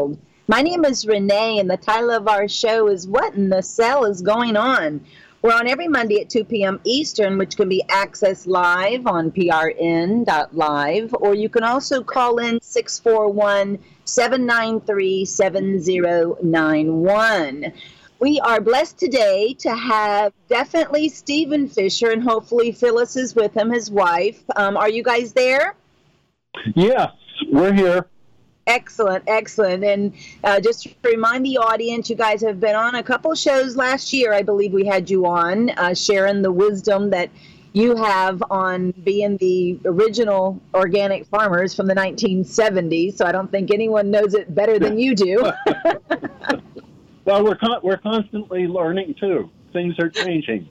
world. 0.00 0.18
My 0.48 0.62
name 0.62 0.84
is 0.84 1.06
Renee, 1.06 1.60
and 1.60 1.70
the 1.70 1.76
title 1.76 2.10
of 2.10 2.26
our 2.26 2.48
show 2.48 2.88
is 2.88 3.06
What 3.06 3.34
in 3.34 3.50
the 3.50 3.62
Cell 3.62 4.04
is 4.04 4.20
Going 4.20 4.56
On? 4.56 5.00
We're 5.42 5.54
on 5.54 5.68
every 5.68 5.88
Monday 5.88 6.20
at 6.20 6.28
2 6.28 6.44
p.m. 6.44 6.80
Eastern, 6.84 7.38
which 7.38 7.56
can 7.56 7.68
be 7.68 7.82
accessed 7.88 8.46
live 8.46 9.06
on 9.06 9.30
prn.live, 9.30 11.14
or 11.20 11.34
you 11.34 11.48
can 11.48 11.62
also 11.62 12.02
call 12.02 12.38
in 12.38 12.60
641 12.60 13.78
793 14.04 15.24
7091. 15.24 17.72
We 18.18 18.40
are 18.40 18.60
blessed 18.60 18.98
today 18.98 19.54
to 19.60 19.74
have 19.74 20.34
definitely 20.48 21.08
Steven 21.08 21.68
Fisher, 21.68 22.10
and 22.10 22.22
hopefully 22.22 22.72
Phyllis 22.72 23.16
is 23.16 23.34
with 23.34 23.56
him, 23.56 23.70
his 23.70 23.90
wife. 23.90 24.42
Um, 24.56 24.76
are 24.76 24.90
you 24.90 25.02
guys 25.02 25.32
there? 25.32 25.74
Yes, 26.74 27.12
we're 27.50 27.72
here. 27.72 28.04
Excellent, 28.70 29.24
excellent. 29.26 29.82
And 29.82 30.14
uh, 30.44 30.60
just 30.60 30.84
to 30.84 30.94
remind 31.02 31.44
the 31.44 31.58
audience, 31.58 32.08
you 32.08 32.14
guys 32.14 32.40
have 32.42 32.60
been 32.60 32.76
on 32.76 32.94
a 32.94 33.02
couple 33.02 33.34
shows 33.34 33.74
last 33.74 34.12
year. 34.12 34.32
I 34.32 34.42
believe 34.42 34.72
we 34.72 34.86
had 34.86 35.10
you 35.10 35.26
on 35.26 35.70
uh, 35.70 35.92
sharing 35.92 36.40
the 36.42 36.52
wisdom 36.52 37.10
that 37.10 37.30
you 37.72 37.96
have 37.96 38.40
on 38.48 38.92
being 39.02 39.36
the 39.38 39.76
original 39.84 40.60
organic 40.72 41.26
farmers 41.26 41.74
from 41.74 41.88
the 41.88 41.94
1970s. 41.94 43.16
So 43.16 43.26
I 43.26 43.32
don't 43.32 43.50
think 43.50 43.72
anyone 43.72 44.08
knows 44.08 44.34
it 44.34 44.54
better 44.54 44.78
than 44.78 45.00
you 45.00 45.16
do. 45.16 45.50
well, 47.24 47.42
we're 47.42 47.56
con- 47.56 47.80
we're 47.82 47.98
constantly 47.98 48.68
learning 48.68 49.16
too. 49.18 49.50
Things 49.72 49.98
are 49.98 50.08
changing 50.08 50.68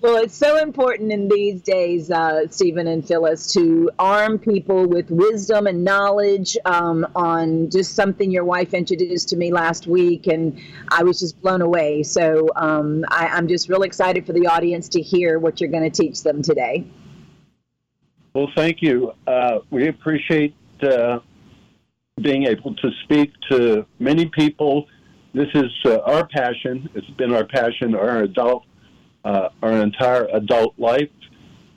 well, 0.00 0.22
it's 0.22 0.36
so 0.36 0.62
important 0.62 1.10
in 1.10 1.28
these 1.28 1.62
days, 1.62 2.12
uh, 2.12 2.46
Steven 2.48 2.86
and 2.86 3.06
Phyllis, 3.06 3.52
to 3.54 3.90
arm 3.98 4.38
people 4.38 4.86
with 4.86 5.10
wisdom 5.10 5.66
and 5.66 5.82
knowledge 5.84 6.56
um, 6.64 7.04
on 7.16 7.68
just 7.68 7.96
something 7.96 8.30
your 8.30 8.44
wife 8.44 8.72
introduced 8.72 9.30
to 9.30 9.36
me 9.36 9.52
last 9.52 9.88
week, 9.88 10.28
and 10.28 10.60
I 10.90 11.02
was 11.02 11.18
just 11.18 11.40
blown 11.42 11.60
away. 11.60 12.04
So 12.04 12.48
um, 12.54 13.04
I, 13.08 13.36
am 13.36 13.48
just 13.48 13.68
real 13.68 13.82
excited 13.82 14.26
for 14.26 14.32
the 14.32 14.46
audience 14.46 14.88
to 14.90 15.02
hear 15.02 15.40
what 15.40 15.60
you're 15.60 15.70
going 15.70 15.90
to 15.90 16.02
teach 16.02 16.22
them 16.22 16.42
today. 16.42 16.86
Well, 18.34 18.48
thank 18.54 18.80
you. 18.80 19.12
Uh, 19.26 19.58
we 19.70 19.88
appreciate 19.88 20.54
uh, 20.82 21.18
being 22.20 22.46
able 22.46 22.76
to 22.76 22.90
speak 23.02 23.32
to 23.50 23.86
many 23.98 24.26
people. 24.26 24.86
This 25.34 25.48
is 25.54 25.70
uh, 25.84 25.98
our 26.00 26.28
passion. 26.28 26.88
It's 26.94 27.10
been 27.10 27.34
our 27.34 27.44
passion, 27.44 27.96
our 27.96 28.22
adult 28.22 28.64
uh, 29.24 29.48
our 29.62 29.82
entire 29.82 30.26
adult 30.32 30.78
life, 30.78 31.10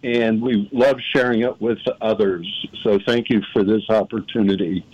and 0.03 0.41
we 0.41 0.69
love 0.71 0.97
sharing 1.13 1.41
it 1.41 1.59
with 1.61 1.79
others. 2.01 2.47
So 2.83 2.99
thank 3.05 3.29
you 3.29 3.41
for 3.53 3.63
this 3.63 3.83
opportunity. 3.89 4.85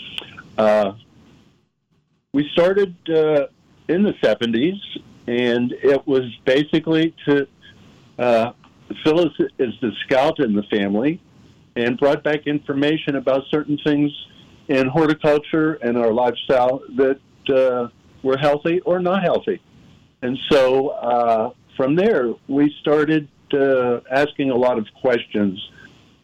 Uh, 0.57 0.93
we 2.33 2.49
started 2.53 2.95
uh, 3.09 3.47
in 3.87 4.03
the 4.03 4.13
70s, 4.23 4.79
and 5.27 5.73
it 5.73 6.05
was 6.07 6.23
basically 6.45 7.13
to 7.25 7.47
uh, 8.19 8.51
Phyllis 9.03 9.33
is 9.57 9.73
the 9.81 9.91
scout 10.05 10.39
in 10.39 10.53
the 10.53 10.63
family 10.63 11.19
and 11.75 11.97
brought 11.97 12.23
back 12.23 12.47
information 12.47 13.15
about 13.15 13.43
certain 13.49 13.77
things 13.83 14.11
in 14.67 14.87
horticulture 14.87 15.73
and 15.75 15.97
our 15.97 16.13
lifestyle 16.13 16.81
that 16.95 17.19
uh, 17.49 17.87
were 18.23 18.37
healthy 18.37 18.79
or 18.81 18.99
not 18.99 19.23
healthy. 19.23 19.61
And 20.21 20.37
so 20.49 20.89
uh, 20.89 21.51
from 21.81 21.95
there, 21.95 22.31
we 22.47 22.71
started 22.79 23.27
uh, 23.55 24.01
asking 24.11 24.51
a 24.51 24.55
lot 24.55 24.77
of 24.77 24.85
questions 25.01 25.59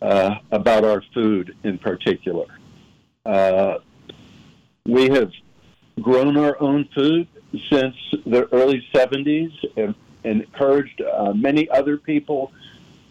uh, 0.04 0.36
about 0.52 0.86
our 0.86 1.02
food 1.16 1.56
in 1.64 1.80
particular. 1.80 2.46
Uh, 3.26 3.80
we 4.86 5.10
have 5.10 5.32
grown 6.00 6.38
our 6.38 6.62
own 6.62 6.88
food 6.94 7.28
since 7.72 7.96
the 8.28 8.48
early 8.52 8.88
70s 8.94 9.52
and, 9.78 9.96
and 10.24 10.44
encouraged 10.44 11.02
uh, 11.02 11.34
many 11.34 11.68
other 11.72 11.98
people 11.98 12.52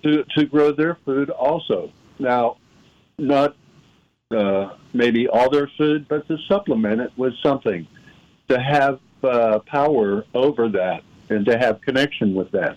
to, 0.04 0.22
to 0.36 0.44
grow 0.44 0.70
their 0.70 0.98
food 1.04 1.30
also. 1.30 1.90
Now, 2.20 2.58
not 3.18 3.56
uh, 4.30 4.76
maybe 4.92 5.26
all 5.26 5.50
their 5.50 5.68
food, 5.76 6.06
but 6.06 6.28
to 6.28 6.38
supplement 6.46 7.00
it 7.00 7.10
with 7.16 7.34
something, 7.42 7.88
to 8.50 8.60
have 8.60 9.00
uh, 9.24 9.58
power 9.66 10.24
over 10.32 10.68
that 10.68 11.02
and 11.28 11.44
to 11.46 11.58
have 11.58 11.80
connection 11.80 12.34
with 12.34 12.50
that, 12.52 12.76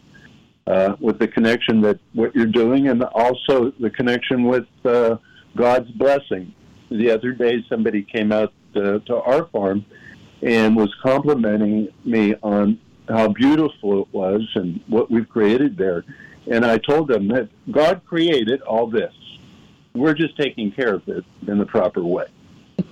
uh, 0.67 0.95
with 0.99 1.19
the 1.19 1.27
connection 1.27 1.81
that 1.81 1.99
what 2.13 2.35
you're 2.35 2.45
doing, 2.45 2.89
and 2.89 3.03
also 3.03 3.71
the 3.79 3.89
connection 3.89 4.43
with 4.43 4.67
uh, 4.85 5.17
God's 5.55 5.89
blessing. 5.91 6.53
The 6.89 7.11
other 7.11 7.31
day, 7.33 7.63
somebody 7.69 8.03
came 8.03 8.31
out 8.31 8.53
uh, 8.75 8.99
to 8.99 9.21
our 9.21 9.45
farm 9.47 9.85
and 10.41 10.75
was 10.75 10.93
complimenting 11.03 11.89
me 12.05 12.33
on 12.41 12.79
how 13.07 13.27
beautiful 13.27 14.03
it 14.03 14.07
was 14.11 14.47
and 14.55 14.79
what 14.87 15.11
we've 15.11 15.27
created 15.27 15.77
there. 15.77 16.05
And 16.47 16.65
I 16.65 16.77
told 16.77 17.07
them 17.07 17.27
that 17.29 17.49
God 17.71 18.01
created 18.05 18.61
all 18.61 18.87
this. 18.87 19.13
We're 19.93 20.13
just 20.13 20.37
taking 20.37 20.71
care 20.71 20.95
of 20.95 21.07
it 21.07 21.25
in 21.47 21.57
the 21.57 21.65
proper 21.65 22.03
way. 22.03 22.27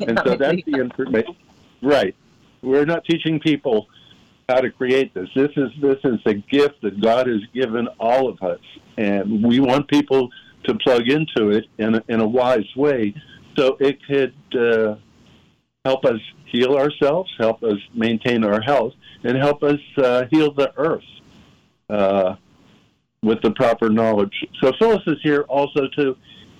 And 0.05 0.19
so 0.25 0.35
that's 0.35 0.61
the 0.65 0.79
information. 0.79 1.35
Right. 1.81 2.13
We're 2.61 2.85
not 2.85 3.05
teaching 3.05 3.39
people 3.39 3.87
how 4.49 4.61
to 4.61 4.71
create 4.71 5.13
this. 5.13 5.27
This 5.35 5.51
is 5.57 5.69
this 5.81 5.97
is 6.05 6.19
a 6.25 6.35
gift 6.35 6.81
that 6.81 7.01
God 7.01 7.27
has 7.27 7.41
given 7.53 7.87
all 7.99 8.29
of 8.29 8.41
us, 8.41 8.61
and 8.97 9.43
we 9.43 9.59
want 9.59 9.89
people 9.89 10.29
to 10.63 10.75
plug 10.75 11.09
into 11.09 11.49
it 11.49 11.65
in 11.77 11.95
a, 11.95 12.03
in 12.07 12.21
a 12.21 12.27
wise 12.27 12.73
way, 12.75 13.13
so 13.57 13.75
it 13.81 13.99
could 14.05 14.33
uh, 14.57 14.95
help 15.83 16.05
us 16.05 16.19
heal 16.45 16.77
ourselves, 16.77 17.29
help 17.37 17.61
us 17.61 17.77
maintain 17.93 18.45
our 18.45 18.61
health, 18.61 18.93
and 19.25 19.37
help 19.37 19.63
us 19.63 19.79
uh, 19.97 20.23
heal 20.31 20.53
the 20.53 20.71
earth 20.77 21.03
uh, 21.89 22.35
with 23.21 23.41
the 23.41 23.51
proper 23.51 23.89
knowledge. 23.89 24.45
So 24.61 24.71
Phyllis 24.79 25.03
is 25.07 25.17
here 25.23 25.41
also 25.41 25.87
to. 25.97 26.15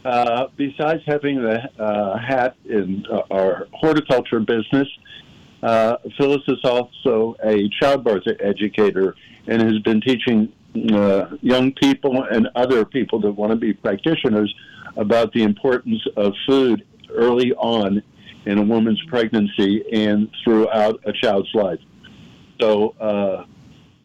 Uh, 0.06 0.48
besides 0.56 1.02
having 1.06 1.42
the 1.42 1.60
uh, 1.84 2.18
hat 2.18 2.56
in 2.64 3.06
uh, 3.12 3.24
our 3.30 3.68
horticulture 3.74 4.40
business, 4.40 4.88
uh, 5.64 5.98
Phyllis 6.18 6.44
is 6.48 6.60
also 6.64 7.36
a 7.44 7.70
childbirth 7.80 8.24
educator 8.40 9.16
and 9.48 9.62
has 9.62 9.80
been 9.80 10.02
teaching 10.02 10.52
uh, 10.94 11.36
young 11.42 11.72
people 11.74 12.24
and 12.24 12.48
other 12.56 12.86
people 12.86 13.20
that 13.22 13.32
want 13.32 13.52
to 13.52 13.56
be 13.56 13.74
practitioners 13.74 14.54
about 14.96 15.34
the 15.34 15.44
importance 15.44 16.02
of 16.16 16.34
food 16.46 16.86
early 17.10 17.54
on 17.54 18.02
in 18.46 18.58
a 18.58 18.64
woman's 18.64 19.02
pregnancy 19.08 19.84
and 19.92 20.30
throughout 20.44 21.00
a 21.06 21.14
child's 21.14 21.54
life. 21.54 21.80
So 22.62 22.96
uh, 23.00 23.46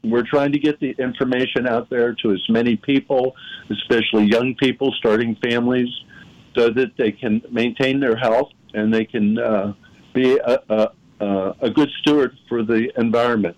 we're 0.04 0.26
trying 0.26 0.52
to 0.52 0.58
get 0.58 0.80
the 0.80 0.90
information 0.98 1.66
out 1.66 1.88
there 1.90 2.14
to 2.22 2.32
as 2.32 2.42
many 2.48 2.76
people, 2.76 3.36
especially 3.70 4.24
young 4.24 4.54
people 4.56 4.92
starting 4.98 5.36
families, 5.36 5.88
so 6.56 6.68
that 6.70 6.96
they 6.98 7.12
can 7.12 7.42
maintain 7.50 8.00
their 8.00 8.16
health 8.16 8.50
and 8.74 8.92
they 8.92 9.04
can 9.04 9.38
uh, 9.38 9.74
be 10.12 10.38
a, 10.38 10.58
a, 10.68 10.90
uh, 11.22 11.52
a 11.60 11.70
good 11.70 11.88
steward 12.00 12.36
for 12.48 12.62
the 12.62 12.90
environment. 12.98 13.56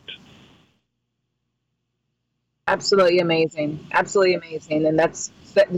Absolutely 2.69 3.19
amazing. 3.19 3.87
Absolutely 3.93 4.35
amazing. 4.35 4.87
And 4.87 4.99
that's 4.99 5.33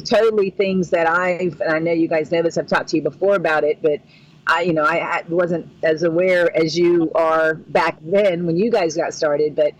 totally 0.04 0.50
things 0.50 0.90
that 0.90 1.08
I've, 1.08 1.60
and 1.60 1.72
I 1.72 1.78
know 1.78 1.92
you 1.92 2.08
guys 2.08 2.30
know 2.30 2.42
this, 2.42 2.58
I've 2.58 2.66
talked 2.66 2.88
to 2.90 2.96
you 2.96 3.02
before 3.02 3.36
about 3.36 3.64
it, 3.64 3.82
but 3.82 4.00
I, 4.46 4.62
you 4.62 4.72
know, 4.72 4.84
I 4.84 5.24
wasn't 5.28 5.68
as 5.82 6.02
aware 6.02 6.54
as 6.56 6.78
you 6.78 7.10
are 7.14 7.54
back 7.54 7.98
then 8.02 8.46
when 8.46 8.56
you 8.56 8.70
guys 8.70 8.96
got 8.96 9.14
started, 9.14 9.56
but 9.56 9.72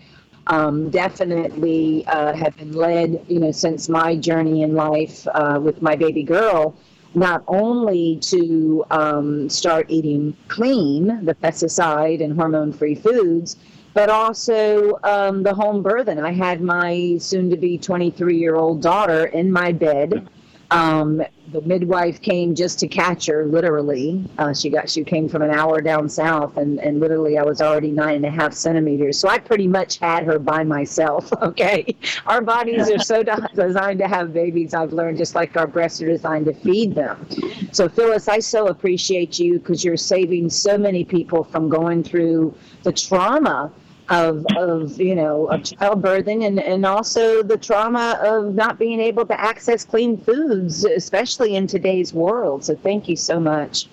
um, 0.49 0.91
definitely 0.91 2.05
uh, 2.07 2.35
have 2.35 2.57
been 2.57 2.73
led, 2.73 3.25
you 3.29 3.41
know, 3.41 3.53
since 3.53 3.89
my 3.89 4.17
journey 4.17 4.63
in 4.63 4.75
life 4.75 5.27
uh, 5.33 5.59
with 5.63 5.83
my 5.83 5.97
baby 5.97 6.23
girl 6.23 6.77
not 7.17 7.43
only 7.49 8.19
to 8.21 8.85
um, 8.91 9.49
start 9.49 9.87
eating 9.89 10.37
clean, 10.49 11.25
the 11.25 11.35
pesticide 11.35 12.23
and 12.23 12.39
hormone 12.39 12.73
free 12.73 12.95
foods, 12.95 13.57
but 13.95 14.11
also 14.11 14.99
um, 15.03 15.43
the 15.43 15.55
home 15.55 15.83
birth. 15.83 16.09
And 16.09 16.21
I 16.21 16.31
had 16.31 16.61
my 16.61 17.17
soon 17.19 17.49
to 17.49 17.57
be 17.57 17.79
23 17.79 18.37
year 18.37 18.57
old 18.57 18.83
daughter 18.83 19.25
in 19.25 19.51
my 19.51 19.73
bed 19.73 20.29
um, 20.71 21.23
the 21.53 21.61
midwife 21.63 22.21
came 22.21 22.55
just 22.55 22.81
to 22.81 22.89
catch 22.89 23.27
her, 23.27 23.45
literally. 23.47 24.25
Uh, 24.39 24.53
she 24.53 24.69
got 24.69 24.91
she 24.91 25.05
came 25.05 25.29
from 25.29 25.43
an 25.43 25.51
hour 25.51 25.81
down 25.81 26.09
south, 26.09 26.57
and, 26.57 26.81
and 26.81 26.99
literally 26.99 27.39
I 27.39 27.45
was 27.45 27.61
already 27.61 27.93
nine 27.93 28.17
and 28.17 28.27
a 28.27 28.31
half 28.31 28.53
centimeters. 28.53 29.19
So 29.19 29.29
I 29.29 29.39
pretty 29.39 29.69
much 29.69 29.99
had 29.99 30.25
her 30.25 30.39
by 30.39 30.65
myself. 30.65 31.33
Okay, 31.47 31.95
our 32.27 32.41
bodies 32.41 32.91
are 32.91 32.99
so 32.99 33.23
designed 33.55 34.01
to 34.01 34.09
have 34.09 34.33
babies. 34.33 34.75
I've 34.75 34.93
learned 34.93 35.19
just 35.19 35.35
like 35.35 35.57
our 35.57 35.67
breasts 35.67 36.03
are 36.03 36.07
designed 36.07 36.47
to 36.47 36.55
feed 36.55 36.95
them. 36.95 37.25
So 37.73 37.89
Phyllis, 37.89 38.27
I 38.27 38.41
so 38.41 38.67
appreciate 38.67 39.39
you 39.39 39.59
because 39.61 39.85
you're 39.85 39.97
saving 39.97 40.51
so 40.51 40.77
many 40.77 41.05
people 41.05 41.45
from 41.45 41.69
going 41.69 42.03
through 42.03 42.55
the 42.83 42.93
trauma 42.93 43.71
of, 44.09 44.47
of 44.57 45.01
you 45.01 45.15
know 45.15 45.47
of 45.47 45.63
childbirthing 45.63 46.47
and, 46.47 46.61
and 46.61 46.87
also 46.87 47.43
the 47.43 47.57
trauma 47.57 48.19
of 48.23 48.55
not 48.55 48.79
being 48.79 49.01
able 49.01 49.27
to 49.27 49.41
access 49.41 49.85
clean 49.85 50.17
foods 50.17 50.85
especially 50.85 51.57
in 51.57 51.67
today's 51.67 52.15
world 52.15 52.65
so 52.65 52.75
thank 52.77 53.09
you 53.09 53.17
so 53.17 53.41
much 53.41 53.89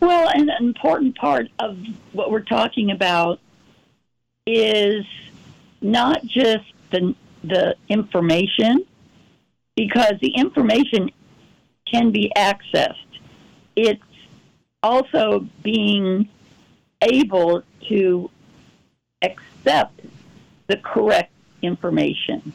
Well, 0.00 0.28
an 0.34 0.50
important 0.60 1.16
part 1.16 1.48
of 1.58 1.78
what 2.12 2.30
we're 2.30 2.40
talking 2.40 2.90
about 2.90 3.40
is 4.46 5.04
not 5.80 6.24
just 6.24 6.64
the 6.90 7.14
the 7.42 7.76
information, 7.88 8.84
because 9.76 10.14
the 10.20 10.30
information 10.36 11.10
can 11.90 12.10
be 12.10 12.32
accessed. 12.36 12.94
It's 13.76 14.02
also 14.82 15.46
being 15.62 16.28
able 17.02 17.62
to 17.88 18.30
accept 19.22 20.00
the 20.66 20.76
correct 20.78 21.32
information. 21.62 22.52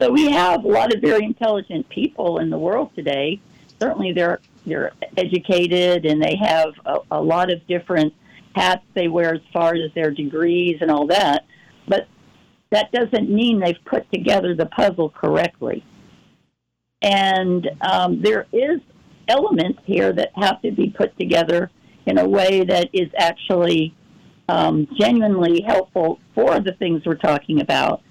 So 0.00 0.10
we 0.10 0.30
have 0.30 0.64
a 0.64 0.68
lot 0.68 0.94
of 0.94 1.00
very 1.00 1.24
intelligent 1.24 1.88
people 1.88 2.38
in 2.38 2.50
the 2.50 2.58
world 2.58 2.90
today. 2.94 3.40
Certainly, 3.80 4.12
they're 4.12 4.40
they're 4.66 4.92
educated 5.16 6.04
and 6.04 6.20
they 6.22 6.36
have 6.36 6.74
a, 6.84 6.96
a 7.12 7.22
lot 7.22 7.52
of 7.52 7.64
different 7.66 8.12
hats 8.54 8.84
they 8.94 9.06
wear 9.06 9.34
as 9.34 9.40
far 9.52 9.74
as 9.74 9.92
their 9.94 10.10
degrees 10.10 10.78
and 10.80 10.90
all 10.90 11.06
that. 11.06 11.44
But 11.86 12.08
that 12.70 12.90
doesn't 12.90 13.30
mean 13.30 13.60
they've 13.60 13.76
put 13.84 14.10
together 14.10 14.54
the 14.54 14.66
puzzle 14.66 15.10
correctly. 15.10 15.84
And 17.00 17.70
um, 17.80 18.20
there 18.22 18.46
is 18.52 18.80
elements 19.28 19.80
here 19.84 20.12
that 20.12 20.30
have 20.34 20.60
to 20.62 20.72
be 20.72 20.90
put 20.90 21.16
together 21.18 21.70
in 22.06 22.18
a 22.18 22.28
way 22.28 22.64
that 22.64 22.88
is 22.92 23.08
actually 23.16 23.94
um, 24.48 24.88
genuinely 24.98 25.62
helpful 25.62 26.20
for 26.34 26.60
the 26.60 26.72
things 26.72 27.04
we're 27.04 27.14
talking 27.14 27.60
about. 27.60 28.02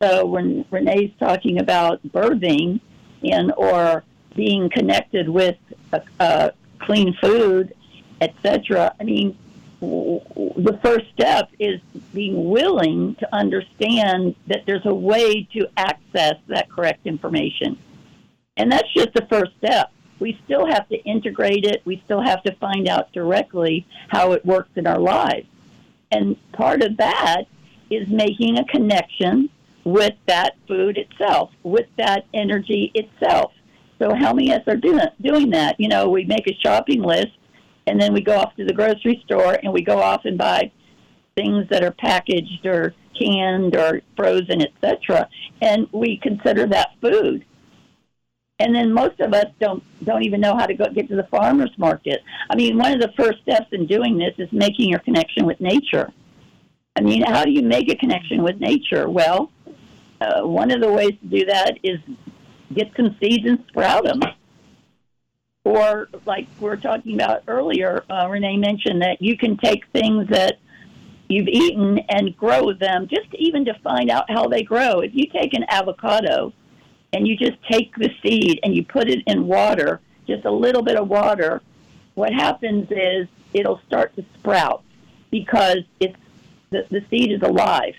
So 0.00 0.26
when 0.26 0.64
Renee's 0.70 1.12
talking 1.18 1.60
about 1.60 2.02
birthing 2.08 2.80
and 3.22 3.52
or 3.56 4.04
being 4.34 4.70
connected 4.70 5.28
with 5.28 5.56
a, 5.92 6.02
a 6.18 6.52
clean 6.80 7.16
food, 7.20 7.74
etc., 8.20 8.94
I 8.98 9.04
mean, 9.04 9.36
the 9.80 10.78
first 10.82 11.06
step 11.12 11.50
is 11.58 11.80
being 12.14 12.48
willing 12.48 13.16
to 13.16 13.34
understand 13.34 14.36
that 14.46 14.62
there's 14.64 14.86
a 14.86 14.94
way 14.94 15.42
to 15.54 15.68
access 15.76 16.34
that 16.46 16.70
correct 16.70 17.06
information. 17.06 17.78
And 18.56 18.70
that's 18.70 18.92
just 18.94 19.12
the 19.14 19.26
first 19.28 19.52
step. 19.58 19.90
We 20.20 20.38
still 20.44 20.66
have 20.66 20.88
to 20.90 20.96
integrate 21.02 21.64
it. 21.64 21.82
We 21.84 22.00
still 22.04 22.20
have 22.20 22.44
to 22.44 22.54
find 22.56 22.86
out 22.86 23.12
directly 23.12 23.86
how 24.08 24.32
it 24.32 24.44
works 24.46 24.70
in 24.76 24.86
our 24.86 25.00
lives. 25.00 25.46
And 26.12 26.36
part 26.52 26.82
of 26.82 26.96
that 26.98 27.44
is 27.90 28.06
making 28.08 28.58
a 28.58 28.64
connection 28.64 29.48
with 29.84 30.14
that 30.26 30.54
food 30.68 30.96
itself, 30.96 31.50
with 31.62 31.86
that 31.98 32.26
energy 32.32 32.92
itself. 32.94 33.52
So 34.00 34.14
how 34.14 34.32
many 34.32 34.52
of 34.52 34.62
us 34.62 34.68
are 34.68 34.76
doing, 34.76 35.06
doing 35.20 35.50
that? 35.50 35.76
You 35.78 35.88
know, 35.88 36.08
we 36.08 36.24
make 36.24 36.46
a 36.46 36.54
shopping 36.62 37.02
list 37.02 37.32
and 37.86 38.00
then 38.00 38.12
we 38.12 38.20
go 38.20 38.36
off 38.36 38.54
to 38.56 38.64
the 38.64 38.72
grocery 38.72 39.22
store 39.24 39.58
and 39.62 39.72
we 39.72 39.82
go 39.82 40.00
off 40.00 40.24
and 40.24 40.38
buy 40.38 40.70
things 41.36 41.66
that 41.70 41.82
are 41.82 41.92
packaged 41.92 42.64
or 42.66 42.94
canned 43.18 43.76
or 43.76 44.02
frozen, 44.16 44.62
etc. 44.62 45.28
And 45.60 45.88
we 45.92 46.18
consider 46.22 46.66
that 46.68 46.90
food. 47.00 47.44
And 48.62 48.72
then 48.72 48.92
most 48.92 49.18
of 49.18 49.34
us 49.34 49.46
don't 49.60 49.82
don't 50.04 50.22
even 50.22 50.40
know 50.40 50.56
how 50.56 50.66
to 50.66 50.74
go 50.74 50.84
get 50.88 51.08
to 51.08 51.16
the 51.16 51.24
farmers 51.24 51.72
market. 51.78 52.22
I 52.48 52.54
mean, 52.54 52.78
one 52.78 52.92
of 52.92 53.00
the 53.00 53.12
first 53.16 53.42
steps 53.42 53.66
in 53.72 53.86
doing 53.86 54.16
this 54.18 54.34
is 54.38 54.48
making 54.52 54.88
your 54.88 55.00
connection 55.00 55.46
with 55.46 55.60
nature. 55.60 56.12
I 56.94 57.00
mean, 57.00 57.22
how 57.22 57.44
do 57.44 57.50
you 57.50 57.62
make 57.62 57.90
a 57.90 57.96
connection 57.96 58.44
with 58.44 58.60
nature? 58.60 59.08
Well, 59.08 59.50
uh, 60.20 60.42
one 60.42 60.70
of 60.70 60.80
the 60.80 60.92
ways 60.92 61.14
to 61.22 61.26
do 61.26 61.44
that 61.46 61.78
is 61.82 61.98
get 62.72 62.92
some 62.96 63.16
seeds 63.20 63.48
and 63.48 63.64
sprout 63.68 64.04
them. 64.04 64.20
Or, 65.64 66.08
like 66.24 66.46
we 66.60 66.68
were 66.68 66.76
talking 66.76 67.14
about 67.14 67.42
earlier, 67.48 68.04
uh, 68.10 68.28
Renee 68.28 68.58
mentioned 68.58 69.02
that 69.02 69.20
you 69.20 69.36
can 69.36 69.56
take 69.56 69.86
things 69.88 70.28
that 70.28 70.58
you've 71.28 71.48
eaten 71.48 71.98
and 72.10 72.36
grow 72.36 72.72
them, 72.72 73.08
just 73.08 73.28
even 73.34 73.64
to 73.64 73.74
find 73.82 74.08
out 74.10 74.30
how 74.30 74.46
they 74.46 74.62
grow. 74.62 75.00
If 75.00 75.12
you 75.14 75.26
take 75.26 75.54
an 75.54 75.64
avocado 75.68 76.52
and 77.12 77.26
you 77.26 77.36
just 77.36 77.62
take 77.70 77.94
the 77.96 78.10
seed 78.22 78.60
and 78.62 78.74
you 78.74 78.84
put 78.84 79.08
it 79.08 79.22
in 79.26 79.46
water, 79.46 80.00
just 80.26 80.44
a 80.44 80.50
little 80.50 80.82
bit 80.82 80.96
of 80.96 81.08
water, 81.08 81.60
what 82.14 82.32
happens 82.32 82.88
is 82.90 83.28
it'll 83.52 83.80
start 83.86 84.14
to 84.16 84.24
sprout 84.38 84.82
because 85.30 85.78
it's 86.00 86.16
the, 86.70 86.86
the 86.90 87.04
seed 87.10 87.32
is 87.32 87.42
alive. 87.42 87.94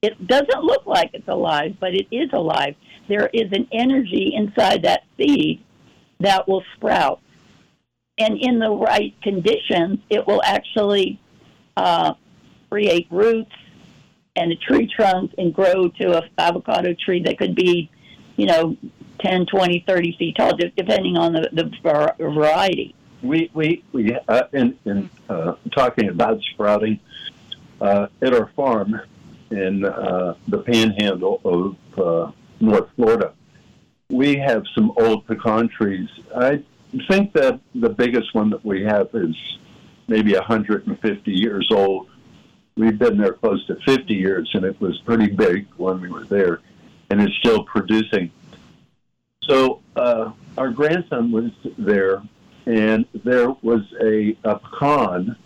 It 0.00 0.26
doesn't 0.26 0.64
look 0.64 0.86
like 0.86 1.10
it's 1.12 1.28
alive, 1.28 1.76
but 1.78 1.94
it 1.94 2.06
is 2.10 2.30
alive. 2.32 2.74
There 3.08 3.30
is 3.32 3.52
an 3.52 3.68
energy 3.72 4.32
inside 4.34 4.82
that 4.82 5.04
seed 5.16 5.62
that 6.20 6.48
will 6.48 6.64
sprout. 6.76 7.20
And 8.18 8.38
in 8.38 8.58
the 8.58 8.70
right 8.70 9.14
conditions, 9.22 10.00
it 10.10 10.26
will 10.26 10.42
actually 10.44 11.20
uh, 11.76 12.14
create 12.68 13.06
roots 13.10 13.52
and 14.36 14.52
a 14.52 14.56
tree 14.56 14.86
trunk 14.86 15.32
and 15.38 15.52
grow 15.52 15.88
to 15.88 16.18
a 16.18 16.28
avocado 16.38 16.94
tree 16.94 17.22
that 17.22 17.38
could 17.38 17.54
be, 17.54 17.90
you 18.36 18.46
know, 18.46 18.76
10, 19.20 19.46
20, 19.46 19.84
30 19.86 20.16
feet 20.16 20.36
tall, 20.36 20.56
depending 20.56 21.16
on 21.16 21.32
the, 21.32 21.48
the 21.52 22.14
variety. 22.18 22.94
We, 23.22 23.50
we, 23.54 23.84
we 23.92 24.16
uh, 24.28 24.44
in, 24.52 24.76
in 24.84 25.10
uh, 25.28 25.54
talking 25.70 26.08
about 26.08 26.40
sprouting, 26.52 26.98
uh, 27.80 28.06
at 28.20 28.32
our 28.32 28.46
farm 28.54 29.00
in 29.50 29.84
uh, 29.84 30.34
the 30.48 30.58
panhandle 30.58 31.40
of 31.44 31.98
uh, 31.98 32.32
North 32.60 32.88
Florida, 32.96 33.34
we 34.08 34.36
have 34.36 34.64
some 34.74 34.92
old 34.96 35.26
pecan 35.26 35.68
trees. 35.68 36.08
I 36.34 36.62
think 37.08 37.32
that 37.32 37.60
the 37.74 37.88
biggest 37.88 38.34
one 38.34 38.50
that 38.50 38.64
we 38.64 38.82
have 38.84 39.08
is 39.14 39.34
maybe 40.08 40.34
150 40.34 41.32
years 41.32 41.68
old. 41.72 42.08
We've 42.82 42.98
been 42.98 43.16
there 43.16 43.34
close 43.34 43.64
to 43.66 43.76
50 43.76 44.12
years, 44.12 44.50
and 44.54 44.64
it 44.64 44.80
was 44.80 44.98
pretty 45.02 45.28
big 45.28 45.68
when 45.76 46.00
we 46.00 46.08
were 46.08 46.24
there, 46.24 46.58
and 47.10 47.22
it's 47.22 47.36
still 47.36 47.62
producing. 47.62 48.32
So 49.44 49.82
uh, 49.94 50.32
our 50.58 50.70
grandson 50.70 51.30
was 51.30 51.52
there, 51.78 52.24
and 52.66 53.06
there 53.22 53.50
was 53.62 53.82
a, 54.02 54.36
a 54.42 54.58
pecan 54.58 55.36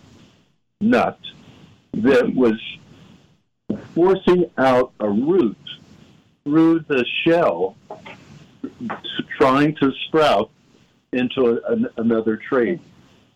nut 0.81 1.19
that 1.93 2.33
was 2.33 2.59
forcing 3.93 4.49
out 4.57 4.93
a 4.99 5.07
root 5.07 5.59
through 6.43 6.79
the 6.87 7.05
shell 7.23 7.77
trying 9.37 9.75
to 9.75 9.91
sprout 10.07 10.49
into 11.13 11.45
a, 11.45 11.71
an, 11.71 11.87
another 11.97 12.35
tree. 12.35 12.79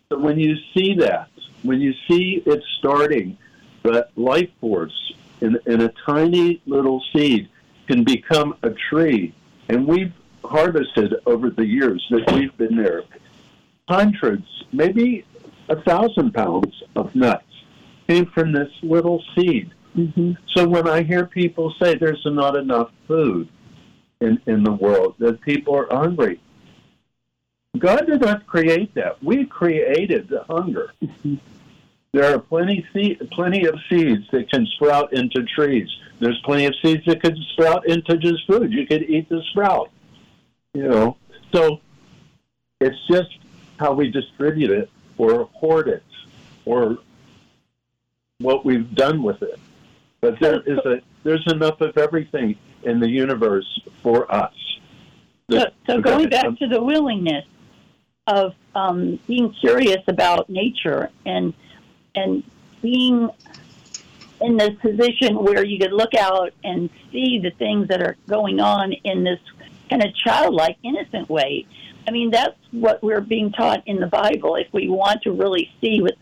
So 0.08 0.18
when 0.18 0.40
you 0.40 0.56
see 0.74 0.94
that, 0.94 1.28
when 1.62 1.80
you 1.80 1.94
see 2.08 2.42
it 2.44 2.64
starting, 2.80 3.38
that 3.84 4.10
life 4.16 4.50
force 4.60 5.12
in, 5.40 5.58
in 5.66 5.82
a 5.82 5.92
tiny 6.06 6.60
little 6.66 7.02
seed 7.12 7.48
can 7.86 8.04
become 8.04 8.56
a 8.62 8.70
tree. 8.70 9.34
And 9.68 9.86
we've 9.86 10.12
harvested 10.44 11.14
over 11.26 11.50
the 11.50 11.66
years 11.66 12.04
that 12.10 12.30
we've 12.32 12.56
been 12.56 12.76
there 12.76 13.04
hundreds, 13.88 14.46
maybe 14.72 15.24
a 15.68 15.80
thousand 15.82 16.32
pounds 16.32 16.82
of 16.96 17.14
nuts 17.14 17.44
came 18.08 18.26
from 18.26 18.52
this 18.52 18.70
little 18.82 19.22
seed. 19.34 19.70
Mm-hmm. 19.96 20.32
So 20.54 20.66
when 20.66 20.88
I 20.88 21.02
hear 21.02 21.26
people 21.26 21.74
say 21.80 21.94
there's 21.96 22.22
not 22.24 22.56
enough 22.56 22.90
food, 23.06 23.48
in, 24.22 24.40
in 24.46 24.62
the 24.62 24.72
world, 24.72 25.16
that 25.18 25.40
people 25.40 25.76
are 25.76 25.88
hungry. 25.90 26.40
God 27.78 28.06
did 28.06 28.20
not 28.20 28.46
create 28.46 28.94
that. 28.94 29.22
We 29.22 29.44
created 29.46 30.28
the 30.28 30.44
hunger. 30.44 30.92
There 32.12 32.34
are 32.34 32.38
plenty 32.38 32.84
plenty 33.32 33.64
of 33.64 33.74
seeds 33.88 34.26
that 34.32 34.50
can 34.50 34.66
sprout 34.66 35.14
into 35.14 35.44
trees. 35.44 35.88
There's 36.20 36.38
plenty 36.44 36.66
of 36.66 36.74
seeds 36.82 37.04
that 37.06 37.22
can 37.22 37.36
sprout 37.52 37.86
into 37.86 38.18
just 38.18 38.46
food. 38.46 38.70
You 38.72 38.86
could 38.86 39.02
eat 39.02 39.28
the 39.30 39.42
sprout. 39.50 39.90
You 40.74 40.88
know, 40.88 41.16
so 41.54 41.80
it's 42.80 42.96
just 43.10 43.30
how 43.78 43.92
we 43.92 44.10
distribute 44.10 44.70
it 44.70 44.90
or 45.16 45.44
hoard 45.54 45.88
it 45.88 46.02
or 46.64 46.98
what 48.38 48.64
we've 48.64 48.94
done 48.94 49.22
with 49.22 49.42
it. 49.42 49.58
But 50.20 50.38
there 50.38 50.60
is 50.60 50.78
a 50.78 51.00
there's 51.24 51.44
enough 51.50 51.80
of 51.80 51.96
everything 51.96 52.56
in 52.82 53.00
the 53.00 53.08
universe 53.08 53.80
for 54.02 54.32
us. 54.32 54.52
So, 55.50 55.64
so 55.86 56.00
going 56.00 56.28
back 56.28 56.58
to 56.58 56.68
the 56.68 56.82
willingness 56.82 57.44
of 58.26 58.54
um, 58.74 59.18
being 59.26 59.52
curious 59.60 60.02
about 60.08 60.48
nature 60.48 61.10
and 61.26 61.54
and 62.14 62.42
being 62.80 63.30
in 64.40 64.56
this 64.56 64.74
position 64.80 65.36
where 65.36 65.64
you 65.64 65.78
could 65.78 65.92
look 65.92 66.14
out 66.14 66.52
and 66.64 66.90
see 67.12 67.38
the 67.38 67.50
things 67.50 67.88
that 67.88 68.02
are 68.02 68.16
going 68.28 68.60
on 68.60 68.92
in 68.92 69.24
this 69.24 69.38
kind 69.88 70.02
of 70.02 70.14
childlike, 70.14 70.76
innocent 70.82 71.28
way. 71.28 71.66
I 72.06 72.10
mean, 72.10 72.30
that's 72.30 72.56
what 72.72 73.02
we're 73.02 73.20
being 73.20 73.52
taught 73.52 73.86
in 73.86 74.00
the 74.00 74.06
Bible. 74.06 74.56
If 74.56 74.66
we 74.72 74.88
want 74.88 75.22
to 75.22 75.32
really 75.32 75.70
see 75.80 76.00
with 76.00 76.16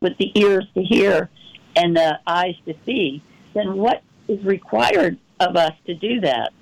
with 0.00 0.18
the 0.18 0.32
ears 0.34 0.66
to 0.74 0.82
hear 0.82 1.30
and 1.76 1.96
the 1.96 2.18
eyes 2.26 2.56
to 2.66 2.74
see, 2.84 3.22
then 3.54 3.76
what 3.76 4.02
is 4.26 4.44
required 4.44 5.16
of 5.38 5.56
us 5.56 5.72
to 5.86 5.94
do 5.94 6.20
that. 6.20 6.52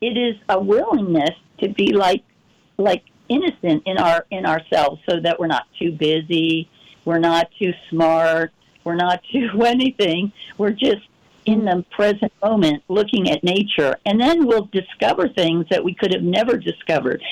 It 0.00 0.16
is 0.16 0.36
a 0.48 0.60
willingness 0.60 1.36
to 1.58 1.68
be 1.68 1.92
like 1.92 2.22
like 2.78 3.02
innocent 3.28 3.82
in 3.86 3.98
our 3.98 4.26
in 4.30 4.46
ourselves 4.46 5.00
so 5.08 5.20
that 5.20 5.40
we're 5.40 5.46
not 5.46 5.66
too 5.78 5.92
busy, 5.92 6.68
we're 7.04 7.18
not 7.18 7.50
too 7.58 7.72
smart, 7.90 8.52
we're 8.84 8.96
not 8.96 9.22
too 9.32 9.62
anything. 9.64 10.32
We're 10.58 10.70
just 10.70 11.02
in 11.44 11.64
the 11.64 11.84
present 11.90 12.32
moment 12.42 12.82
looking 12.88 13.30
at 13.30 13.44
nature. 13.44 13.96
And 14.06 14.18
then 14.20 14.46
we'll 14.46 14.68
discover 14.72 15.28
things 15.28 15.66
that 15.70 15.84
we 15.84 15.94
could 15.94 16.12
have 16.12 16.22
never 16.22 16.56
discovered. 16.56 17.22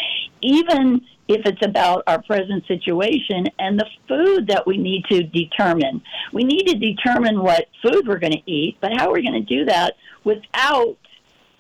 Even 0.43 1.01
if 1.29 1.47
it's 1.47 1.65
about 1.65 2.03
our 2.07 2.21
present 2.23 2.67
situation 2.67 3.47
and 3.59 3.79
the 3.79 3.87
food 4.09 4.49
that 4.49 4.67
we 4.67 4.77
need 4.77 5.05
to 5.07 5.23
determine. 5.23 6.03
We 6.33 6.45
need 6.45 6.67
to 6.67 6.75
determine 6.75 7.41
what 7.41 7.69
food 7.83 8.07
we're 8.07 8.19
going 8.19 8.33
to 8.33 8.51
eat 8.51 8.77
but 8.81 8.93
how 8.97 9.11
are 9.11 9.15
we 9.15 9.23
going 9.23 9.45
to 9.45 9.55
do 9.55 9.65
that 9.67 9.95
without 10.25 10.97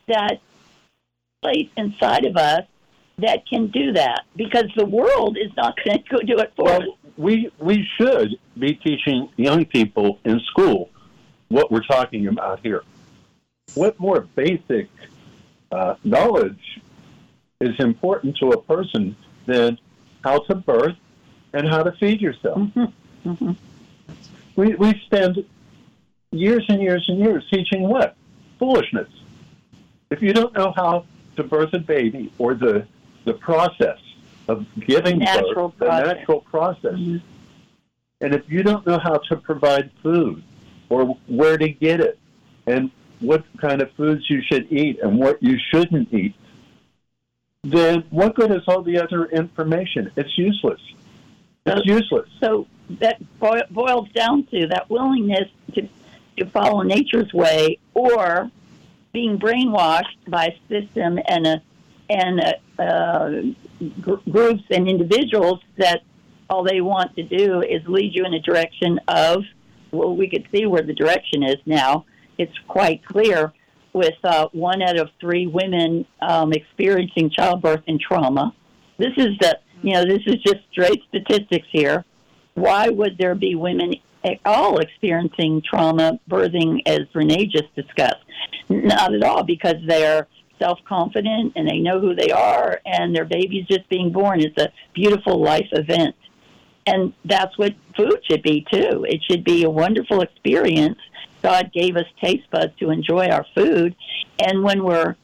that 0.08 0.40
place 1.42 1.68
inside 1.76 2.24
of 2.24 2.36
us 2.36 2.64
that 3.18 3.46
can 3.46 3.68
do 3.68 3.92
that? 3.92 4.22
Because 4.36 4.66
the 4.76 4.84
world 4.84 5.38
is 5.38 5.52
not 5.56 5.76
going 5.84 6.02
to 6.10 6.26
do 6.26 6.38
it 6.38 6.52
for 6.56 6.64
Well, 6.64 6.82
us 6.82 6.88
we 7.16 7.50
we 7.58 7.88
should 7.96 8.38
be 8.58 8.74
teaching 8.74 9.28
young 9.36 9.64
people 9.64 10.18
in 10.24 10.40
school 10.40 10.90
what 11.48 11.70
we're 11.70 11.82
talking 11.82 12.26
about 12.28 12.60
here. 12.60 12.82
What 13.74 13.98
more 13.98 14.22
basic 14.34 14.88
uh, 15.70 15.94
knowledge 16.04 16.80
is 17.60 17.78
important 17.78 18.36
to 18.38 18.50
a 18.50 18.62
person 18.62 19.16
than 19.46 19.78
how 20.24 20.40
to 20.40 20.54
birth 20.54 20.96
and 21.52 21.68
how 21.68 21.82
to 21.82 21.92
feed 21.92 22.20
yourself? 22.20 22.58
Mhm. 23.24 23.56
We 24.56 24.74
we 24.74 25.00
spend 25.06 25.44
years 26.30 26.64
and 26.68 26.82
years 26.82 27.04
and 27.08 27.18
years 27.18 27.44
teaching 27.50 27.82
what 27.88 28.16
foolishness. 28.58 29.08
If 30.10 30.22
you 30.22 30.32
don't 30.32 30.54
know 30.54 30.72
how 30.76 31.04
to 31.36 31.42
birth 31.42 31.72
a 31.72 31.78
baby 31.78 32.32
or 32.38 32.54
the 32.54 32.86
the 33.24 33.34
process 33.34 33.98
of 34.48 34.66
giving 34.86 35.18
Natural 35.18 35.68
birth, 35.68 35.78
the 35.78 36.14
natural 36.14 36.40
process, 36.40 36.94
Mhm. 36.94 37.20
and 38.20 38.34
if 38.34 38.42
you 38.48 38.62
don't 38.62 38.86
know 38.86 38.98
how 38.98 39.18
to 39.28 39.36
provide 39.36 39.90
food 40.02 40.42
or 40.88 41.16
where 41.26 41.56
to 41.56 41.68
get 41.68 42.00
it 42.00 42.18
and 42.66 42.90
what 43.20 43.44
kind 43.58 43.80
of 43.80 43.90
foods 43.92 44.28
you 44.28 44.42
should 44.42 44.70
eat 44.72 44.98
and 45.00 45.18
what 45.18 45.42
you 45.42 45.56
shouldn't 45.70 46.12
eat, 46.12 46.34
then 47.62 48.02
what 48.10 48.34
good 48.34 48.50
is 48.50 48.62
all 48.66 48.82
the 48.82 48.98
other 48.98 49.26
information? 49.26 50.10
It's 50.16 50.36
useless. 50.36 50.80
It's 51.64 51.86
useless. 51.86 52.28
So 52.40 52.66
that 52.98 53.20
boils 53.38 54.08
down 54.10 54.44
to 54.46 54.66
that 54.66 54.90
willingness 54.90 55.48
to, 55.74 55.88
to 56.38 56.46
follow 56.46 56.82
nature's 56.82 57.32
way 57.32 57.78
or 57.94 58.50
being 59.12 59.38
brainwashed 59.38 60.28
by 60.28 60.46
a 60.46 60.58
system 60.68 61.20
and 61.28 61.46
a, 61.46 61.62
and 62.10 62.40
a, 62.40 62.82
uh, 62.82 63.42
gr- 64.00 64.30
groups 64.30 64.62
and 64.70 64.88
individuals 64.88 65.60
that 65.78 66.00
all 66.48 66.62
they 66.62 66.80
want 66.80 67.14
to 67.16 67.22
do 67.22 67.60
is 67.62 67.80
lead 67.86 68.14
you 68.14 68.24
in 68.24 68.34
a 68.34 68.40
direction 68.40 69.00
of, 69.08 69.42
well, 69.90 70.14
we 70.14 70.28
could 70.28 70.46
see 70.52 70.66
where 70.66 70.82
the 70.82 70.94
direction 70.94 71.42
is 71.42 71.56
now. 71.66 72.04
It's 72.38 72.56
quite 72.68 73.04
clear 73.04 73.52
with 73.92 74.14
uh, 74.24 74.48
one 74.52 74.82
out 74.82 74.98
of 74.98 75.10
three 75.20 75.46
women 75.46 76.06
um, 76.20 76.52
experiencing 76.52 77.30
childbirth 77.30 77.82
and 77.86 78.00
trauma. 78.00 78.54
This 78.98 79.12
is 79.16 79.36
the, 79.40 79.58
you 79.82 79.94
know, 79.94 80.04
this 80.04 80.22
is 80.26 80.36
just 80.42 80.60
straight 80.70 81.02
statistics 81.08 81.66
here. 81.70 82.04
Why 82.54 82.88
would 82.88 83.18
there 83.18 83.34
be 83.34 83.54
women 83.54 83.94
at 84.24 84.38
all 84.44 84.78
experiencing 84.78 85.62
trauma 85.68 86.20
birthing, 86.28 86.80
as 86.86 87.00
Renee 87.14 87.46
just 87.46 87.74
discussed? 87.74 88.24
Not 88.68 89.14
at 89.14 89.22
all, 89.22 89.42
because 89.42 89.76
they're 89.86 90.28
self 90.62 90.78
confident 90.84 91.54
and 91.56 91.68
they 91.68 91.78
know 91.78 92.00
who 92.00 92.14
they 92.14 92.30
are, 92.30 92.80
and 92.86 93.14
their 93.14 93.24
baby's 93.24 93.66
just 93.66 93.88
being 93.88 94.12
born. 94.12 94.40
It's 94.40 94.58
a 94.58 94.72
beautiful 94.94 95.42
life 95.42 95.68
event. 95.72 96.14
And 96.86 97.12
that's 97.24 97.56
what 97.58 97.74
food 97.96 98.20
should 98.28 98.42
be, 98.42 98.66
too. 98.72 99.04
It 99.08 99.20
should 99.28 99.44
be 99.44 99.64
a 99.64 99.70
wonderful 99.70 100.20
experience. 100.20 100.98
God 101.42 101.72
gave 101.72 101.96
us 101.96 102.06
taste 102.22 102.50
buds 102.50 102.76
to 102.78 102.90
enjoy 102.90 103.26
our 103.26 103.46
food. 103.54 103.94
And 104.38 104.62
when 104.62 104.82
we're 104.84 105.16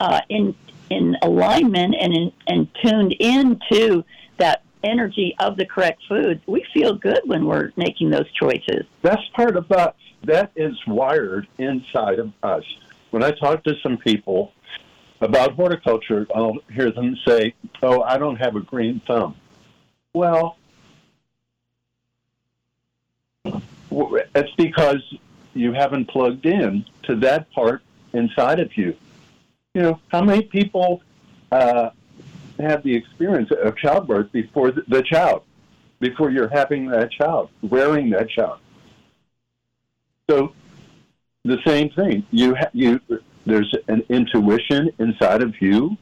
uh, 0.00 0.20
in, 0.28 0.54
in 0.90 1.16
alignment 1.22 1.94
and, 1.98 2.12
in, 2.12 2.32
and 2.46 2.68
tuned 2.82 3.12
into 3.18 4.04
that 4.38 4.62
energy 4.84 5.34
of 5.38 5.56
the 5.56 5.64
correct 5.64 6.02
foods, 6.08 6.40
we 6.46 6.64
feel 6.74 6.94
good 6.94 7.20
when 7.24 7.46
we're 7.46 7.72
making 7.76 8.10
those 8.10 8.30
choices. 8.32 8.84
That's 9.02 9.26
part 9.34 9.56
of 9.56 9.70
us. 9.72 9.94
That 10.24 10.52
is 10.56 10.74
wired 10.86 11.46
inside 11.58 12.18
of 12.18 12.32
us. 12.42 12.64
When 13.10 13.22
I 13.22 13.30
talk 13.30 13.64
to 13.64 13.74
some 13.82 13.96
people 13.96 14.52
about 15.20 15.52
horticulture, 15.52 16.26
I'll 16.34 16.58
hear 16.72 16.90
them 16.90 17.16
say, 17.26 17.54
Oh, 17.82 18.02
I 18.02 18.18
don't 18.18 18.36
have 18.36 18.56
a 18.56 18.60
green 18.60 19.00
thumb. 19.06 19.36
Well, 20.12 20.56
it's 24.34 24.54
because 24.56 25.02
you 25.54 25.72
haven't 25.72 26.06
plugged 26.08 26.46
in 26.46 26.84
to 27.04 27.16
that 27.16 27.50
part 27.52 27.82
inside 28.12 28.60
of 28.60 28.76
you. 28.76 28.96
You 29.74 29.82
know, 29.82 30.00
how 30.08 30.22
many 30.22 30.42
people 30.42 31.02
uh, 31.52 31.90
have 32.58 32.82
the 32.82 32.94
experience 32.94 33.50
of 33.62 33.76
childbirth 33.76 34.32
before 34.32 34.72
the, 34.72 35.02
child, 35.02 35.42
before 36.00 36.30
you're 36.30 36.48
having 36.48 36.88
that 36.88 37.10
child, 37.10 37.50
rearing 37.62 38.10
that 38.10 38.28
child? 38.30 38.58
So 40.28 40.52
the 41.44 41.58
same 41.64 41.90
thing. 41.90 42.26
You 42.30 42.54
ha- 42.54 42.70
you 42.72 43.00
there's 43.46 43.72
an 43.86 44.02
intuition 44.08 44.90
inside 44.98 45.42
of 45.42 45.60
you. 45.62 45.96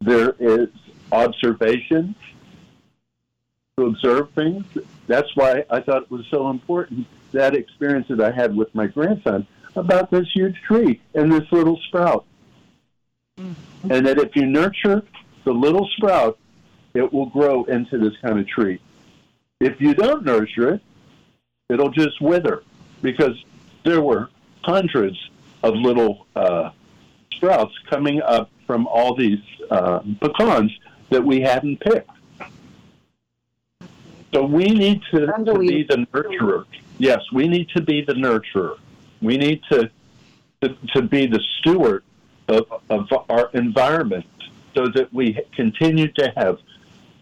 There 0.00 0.34
is 0.38 0.68
observation 1.12 2.14
to 3.76 3.86
observe 3.86 4.30
things. 4.32 4.64
That's 5.08 5.34
why 5.34 5.64
I 5.68 5.80
thought 5.80 6.02
it 6.02 6.10
was 6.10 6.26
so 6.30 6.48
important 6.48 7.06
that 7.32 7.54
experience 7.54 8.06
that 8.08 8.20
I 8.20 8.30
had 8.30 8.56
with 8.56 8.74
my 8.74 8.86
grandson 8.86 9.46
about 9.76 10.10
this 10.10 10.28
huge 10.32 10.60
tree 10.62 11.00
and 11.14 11.32
this 11.32 11.50
little 11.50 11.78
sprout. 11.88 12.24
Mm-hmm. 13.38 13.90
And 13.90 14.06
that 14.06 14.18
if 14.18 14.36
you 14.36 14.46
nurture 14.46 15.02
the 15.44 15.52
little 15.52 15.88
sprout, 15.96 16.38
it 16.94 17.12
will 17.12 17.26
grow 17.26 17.64
into 17.64 17.98
this 17.98 18.14
kind 18.22 18.38
of 18.38 18.46
tree. 18.46 18.80
If 19.60 19.80
you 19.80 19.94
don't 19.94 20.24
nurture 20.24 20.74
it, 20.74 20.82
it'll 21.68 21.90
just 21.90 22.20
wither 22.20 22.62
because 23.02 23.36
there 23.84 24.00
were 24.00 24.28
hundreds 24.62 25.29
of 25.62 25.74
little 25.74 26.26
uh, 26.36 26.70
sprouts 27.32 27.74
coming 27.88 28.20
up 28.22 28.50
from 28.66 28.86
all 28.86 29.14
these 29.14 29.40
uh, 29.70 30.00
pecans 30.20 30.72
that 31.10 31.24
we 31.24 31.40
hadn't 31.40 31.80
picked. 31.80 32.10
So 34.32 34.44
we 34.44 34.64
need 34.66 35.02
to, 35.10 35.26
to 35.26 35.58
be 35.58 35.82
the 35.82 36.06
nurturer. 36.12 36.64
Yes, 36.98 37.20
we 37.32 37.48
need 37.48 37.68
to 37.70 37.82
be 37.82 38.02
the 38.02 38.12
nurturer. 38.14 38.78
We 39.20 39.36
need 39.36 39.62
to 39.70 39.90
to, 40.62 40.76
to 40.94 41.02
be 41.02 41.26
the 41.26 41.40
steward 41.58 42.04
of, 42.48 42.66
of 42.90 43.08
our 43.30 43.50
environment 43.54 44.26
so 44.74 44.86
that 44.94 45.12
we 45.12 45.40
continue 45.56 46.08
to 46.12 46.32
have 46.36 46.58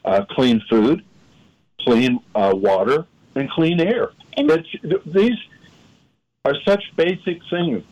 uh, 0.04 0.25
clean 0.30 0.61
food, 0.68 1.04
clean 1.80 2.18
uh, 2.35 2.52
water, 2.54 3.07
and 3.37 3.49
clean 3.50 3.80
air. 3.80 4.11
And- 4.37 4.50
That's, 4.50 4.66
these 5.07 5.38
are 6.45 6.54
such 6.64 6.85
basic 6.97 7.40
things. 7.50 7.85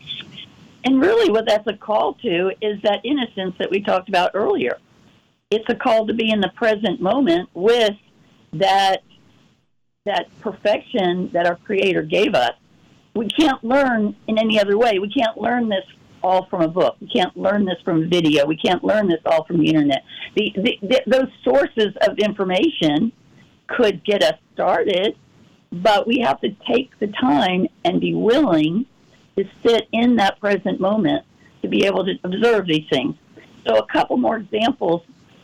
And 0.83 1.01
really, 1.01 1.29
what 1.29 1.45
that's 1.47 1.67
a 1.67 1.75
call 1.75 2.13
to 2.15 2.51
is 2.61 2.81
that 2.83 3.01
innocence 3.03 3.55
that 3.59 3.69
we 3.69 3.81
talked 3.81 4.09
about 4.09 4.31
earlier. 4.33 4.77
It's 5.51 5.65
a 5.69 5.75
call 5.75 6.07
to 6.07 6.13
be 6.13 6.31
in 6.31 6.41
the 6.41 6.51
present 6.55 7.01
moment 7.01 7.49
with 7.53 7.95
that 8.53 9.03
that 10.05 10.27
perfection 10.39 11.29
that 11.33 11.45
our 11.45 11.57
Creator 11.57 12.03
gave 12.03 12.33
us. 12.33 12.53
We 13.13 13.27
can't 13.27 13.61
learn 13.63 14.15
in 14.27 14.37
any 14.37 14.59
other 14.59 14.77
way. 14.77 14.99
We 14.99 15.09
can't 15.09 15.37
learn 15.37 15.67
this 15.67 15.83
all 16.23 16.45
from 16.45 16.61
a 16.61 16.67
book. 16.67 16.95
We 17.01 17.07
can't 17.07 17.35
learn 17.35 17.65
this 17.65 17.77
from 17.83 18.09
video. 18.09 18.45
We 18.45 18.55
can't 18.57 18.83
learn 18.83 19.07
this 19.07 19.19
all 19.25 19.43
from 19.43 19.57
the 19.57 19.67
internet. 19.67 20.03
The, 20.35 20.53
the, 20.55 20.79
the, 20.81 21.01
those 21.07 21.29
sources 21.43 21.93
of 22.07 22.17
information 22.19 23.11
could 23.67 24.03
get 24.05 24.23
us 24.23 24.35
started, 24.53 25.17
but 25.71 26.07
we 26.07 26.19
have 26.19 26.39
to 26.41 26.55
take 26.67 26.97
the 26.99 27.07
time 27.07 27.67
and 27.83 27.99
be 27.99 28.13
willing 28.13 28.85
to 29.37 29.45
sit 29.63 29.87
in 29.91 30.15
that 30.15 30.39
present 30.39 30.79
moment 30.79 31.25
to 31.61 31.67
be 31.67 31.85
able 31.85 32.05
to 32.05 32.13
observe 32.23 32.67
these 32.67 32.87
things. 32.89 33.15
So, 33.67 33.77
a 33.77 33.85
couple 33.87 34.17
more 34.17 34.37
examples 34.37 35.03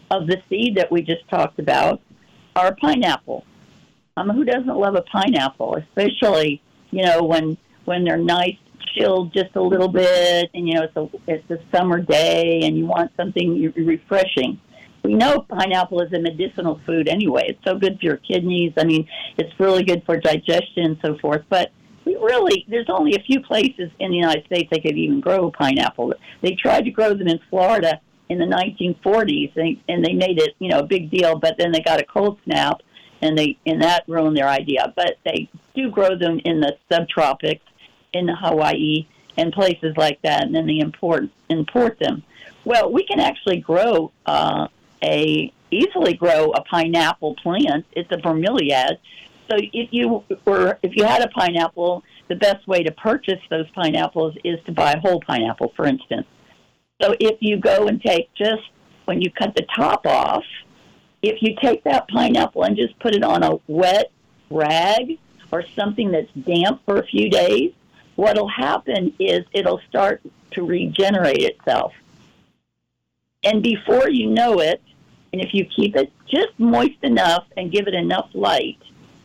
of 0.10 0.28
the 0.28 0.42
seed 0.50 0.76
that 0.78 0.92
we 0.92 1.02
just 1.02 1.28
talked 1.30 1.60
about 1.60 2.02
are 2.56 2.76
pineapple. 2.76 3.46
Um, 4.16 4.30
who 4.30 4.46
doesn't 4.46 4.78
love 4.78 4.96
a 4.96 5.02
pineapple, 5.02 5.76
especially 5.76 6.62
you 6.92 7.04
know 7.04 7.24
when 7.24 7.58
when 7.86 8.04
they're 8.04 8.18
nice, 8.18 8.58
chilled 8.96 9.34
just 9.34 9.56
a 9.56 9.62
little 9.62 9.88
bit, 9.88 10.50
and 10.54 10.68
you 10.68 10.76
know 10.76 10.84
it's 10.84 10.96
a 10.96 11.10
it's 11.28 11.50
a 11.50 11.76
summer 11.76 12.00
day, 12.00 12.62
and 12.64 12.78
you 12.78 12.86
want 12.86 13.12
something 13.18 13.74
refreshing. 13.76 14.60
We 15.04 15.14
know 15.14 15.42
pineapple 15.42 16.02
is 16.02 16.14
a 16.14 16.20
medicinal 16.20 16.80
food 16.86 17.08
anyway. 17.10 17.48
It's 17.50 17.64
so 17.66 17.78
good 17.78 18.00
for 18.00 18.06
your 18.06 18.18
kidneys. 18.18 18.74
I 18.78 18.86
mean, 18.86 19.08
it's 19.38 19.60
really 19.60 19.84
good 19.84 20.04
for 20.06 20.18
digestion 20.18 20.86
and 20.86 20.98
so 21.04 21.18
forth. 21.18 21.44
But 21.50 21.72
we 22.06 22.16
really, 22.16 22.66
there's 22.70 22.90
only 22.90 23.16
a 23.16 23.24
few 23.24 23.42
places 23.42 23.92
in 24.00 24.12
the 24.12 24.18
United 24.18 24.46
States 24.46 24.70
they 24.72 24.80
could 24.80 24.98
even 24.98 25.20
grow 25.20 25.52
pineapple. 25.52 26.14
They 26.42 26.56
tried 26.56 26.86
to 26.86 26.92
grow 26.92 27.14
them 27.14 27.28
in 27.28 27.40
Florida, 27.50 28.00
in 28.30 28.40
the 28.40 28.46
1940s, 28.46 29.56
and, 29.58 29.78
and 29.90 30.06
they 30.06 30.14
made 30.14 30.40
it, 30.40 30.56
you 30.60 30.70
know, 30.70 30.80
a 30.80 30.86
big 30.86 31.12
deal. 31.12 31.38
But 31.38 31.56
then 31.58 31.72
they 31.72 31.82
got 31.82 32.00
a 32.00 32.06
cold 32.06 32.40
snap, 32.46 32.82
and 33.22 33.38
they 33.38 33.58
and 33.66 33.82
that 33.82 34.04
ruined 34.08 34.38
their 34.38 34.48
idea. 34.48 34.94
But 34.96 35.18
they 35.26 35.50
do 35.76 35.92
grow 35.92 36.18
them 36.18 36.40
in 36.46 36.62
the 36.62 36.78
subtropics, 36.90 37.62
in 38.14 38.28
Hawaii 38.28 39.08
and 39.38 39.52
places 39.52 39.96
like 39.98 40.22
that, 40.22 40.44
and 40.44 40.56
then 40.56 40.68
they 40.68 40.80
import 40.80 41.24
import 41.50 41.98
them. 42.00 42.24
Well, 42.66 42.92
we 42.92 43.06
can 43.06 43.20
actually 43.20 43.58
grow 43.58 44.12
uh, 44.26 44.68
a 45.04 45.54
easily 45.72 46.14
grow 46.14 46.52
a 46.52 46.62
pineapple 46.64 47.36
plant. 47.36 47.86
It's 47.94 48.12
a 48.12 48.18
bromeliad. 48.18 48.98
So 49.50 49.58
if 49.58 49.90
you 49.92 50.24
were 50.46 50.80
if 50.84 50.96
you 50.96 51.04
had 51.04 51.22
a 51.22 51.30
pineapple, 51.30 52.04
the 52.28 52.36
best 52.36 52.68
way 52.68 52.84
to 52.84 52.92
purchase 52.92 53.40
those 53.50 53.70
pineapples 53.72 54.36
is 54.44 54.60
to 54.66 54.72
buy 54.72 54.94
a 54.94 55.00
whole 55.00 55.20
pineapple, 55.20 55.74
for 55.76 55.86
instance. 55.86 56.28
So 57.02 57.16
if 57.20 57.38
you 57.42 57.58
go 57.58 57.88
and 57.88 58.02
take 58.02 58.34
just 58.36 58.64
when 59.06 59.22
you 59.22 59.30
cut 59.32 59.56
the 59.56 59.66
top 59.76 60.06
off, 60.06 60.46
if 61.22 61.42
you 61.42 61.56
take 61.62 61.84
that 61.84 62.08
pineapple 62.08 62.64
and 62.64 62.78
just 62.78 62.98
put 63.00 63.16
it 63.16 63.24
on 63.24 63.44
a 63.44 63.60
wet 63.68 64.12
rag 64.50 65.20
or 65.52 65.64
something 65.76 66.12
that's 66.12 66.32
damp 66.32 66.82
for 66.86 66.98
a 66.98 67.06
few 67.06 67.30
days, 67.30 67.72
what'll 68.16 68.48
happen 68.48 69.14
is 69.20 69.46
it'll 69.52 69.82
start 69.90 70.22
to 70.52 70.64
regenerate 70.64 71.42
itself. 71.42 71.94
And 73.44 73.62
before 73.62 74.10
you 74.10 74.30
know 74.30 74.60
it, 74.60 74.82
and 75.34 75.42
if 75.42 75.54
you 75.54 75.66
keep 75.66 75.96
it 75.96 76.12
just 76.28 76.58
moist 76.60 76.98
enough 77.02 77.46
and 77.58 77.72
give 77.72 77.88
it 77.88 77.96
enough 77.96 78.30
light, 78.34 78.78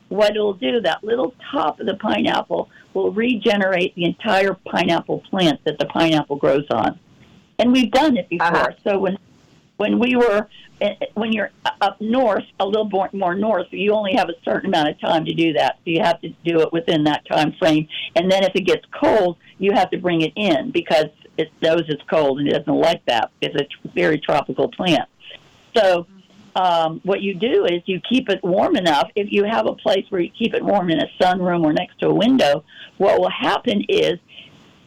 what 0.08 0.30
it'll 0.30 0.54
do, 0.54 0.80
that 0.80 1.04
little 1.04 1.34
top 1.52 1.80
of 1.80 1.86
the 1.86 1.94
pineapple 1.94 2.70
will 2.94 3.12
regenerate 3.12 3.94
the 3.94 4.04
entire 4.04 4.54
pineapple 4.54 5.20
plant 5.30 5.60
that 5.64 5.78
the 5.78 5.84
pineapple 5.84 6.36
grows 6.36 6.66
on. 6.70 6.98
And 7.58 7.72
we've 7.72 7.90
done 7.90 8.16
it 8.16 8.28
before. 8.30 8.46
Uh-huh. 8.46 8.70
So 8.84 8.98
when 8.98 9.18
when 9.76 10.00
we 10.00 10.16
were 10.16 10.48
eh, 10.80 10.94
eh, 11.00 11.06
when 11.14 11.32
you're 11.32 11.50
up 11.80 12.00
north, 12.00 12.44
a 12.58 12.66
little 12.66 12.88
more, 12.88 13.10
more 13.12 13.34
north, 13.34 13.66
you 13.70 13.92
only 13.92 14.14
have 14.14 14.28
a 14.28 14.34
certain 14.44 14.68
amount 14.70 14.88
of 14.88 14.98
time 15.00 15.24
to 15.26 15.34
do 15.34 15.52
that. 15.52 15.76
So 15.76 15.90
you 15.90 16.00
have 16.02 16.20
to 16.22 16.30
do 16.44 16.60
it 16.62 16.72
within 16.72 17.04
that 17.04 17.26
time 17.26 17.52
frame. 17.58 17.86
And 18.16 18.32
then 18.32 18.42
if 18.44 18.56
it 18.56 18.62
gets 18.62 18.84
cold, 18.98 19.36
you 19.58 19.72
have 19.72 19.90
to 19.90 19.98
bring 19.98 20.22
it 20.22 20.32
in 20.36 20.70
because 20.70 21.10
it 21.36 21.52
knows 21.62 21.82
it's 21.88 22.02
cold 22.10 22.40
and 22.40 22.48
it 22.48 22.52
doesn't 22.52 22.80
like 22.80 23.04
that. 23.06 23.30
It's 23.40 23.54
a 23.54 23.88
very 23.94 24.18
tropical 24.18 24.68
plant. 24.68 25.08
So 25.76 26.06
um, 26.56 27.00
what 27.04 27.22
you 27.22 27.34
do 27.34 27.66
is 27.66 27.82
you 27.86 28.00
keep 28.00 28.28
it 28.28 28.42
warm 28.42 28.76
enough. 28.76 29.10
If 29.14 29.30
you 29.30 29.44
have 29.44 29.66
a 29.66 29.74
place 29.74 30.04
where 30.08 30.20
you 30.20 30.30
keep 30.30 30.54
it 30.54 30.64
warm 30.64 30.90
in 30.90 31.00
a 31.00 31.06
sunroom 31.20 31.64
or 31.64 31.72
next 31.72 31.98
to 32.00 32.08
a 32.08 32.14
window, 32.14 32.64
what 32.96 33.20
will 33.20 33.30
happen 33.30 33.84
is 33.88 34.18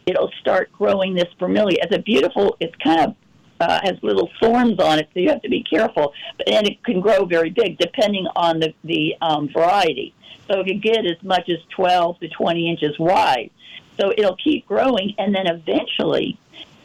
it'll 0.06 0.32
start 0.40 0.72
growing 0.74 1.14
this 1.14 1.30
bromeliad. 1.40 1.78
It's 1.84 1.96
a 1.96 2.00
beautiful. 2.00 2.58
It's 2.60 2.76
kind 2.84 3.02
of 3.02 3.16
uh, 3.62 3.80
has 3.84 4.02
little 4.02 4.30
thorns 4.42 4.80
on 4.80 5.00
it, 5.00 5.08
so 5.14 5.20
you 5.20 5.30
have 5.30 5.42
to 5.44 5.50
be 5.50 5.64
careful. 5.64 6.14
And 6.48 6.68
it 6.68 6.84
can 6.84 7.00
grow 7.00 7.26
very 7.26 7.52
big 7.52 7.78
depending 7.78 8.28
on 8.36 8.60
the 8.60 8.74
the 8.84 9.16
um, 9.22 9.50
variety. 9.50 10.14
So 10.50 10.60
it 10.60 10.68
can 10.68 10.80
get 10.80 11.06
as 11.06 11.22
much 11.24 11.48
as 11.50 11.60
12 11.70 12.20
to 12.20 12.28
20 12.28 12.70
inches 12.70 13.00
wide. 13.00 13.52
So 14.00 14.12
it'll 14.18 14.36
keep 14.36 14.68
growing, 14.68 15.14
and 15.18 15.34
then 15.34 15.48
eventually, 15.48 16.38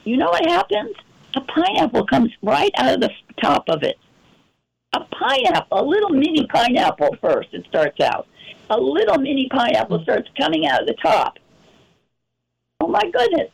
you 0.04 0.16
know 0.16 0.26
what 0.26 0.46
happens? 0.46 0.94
A 1.36 1.40
pineapple 1.42 2.06
comes 2.06 2.32
right 2.42 2.70
out 2.78 2.94
of 2.94 3.00
the 3.00 3.10
top 3.42 3.64
of 3.68 3.82
it. 3.82 3.96
A 4.94 5.00
pineapple, 5.00 5.80
a 5.80 5.84
little 5.84 6.10
mini 6.10 6.46
pineapple 6.46 7.14
first, 7.20 7.50
it 7.52 7.66
starts 7.68 8.00
out. 8.00 8.26
A 8.70 8.76
little 8.76 9.18
mini 9.18 9.48
pineapple 9.50 10.02
starts 10.02 10.28
coming 10.40 10.66
out 10.66 10.80
of 10.80 10.86
the 10.86 10.94
top. 10.94 11.38
Oh 12.80 12.88
my 12.88 13.02
goodness. 13.12 13.50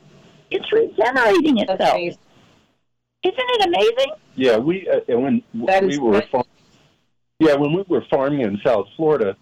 It's 0.50 0.70
regenerating 0.72 1.58
itself. 1.58 1.98
Isn't 1.98 2.18
it 3.24 3.66
amazing? 3.66 4.12
Yeah, 4.34 4.58
we 4.58 4.88
uh, 4.88 5.00
when 5.18 5.42
that 5.66 5.84
we 5.84 5.98
were 5.98 6.22
farm, 6.22 6.44
yeah 7.38 7.54
when 7.54 7.72
we 7.72 7.84
were 7.88 8.04
farming 8.10 8.40
in 8.42 8.58
South 8.64 8.86
Florida, 8.96 9.36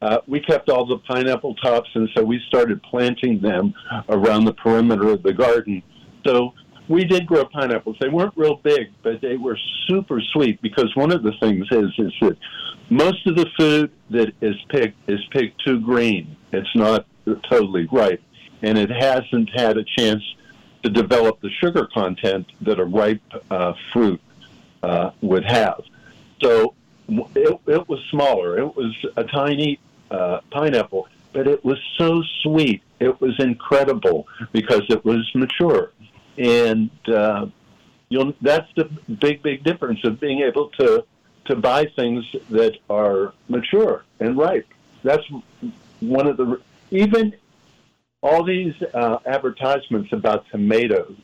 uh, 0.00 0.18
we 0.26 0.40
kept 0.40 0.68
all 0.68 0.86
the 0.86 0.98
pineapple 0.98 1.54
tops, 1.56 1.88
and 1.94 2.08
so 2.14 2.22
we 2.22 2.40
started 2.48 2.82
planting 2.82 3.40
them 3.40 3.74
around 4.08 4.44
the 4.44 4.54
perimeter 4.54 5.08
of 5.10 5.22
the 5.22 5.32
garden. 5.32 5.82
So 6.24 6.54
we 6.88 7.04
did 7.04 7.26
grow 7.26 7.44
pineapples. 7.44 7.96
They 8.00 8.08
weren't 8.08 8.34
real 8.36 8.56
big, 8.56 8.92
but 9.02 9.20
they 9.20 9.36
were 9.36 9.58
super 9.86 10.20
sweet 10.32 10.60
because 10.62 10.94
one 10.96 11.12
of 11.12 11.22
the 11.22 11.32
things 11.40 11.66
is 11.70 11.92
is 11.98 12.12
that 12.20 12.36
most 12.90 13.26
of 13.26 13.36
the 13.36 13.46
food 13.58 13.90
that 14.10 14.32
is 14.40 14.56
picked 14.68 14.96
is 15.08 15.20
picked 15.30 15.64
too 15.64 15.80
green. 15.80 16.36
It's 16.52 16.74
not 16.74 17.06
totally 17.48 17.88
ripe, 17.90 18.22
and 18.62 18.76
it 18.76 18.90
hasn't 18.90 19.50
had 19.54 19.78
a 19.78 19.84
chance 19.84 20.22
to 20.82 20.90
develop 20.90 21.40
the 21.40 21.50
sugar 21.60 21.88
content 21.94 22.46
that 22.62 22.80
a 22.80 22.84
ripe 22.84 23.22
uh, 23.50 23.72
fruit 23.92 24.20
uh, 24.82 25.12
would 25.20 25.44
have. 25.44 25.80
So 26.42 26.74
it, 27.08 27.60
it 27.66 27.88
was 27.88 28.00
smaller. 28.10 28.58
It 28.58 28.76
was 28.76 28.92
a 29.16 29.24
tiny 29.24 29.78
uh, 30.10 30.40
pineapple, 30.50 31.06
but 31.32 31.46
it 31.46 31.64
was 31.64 31.78
so 31.96 32.22
sweet. 32.42 32.82
It 32.98 33.20
was 33.20 33.34
incredible 33.38 34.26
because 34.52 34.82
it 34.88 35.04
was 35.04 35.30
mature 35.34 35.92
and 36.38 36.90
uh, 37.08 37.46
you'll 38.08 38.34
that's 38.40 38.68
the 38.76 38.84
big 39.20 39.42
big 39.42 39.64
difference 39.64 40.04
of 40.04 40.20
being 40.20 40.40
able 40.40 40.68
to 40.70 41.04
to 41.46 41.56
buy 41.56 41.86
things 41.96 42.24
that 42.50 42.76
are 42.88 43.34
mature 43.48 44.04
and 44.20 44.36
ripe. 44.36 44.66
That's 45.02 45.24
one 46.00 46.26
of 46.26 46.36
the 46.36 46.60
even 46.90 47.34
all 48.22 48.44
these 48.44 48.74
uh, 48.94 49.18
advertisements 49.26 50.12
about 50.12 50.46
tomatoes. 50.50 51.16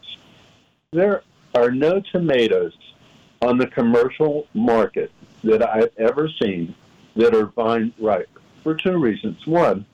There 0.92 1.22
are 1.54 1.70
no 1.70 2.00
tomatoes 2.00 2.76
on 3.42 3.58
the 3.58 3.68
commercial 3.68 4.48
market 4.52 5.12
that 5.44 5.66
I've 5.68 5.92
ever 5.96 6.28
seen 6.42 6.74
that 7.14 7.34
are 7.34 7.46
vine 7.46 7.92
ripe 8.00 8.30
for 8.62 8.74
two 8.74 8.98
reasons. 8.98 9.46
One, 9.46 9.86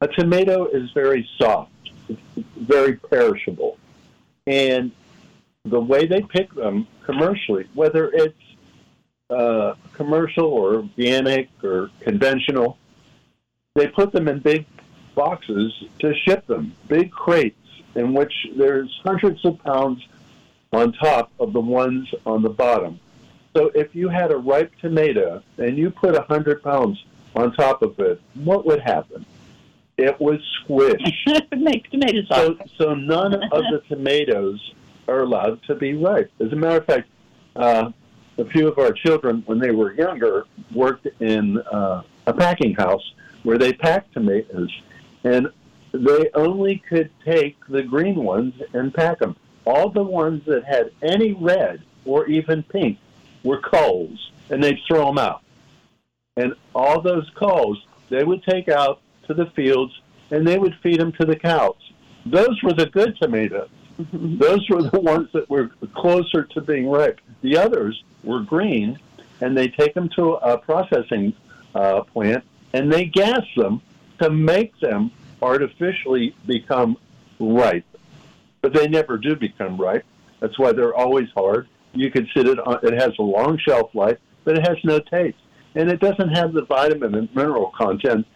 a 0.00 0.08
tomato 0.08 0.66
is 0.66 0.90
very 0.92 1.28
soft, 1.38 1.72
very 2.56 2.96
perishable. 2.96 3.78
And 4.46 4.92
the 5.64 5.80
way 5.80 6.06
they 6.06 6.22
pick 6.22 6.52
them 6.54 6.86
commercially, 7.04 7.68
whether 7.74 8.10
it's 8.12 8.34
uh, 9.30 9.74
commercial 9.92 10.46
or 10.46 10.74
organic 10.76 11.48
or 11.62 11.90
conventional, 12.00 12.78
they 13.74 13.88
put 13.88 14.12
them 14.12 14.28
in 14.28 14.38
big 14.38 14.66
boxes 15.14 15.72
to 15.98 16.14
ship 16.14 16.46
them, 16.46 16.74
big 16.88 17.10
crates 17.10 17.56
in 17.94 18.12
which 18.14 18.32
there's 18.56 19.00
hundreds 19.04 19.44
of 19.44 19.58
pounds 19.64 20.06
on 20.72 20.92
top 20.92 21.32
of 21.40 21.52
the 21.52 21.60
ones 21.60 22.08
on 22.24 22.42
the 22.42 22.50
bottom. 22.50 23.00
So 23.56 23.70
if 23.74 23.94
you 23.94 24.08
had 24.08 24.30
a 24.30 24.36
ripe 24.36 24.72
tomato 24.80 25.42
and 25.56 25.78
you 25.78 25.90
put 25.90 26.14
a 26.14 26.20
100 26.20 26.62
pounds 26.62 27.02
on 27.34 27.52
top 27.54 27.82
of 27.82 27.98
it, 27.98 28.20
what 28.34 28.66
would 28.66 28.80
happen? 28.80 29.24
It 29.98 30.20
was 30.20 30.40
squished. 30.60 31.12
it 31.26 31.58
makes 31.58 31.88
tomato 31.90 32.22
sauce. 32.26 32.56
So, 32.76 32.84
so 32.84 32.94
none 32.94 33.34
of 33.34 33.62
the 33.70 33.82
tomatoes 33.88 34.60
are 35.08 35.20
allowed 35.20 35.62
to 35.64 35.74
be 35.74 35.94
ripe. 35.94 36.30
As 36.40 36.52
a 36.52 36.56
matter 36.56 36.78
of 36.78 36.86
fact, 36.86 37.08
uh, 37.54 37.90
a 38.38 38.44
few 38.44 38.68
of 38.68 38.78
our 38.78 38.92
children, 38.92 39.42
when 39.46 39.58
they 39.58 39.70
were 39.70 39.94
younger, 39.94 40.44
worked 40.74 41.06
in 41.20 41.58
uh, 41.58 42.02
a 42.26 42.32
packing 42.34 42.74
house 42.74 43.14
where 43.42 43.56
they 43.56 43.72
packed 43.72 44.12
tomatoes, 44.12 44.70
and 45.24 45.48
they 45.92 46.30
only 46.34 46.82
could 46.88 47.10
take 47.24 47.56
the 47.68 47.82
green 47.82 48.16
ones 48.16 48.54
and 48.74 48.92
pack 48.92 49.20
them. 49.20 49.36
All 49.64 49.88
the 49.88 50.02
ones 50.02 50.44
that 50.44 50.64
had 50.64 50.90
any 51.02 51.32
red 51.32 51.82
or 52.04 52.26
even 52.26 52.62
pink 52.64 52.98
were 53.42 53.60
culls, 53.60 54.30
and 54.50 54.62
they'd 54.62 54.78
throw 54.86 55.06
them 55.06 55.18
out. 55.18 55.42
And 56.36 56.54
all 56.74 57.00
those 57.00 57.30
culls, 57.34 57.82
they 58.10 58.22
would 58.24 58.42
take 58.42 58.68
out 58.68 59.00
to 59.26 59.34
the 59.34 59.46
fields 59.56 59.92
and 60.30 60.46
they 60.46 60.58
would 60.58 60.74
feed 60.82 61.00
them 61.00 61.12
to 61.12 61.26
the 61.26 61.36
cows. 61.36 61.76
Those 62.24 62.60
were 62.62 62.72
the 62.72 62.86
good 62.86 63.16
tomatoes. 63.20 63.68
Those 64.12 64.68
were 64.68 64.82
the 64.82 65.00
ones 65.00 65.28
that 65.32 65.48
were 65.48 65.70
closer 65.94 66.44
to 66.44 66.60
being 66.60 66.88
ripe. 66.88 67.20
The 67.42 67.56
others 67.56 68.02
were 68.24 68.42
green, 68.42 68.98
and 69.40 69.56
they 69.56 69.68
take 69.68 69.94
them 69.94 70.08
to 70.16 70.34
a 70.34 70.58
processing 70.58 71.34
uh, 71.74 72.02
plant 72.02 72.44
and 72.72 72.92
they 72.92 73.04
gas 73.04 73.44
them 73.56 73.80
to 74.20 74.30
make 74.30 74.78
them 74.80 75.10
artificially 75.42 76.34
become 76.46 76.96
ripe. 77.38 77.84
But 78.60 78.74
they 78.74 78.88
never 78.88 79.18
do 79.18 79.36
become 79.36 79.80
ripe. 79.80 80.04
That's 80.40 80.58
why 80.58 80.72
they're 80.72 80.94
always 80.94 81.28
hard. 81.34 81.68
You 81.94 82.10
can 82.10 82.28
sit 82.34 82.46
it 82.46 82.58
on, 82.58 82.78
it 82.82 82.92
has 82.94 83.12
a 83.18 83.22
long 83.22 83.58
shelf 83.58 83.94
life, 83.94 84.18
but 84.44 84.58
it 84.58 84.66
has 84.66 84.76
no 84.84 84.98
taste. 84.98 85.38
And 85.74 85.90
it 85.90 86.00
doesn't 86.00 86.30
have 86.30 86.52
the 86.52 86.64
vitamin 86.64 87.14
and 87.14 87.34
mineral 87.34 87.72
content 87.76 88.26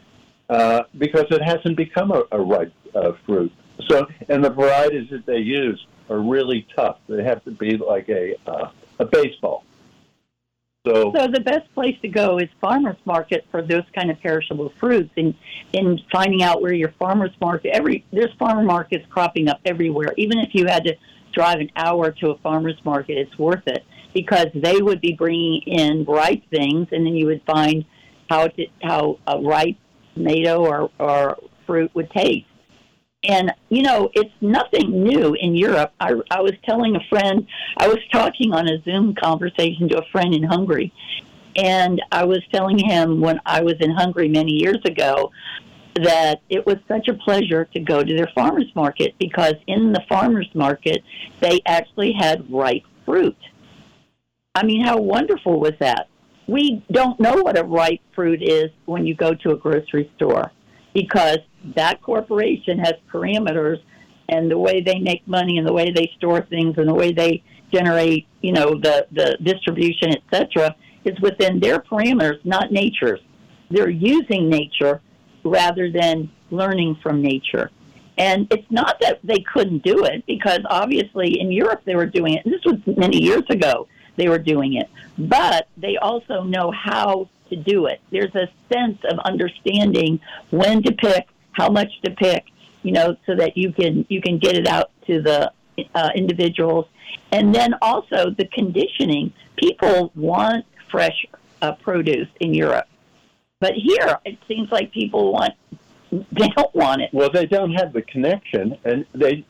uh, 0.50 0.82
because 0.98 1.26
it 1.30 1.42
hasn't 1.42 1.76
become 1.76 2.10
a, 2.10 2.24
a 2.32 2.40
ripe 2.40 2.72
uh, 2.94 3.12
fruit. 3.24 3.52
So, 3.88 4.06
and 4.28 4.44
the 4.44 4.50
varieties 4.50 5.08
that 5.10 5.24
they 5.24 5.38
use 5.38 5.86
are 6.10 6.18
really 6.18 6.66
tough. 6.74 6.98
They 7.08 7.22
have 7.22 7.42
to 7.44 7.52
be 7.52 7.76
like 7.76 8.08
a 8.08 8.34
uh, 8.46 8.70
a 8.98 9.04
baseball. 9.04 9.64
So, 10.86 11.12
so 11.14 11.28
the 11.28 11.40
best 11.40 11.72
place 11.74 11.96
to 12.02 12.08
go 12.08 12.38
is 12.38 12.48
farmers 12.60 12.96
market 13.04 13.46
for 13.50 13.62
those 13.62 13.84
kind 13.94 14.10
of 14.10 14.18
perishable 14.20 14.72
fruits, 14.80 15.12
and 15.16 15.34
in 15.72 16.00
finding 16.10 16.42
out 16.42 16.60
where 16.62 16.72
your 16.72 16.92
farmers 16.98 17.32
market. 17.40 17.70
Every 17.72 18.04
there's 18.12 18.34
farmer 18.38 18.64
markets 18.64 19.06
cropping 19.08 19.48
up 19.48 19.60
everywhere. 19.64 20.12
Even 20.16 20.38
if 20.38 20.54
you 20.54 20.66
had 20.66 20.84
to 20.84 20.96
drive 21.32 21.60
an 21.60 21.70
hour 21.76 22.10
to 22.10 22.30
a 22.30 22.38
farmer's 22.38 22.82
market, 22.84 23.18
it's 23.18 23.38
worth 23.38 23.66
it 23.68 23.84
because 24.12 24.48
they 24.52 24.82
would 24.82 25.00
be 25.00 25.12
bringing 25.12 25.62
in 25.62 26.04
ripe 26.04 26.42
things, 26.50 26.88
and 26.90 27.06
then 27.06 27.14
you 27.14 27.26
would 27.26 27.42
find 27.44 27.84
how 28.28 28.44
it, 28.44 28.70
how 28.82 29.18
a 29.28 29.38
ripe 29.38 29.76
tomato 30.20 30.64
or, 30.64 30.90
or 30.98 31.38
fruit 31.66 31.90
would 31.94 32.10
taste. 32.10 32.46
And 33.22 33.52
you 33.68 33.82
know, 33.82 34.10
it's 34.14 34.32
nothing 34.40 35.04
new 35.04 35.34
in 35.38 35.54
Europe. 35.54 35.92
I, 36.00 36.14
I 36.30 36.40
was 36.40 36.52
telling 36.64 36.96
a 36.96 37.00
friend, 37.10 37.46
I 37.76 37.86
was 37.88 37.98
talking 38.10 38.52
on 38.54 38.66
a 38.66 38.82
Zoom 38.82 39.14
conversation 39.14 39.88
to 39.90 39.98
a 39.98 40.04
friend 40.10 40.34
in 40.34 40.42
Hungary, 40.42 40.92
and 41.56 42.00
I 42.10 42.24
was 42.24 42.40
telling 42.50 42.78
him 42.78 43.20
when 43.20 43.38
I 43.44 43.60
was 43.60 43.74
in 43.80 43.90
Hungary 43.90 44.28
many 44.28 44.52
years 44.52 44.78
ago 44.84 45.30
that 45.96 46.40
it 46.48 46.64
was 46.64 46.76
such 46.88 47.08
a 47.08 47.14
pleasure 47.14 47.66
to 47.74 47.80
go 47.80 48.02
to 48.02 48.16
their 48.16 48.30
farmers 48.34 48.70
market 48.74 49.14
because 49.18 49.54
in 49.66 49.92
the 49.92 50.00
farmers 50.08 50.48
market 50.54 51.02
they 51.40 51.60
actually 51.66 52.12
had 52.12 52.50
ripe 52.50 52.84
fruit. 53.04 53.36
I 54.54 54.64
mean, 54.64 54.84
how 54.84 54.98
wonderful 54.98 55.60
was 55.60 55.74
that? 55.80 56.08
We 56.50 56.84
don't 56.90 57.20
know 57.20 57.36
what 57.36 57.56
a 57.56 57.62
ripe 57.62 58.00
fruit 58.12 58.42
is 58.42 58.70
when 58.86 59.06
you 59.06 59.14
go 59.14 59.34
to 59.34 59.52
a 59.52 59.56
grocery 59.56 60.10
store 60.16 60.50
because 60.92 61.38
that 61.76 62.02
corporation 62.02 62.76
has 62.80 62.94
parameters 63.08 63.80
and 64.28 64.50
the 64.50 64.58
way 64.58 64.80
they 64.80 64.98
make 64.98 65.26
money 65.28 65.58
and 65.58 65.66
the 65.66 65.72
way 65.72 65.92
they 65.92 66.10
store 66.16 66.40
things 66.40 66.76
and 66.76 66.88
the 66.88 66.94
way 66.94 67.12
they 67.12 67.44
generate, 67.72 68.26
you 68.40 68.52
know, 68.52 68.74
the, 68.74 69.06
the 69.12 69.38
distribution, 69.40 70.12
etc., 70.12 70.74
is 71.04 71.20
within 71.20 71.60
their 71.60 71.78
parameters, 71.78 72.44
not 72.44 72.72
nature's. 72.72 73.20
They're 73.70 73.88
using 73.88 74.48
nature 74.48 75.00
rather 75.44 75.88
than 75.88 76.32
learning 76.50 76.98
from 77.00 77.22
nature. 77.22 77.70
And 78.18 78.48
it's 78.50 78.68
not 78.70 78.98
that 79.02 79.20
they 79.22 79.44
couldn't 79.52 79.84
do 79.84 80.04
it 80.04 80.26
because 80.26 80.60
obviously 80.68 81.40
in 81.40 81.52
Europe 81.52 81.82
they 81.84 81.94
were 81.94 82.06
doing 82.06 82.34
it. 82.34 82.44
And 82.44 82.52
this 82.52 82.64
was 82.64 82.78
many 82.96 83.22
years 83.22 83.44
ago 83.50 83.86
they 84.16 84.28
were 84.28 84.38
doing 84.38 84.74
it. 84.74 84.88
But 85.18 85.68
they 85.76 85.96
also 85.96 86.42
know 86.42 86.70
how 86.70 87.28
to 87.48 87.56
do 87.56 87.86
it. 87.86 88.00
There's 88.10 88.34
a 88.34 88.48
sense 88.72 88.98
of 89.04 89.18
understanding 89.20 90.20
when 90.50 90.82
to 90.84 90.92
pick, 90.92 91.28
how 91.52 91.68
much 91.68 92.00
to 92.04 92.10
pick, 92.10 92.44
you 92.82 92.92
know, 92.92 93.16
so 93.26 93.34
that 93.36 93.56
you 93.56 93.72
can 93.72 94.06
you 94.08 94.20
can 94.22 94.38
get 94.38 94.56
it 94.56 94.66
out 94.66 94.90
to 95.06 95.20
the 95.20 95.52
uh, 95.94 96.10
individuals. 96.14 96.86
And 97.32 97.54
then 97.54 97.74
also 97.82 98.30
the 98.30 98.46
conditioning. 98.46 99.32
People 99.56 100.10
want 100.14 100.64
fresh 100.90 101.26
uh, 101.60 101.72
produce 101.72 102.28
in 102.40 102.54
Europe. 102.54 102.86
But 103.58 103.74
here, 103.74 104.18
it 104.24 104.38
seems 104.48 104.72
like 104.72 104.90
people 104.92 105.32
want 105.32 105.54
they 106.10 106.48
don't 106.56 106.74
want 106.74 107.02
it. 107.02 107.10
Well, 107.12 107.30
they 107.30 107.46
don't 107.46 107.72
have 107.74 107.92
the 107.92 108.02
connection, 108.02 108.76
and 108.84 109.06
they 109.14 109.44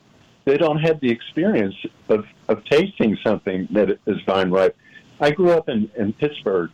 they 0.45 0.57
don't 0.57 0.79
have 0.79 0.99
the 0.99 1.09
experience 1.09 1.75
of, 2.09 2.25
of 2.47 2.63
tasting 2.65 3.17
something 3.23 3.67
that 3.71 3.99
is 4.05 4.17
vine 4.25 4.49
ripe. 4.49 4.75
I 5.19 5.31
grew 5.31 5.51
up 5.51 5.69
in, 5.69 5.89
in 5.95 6.13
Pittsburgh, 6.13 6.71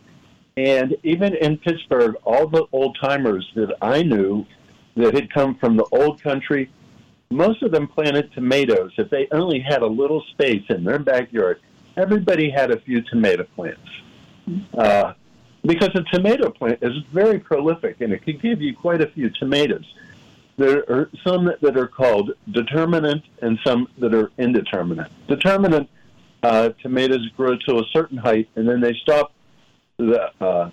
and 0.55 0.95
even 1.03 1.35
in 1.35 1.57
Pittsburgh, 1.57 2.15
all 2.23 2.47
the 2.47 2.65
old 2.71 2.97
timers 2.99 3.49
that 3.55 3.75
I 3.81 4.03
knew 4.03 4.45
that 4.95 5.13
had 5.13 5.31
come 5.31 5.55
from 5.55 5.77
the 5.77 5.85
old 5.91 6.21
country, 6.21 6.69
most 7.29 7.61
of 7.61 7.71
them 7.71 7.87
planted 7.87 8.31
tomatoes. 8.33 8.91
If 8.97 9.09
they 9.09 9.27
only 9.31 9.59
had 9.59 9.81
a 9.81 9.87
little 9.87 10.23
space 10.31 10.63
in 10.69 10.83
their 10.83 10.99
backyard, 10.99 11.59
everybody 11.95 12.49
had 12.49 12.71
a 12.71 12.79
few 12.79 13.01
tomato 13.01 13.43
plants. 13.55 13.89
Uh, 14.77 15.13
because 15.63 15.89
a 15.95 16.03
tomato 16.15 16.49
plant 16.49 16.79
is 16.81 16.93
very 17.11 17.39
prolific 17.39 17.99
and 17.99 18.13
it 18.13 18.23
can 18.23 18.37
give 18.37 18.61
you 18.61 18.73
quite 18.73 19.01
a 19.01 19.07
few 19.07 19.29
tomatoes. 19.29 19.85
There 20.57 20.83
are 20.89 21.09
some 21.25 21.51
that 21.61 21.77
are 21.77 21.87
called 21.87 22.31
determinate 22.51 23.23
and 23.41 23.59
some 23.65 23.87
that 23.99 24.13
are 24.13 24.31
indeterminate. 24.37 25.11
Determinate 25.27 25.87
uh, 26.43 26.69
tomatoes 26.81 27.27
grow 27.35 27.55
to 27.67 27.77
a 27.77 27.83
certain 27.93 28.17
height 28.17 28.49
and 28.55 28.67
then 28.67 28.81
they 28.81 28.93
stop 29.01 29.33
the 29.97 30.31
uh, 30.41 30.69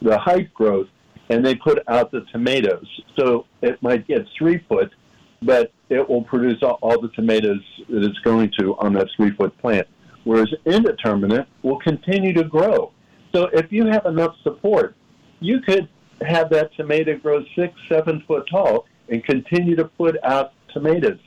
the 0.00 0.18
height 0.18 0.52
growth 0.54 0.88
and 1.28 1.44
they 1.44 1.54
put 1.54 1.82
out 1.88 2.10
the 2.10 2.22
tomatoes. 2.32 2.86
So 3.18 3.46
it 3.60 3.82
might 3.82 4.06
get 4.06 4.26
three 4.36 4.58
foot, 4.68 4.90
but 5.40 5.72
it 5.88 6.08
will 6.08 6.22
produce 6.22 6.62
all, 6.62 6.78
all 6.82 7.00
the 7.00 7.08
tomatoes 7.08 7.62
that 7.88 8.02
it's 8.02 8.18
going 8.20 8.52
to 8.58 8.76
on 8.78 8.92
that 8.94 9.08
three 9.16 9.30
foot 9.30 9.56
plant. 9.58 9.86
Whereas 10.24 10.52
indeterminate 10.64 11.46
will 11.62 11.78
continue 11.80 12.32
to 12.34 12.44
grow 12.44 12.92
so 13.34 13.48
if 13.52 13.72
you 13.72 13.86
have 13.86 14.06
enough 14.06 14.34
support, 14.42 14.94
you 15.40 15.60
could 15.60 15.88
have 16.26 16.50
that 16.50 16.74
tomato 16.76 17.16
grow 17.16 17.42
six, 17.56 17.74
seven 17.88 18.22
foot 18.26 18.46
tall 18.50 18.86
and 19.12 19.22
continue 19.22 19.76
to 19.76 19.84
put 19.84 20.16
out 20.24 20.54
tomatoes. 20.72 21.18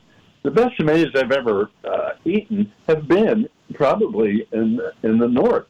The 0.41 0.49
best 0.49 0.75
tomatoes 0.75 1.13
I've 1.15 1.31
ever 1.31 1.69
uh, 1.83 2.09
eaten 2.25 2.73
have 2.87 3.07
been 3.07 3.47
probably 3.75 4.47
in 4.51 4.81
in 5.03 5.19
the 5.19 5.27
north. 5.27 5.67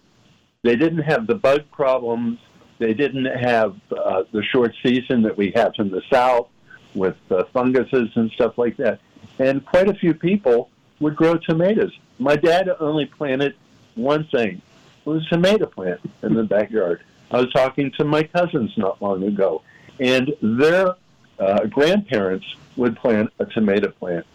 They 0.64 0.76
didn't 0.76 1.04
have 1.04 1.28
the 1.28 1.36
bug 1.36 1.70
problems. 1.72 2.40
They 2.80 2.94
didn't 2.94 3.26
have 3.26 3.76
uh, 3.92 4.24
the 4.32 4.44
short 4.44 4.74
season 4.82 5.22
that 5.24 5.38
we 5.38 5.52
have 5.56 5.74
in 5.78 5.92
the 5.92 6.02
south 6.12 6.48
with 6.94 7.18
uh, 7.30 7.44
funguses 7.54 8.10
and 8.16 8.32
stuff 8.32 8.58
like 8.58 8.78
that. 8.78 9.00
And 9.38 9.66
quite 9.66 9.90
a 9.90 9.94
few 9.94 10.14
people 10.14 10.70
would 11.02 11.16
grow 11.16 11.36
tomatoes. 11.36 11.92
My 12.18 12.38
dad 12.38 12.70
only 12.80 13.06
planted 13.06 13.56
one 13.96 14.26
thing, 14.26 14.62
It 15.06 15.10
was 15.10 15.26
a 15.26 15.30
tomato 15.36 15.66
plant 15.66 16.00
in 16.24 16.34
the 16.34 16.44
backyard. 16.44 17.02
I 17.32 17.40
was 17.40 17.52
talking 17.52 17.92
to 17.98 18.06
my 18.06 18.24
cousins 18.24 18.72
not 18.78 19.02
long 19.02 19.24
ago, 19.24 19.62
and 20.00 20.34
their 20.42 20.96
uh, 21.40 21.66
grandparents 21.66 22.46
would 22.76 22.96
plant 22.98 23.32
a 23.40 23.46
tomato 23.46 23.92
plant. 23.92 24.26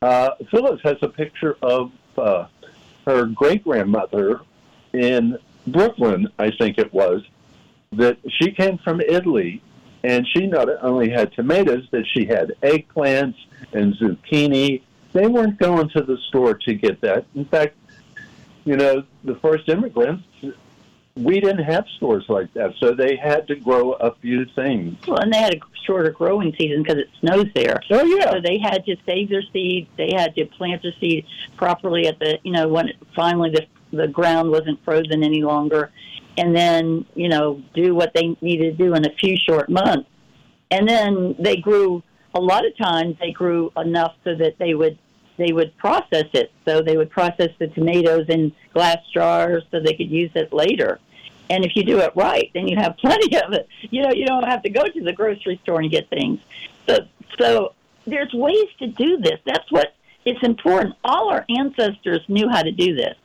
Uh, 0.00 0.30
Phyllis 0.50 0.80
has 0.84 0.96
a 1.02 1.08
picture 1.08 1.56
of 1.62 1.92
uh, 2.16 2.46
her 3.06 3.26
great 3.26 3.64
grandmother 3.64 4.40
in 4.92 5.38
Brooklyn, 5.66 6.28
I 6.38 6.50
think 6.50 6.78
it 6.78 6.92
was, 6.92 7.22
that 7.92 8.18
she 8.28 8.50
came 8.50 8.78
from 8.78 9.00
Italy, 9.00 9.62
and 10.04 10.26
she 10.26 10.46
not 10.46 10.68
only 10.82 11.10
had 11.10 11.32
tomatoes, 11.32 11.86
but 11.90 12.04
she 12.12 12.26
had 12.26 12.54
eggplants 12.62 13.36
and 13.72 13.94
zucchini. 13.94 14.82
They 15.12 15.26
weren't 15.26 15.58
going 15.58 15.88
to 15.90 16.02
the 16.02 16.16
store 16.28 16.54
to 16.54 16.74
get 16.74 17.00
that. 17.00 17.24
In 17.34 17.44
fact, 17.46 17.76
you 18.64 18.76
know, 18.76 19.02
the 19.24 19.34
first 19.36 19.68
immigrants, 19.68 20.24
we 21.22 21.40
didn't 21.40 21.64
have 21.64 21.86
stores 21.96 22.24
like 22.28 22.52
that, 22.54 22.72
so 22.78 22.92
they 22.92 23.16
had 23.16 23.46
to 23.48 23.56
grow 23.56 23.92
a 23.92 24.14
few 24.16 24.44
things. 24.54 24.96
Well, 25.06 25.18
and 25.18 25.32
they 25.32 25.38
had 25.38 25.54
a 25.54 25.60
shorter 25.84 26.10
growing 26.10 26.54
season 26.58 26.82
because 26.82 26.98
it 26.98 27.08
snows 27.20 27.46
there. 27.54 27.80
Oh 27.90 28.04
yeah. 28.04 28.30
So 28.30 28.40
they 28.40 28.58
had 28.58 28.84
to 28.86 28.96
save 29.06 29.30
their 29.30 29.42
seed. 29.52 29.88
They 29.96 30.12
had 30.14 30.34
to 30.36 30.46
plant 30.46 30.82
their 30.82 30.92
seed 31.00 31.26
properly 31.56 32.06
at 32.06 32.18
the, 32.18 32.38
you 32.44 32.52
know, 32.52 32.68
when 32.68 32.88
it, 32.88 32.96
finally 33.14 33.50
the 33.50 33.66
the 33.96 34.06
ground 34.06 34.50
wasn't 34.50 34.82
frozen 34.84 35.24
any 35.24 35.42
longer, 35.42 35.90
and 36.36 36.54
then 36.54 37.06
you 37.14 37.28
know 37.28 37.62
do 37.74 37.94
what 37.94 38.12
they 38.14 38.36
needed 38.40 38.76
to 38.76 38.84
do 38.84 38.94
in 38.94 39.04
a 39.06 39.14
few 39.14 39.36
short 39.36 39.68
months, 39.68 40.08
and 40.70 40.88
then 40.88 41.34
they 41.38 41.56
grew. 41.56 42.02
A 42.34 42.40
lot 42.40 42.66
of 42.66 42.76
times 42.76 43.16
they 43.20 43.32
grew 43.32 43.72
enough 43.76 44.14
so 44.22 44.34
that 44.34 44.58
they 44.58 44.74
would 44.74 44.98
they 45.38 45.52
would 45.52 45.76
process 45.78 46.26
it. 46.34 46.52
So 46.66 46.82
they 46.82 46.96
would 46.96 47.10
process 47.10 47.48
the 47.58 47.68
tomatoes 47.68 48.26
in 48.28 48.52
glass 48.74 48.98
jars 49.14 49.62
so 49.70 49.80
they 49.80 49.94
could 49.94 50.10
use 50.10 50.30
it 50.34 50.52
later. 50.52 51.00
And 51.50 51.64
if 51.64 51.74
you 51.76 51.84
do 51.84 51.98
it 52.00 52.12
right, 52.14 52.50
then 52.54 52.68
you 52.68 52.76
have 52.76 52.96
plenty 52.98 53.36
of 53.36 53.52
it. 53.52 53.68
You 53.90 54.02
know, 54.02 54.10
you 54.12 54.26
don't 54.26 54.44
have 54.44 54.62
to 54.62 54.70
go 54.70 54.86
to 54.86 55.00
the 55.02 55.12
grocery 55.12 55.58
store 55.62 55.80
and 55.80 55.90
get 55.90 56.08
things. 56.10 56.40
So, 56.86 57.06
so 57.38 57.74
there's 58.06 58.32
ways 58.32 58.68
to 58.80 58.86
do 58.86 59.18
this. 59.18 59.40
That's 59.46 59.70
what 59.70 59.94
it's 60.24 60.42
important. 60.42 60.94
All 61.04 61.30
our 61.30 61.44
ancestors 61.48 62.20
knew 62.28 62.48
how 62.48 62.62
to 62.62 62.72
do 62.72 62.94
this. 62.94 63.16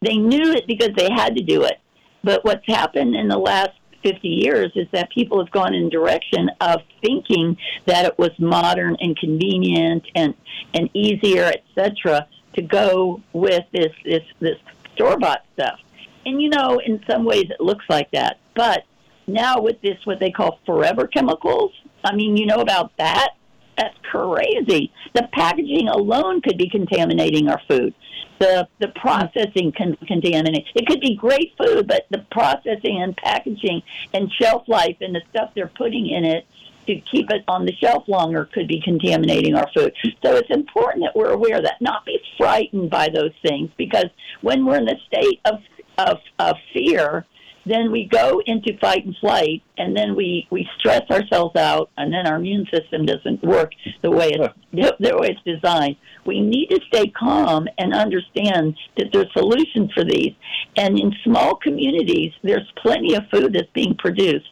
They 0.00 0.16
knew 0.16 0.52
it 0.52 0.66
because 0.66 0.94
they 0.96 1.10
had 1.10 1.36
to 1.36 1.42
do 1.42 1.62
it. 1.62 1.78
But 2.24 2.44
what's 2.44 2.66
happened 2.66 3.14
in 3.14 3.28
the 3.28 3.38
last 3.38 3.72
50 4.02 4.28
years 4.28 4.72
is 4.74 4.88
that 4.92 5.10
people 5.10 5.42
have 5.42 5.50
gone 5.52 5.74
in 5.74 5.88
direction 5.88 6.50
of 6.60 6.82
thinking 7.02 7.56
that 7.86 8.06
it 8.06 8.18
was 8.18 8.30
modern 8.38 8.96
and 9.00 9.16
convenient 9.16 10.06
and, 10.14 10.34
and 10.74 10.88
easier, 10.94 11.44
etc., 11.44 12.26
to 12.54 12.62
go 12.62 13.22
with 13.32 13.64
this, 13.72 13.92
this, 14.04 14.24
this 14.40 14.58
store 14.94 15.18
bought 15.18 15.44
stuff. 15.54 15.78
And 16.26 16.40
you 16.40 16.48
know, 16.48 16.80
in 16.84 17.02
some 17.08 17.24
ways 17.24 17.46
it 17.50 17.60
looks 17.60 17.84
like 17.88 18.10
that. 18.12 18.38
But 18.54 18.84
now 19.26 19.60
with 19.60 19.80
this, 19.80 19.98
what 20.04 20.20
they 20.20 20.30
call 20.30 20.58
forever 20.66 21.06
chemicals, 21.06 21.72
I 22.04 22.14
mean, 22.14 22.36
you 22.36 22.46
know 22.46 22.60
about 22.60 22.92
that? 22.98 23.30
That's 23.76 23.96
crazy. 24.10 24.92
The 25.14 25.28
packaging 25.32 25.88
alone 25.88 26.42
could 26.42 26.58
be 26.58 26.68
contaminating 26.68 27.48
our 27.48 27.60
food 27.66 27.94
the 28.40 28.66
the 28.80 28.88
processing 28.88 29.70
can 29.70 29.96
contaminate. 30.08 30.66
It 30.74 30.86
could 30.86 31.00
be 31.00 31.14
great 31.14 31.52
food, 31.56 31.86
but 31.86 32.06
the 32.10 32.24
processing 32.32 33.00
and 33.00 33.16
packaging 33.16 33.82
and 34.12 34.32
shelf 34.32 34.64
life 34.66 34.96
and 35.00 35.14
the 35.14 35.20
stuff 35.30 35.50
they're 35.54 35.70
putting 35.76 36.08
in 36.08 36.24
it 36.24 36.46
to 36.86 36.98
keep 37.12 37.30
it 37.30 37.44
on 37.46 37.66
the 37.66 37.74
shelf 37.76 38.08
longer 38.08 38.46
could 38.46 38.66
be 38.66 38.80
contaminating 38.80 39.54
our 39.54 39.68
food. 39.74 39.92
So 40.24 40.36
it's 40.36 40.50
important 40.50 41.04
that 41.04 41.14
we're 41.14 41.30
aware 41.30 41.58
of 41.58 41.64
that, 41.64 41.80
not 41.80 42.06
be 42.06 42.18
frightened 42.38 42.90
by 42.90 43.10
those 43.14 43.32
things, 43.42 43.70
because 43.76 44.06
when 44.40 44.64
we're 44.64 44.78
in 44.78 44.86
the 44.86 44.96
state 45.06 45.40
of 45.44 45.60
of, 46.08 46.18
of 46.38 46.56
fear, 46.72 47.26
then 47.66 47.92
we 47.92 48.06
go 48.06 48.42
into 48.46 48.76
fight 48.78 49.04
and 49.04 49.14
flight, 49.20 49.62
and 49.76 49.96
then 49.96 50.16
we 50.16 50.46
we 50.50 50.68
stress 50.78 51.02
ourselves 51.10 51.56
out, 51.56 51.90
and 51.96 52.12
then 52.12 52.26
our 52.26 52.36
immune 52.36 52.66
system 52.72 53.04
doesn't 53.04 53.42
work 53.44 53.72
the 54.02 54.10
way 54.10 54.30
it's 54.30 54.54
the 54.98 55.16
way 55.16 55.36
it's 55.36 55.42
designed. 55.44 55.96
We 56.24 56.40
need 56.40 56.68
to 56.68 56.80
stay 56.88 57.08
calm 57.08 57.68
and 57.78 57.94
understand 57.94 58.76
that 58.96 59.08
there's 59.12 59.32
solutions 59.32 59.92
for 59.92 60.04
these. 60.04 60.34
And 60.76 60.98
in 60.98 61.12
small 61.22 61.56
communities, 61.56 62.32
there's 62.42 62.70
plenty 62.76 63.14
of 63.14 63.24
food 63.30 63.52
that's 63.52 63.70
being 63.74 63.94
produced. 63.96 64.48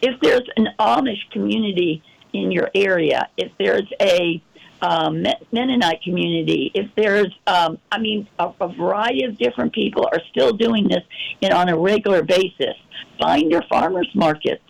If 0.00 0.20
there's 0.20 0.48
an 0.56 0.68
Amish 0.78 1.30
community 1.30 2.02
in 2.32 2.50
your 2.50 2.70
area, 2.74 3.28
if 3.36 3.52
there's 3.58 3.88
a 4.00 4.42
um, 4.82 5.24
Mennonite 5.52 6.02
community, 6.02 6.70
if 6.74 6.90
there's, 6.96 7.32
um, 7.46 7.78
I 7.90 7.98
mean, 7.98 8.28
a, 8.38 8.50
a, 8.60 8.68
variety 8.68 9.24
of 9.24 9.38
different 9.38 9.72
people 9.72 10.08
are 10.12 10.20
still 10.30 10.52
doing 10.52 10.88
this 10.88 11.02
in, 11.40 11.52
on 11.52 11.68
a 11.68 11.78
regular 11.78 12.22
basis. 12.22 12.74
Find 13.20 13.50
your 13.50 13.62
farmers 13.70 14.08
markets 14.14 14.64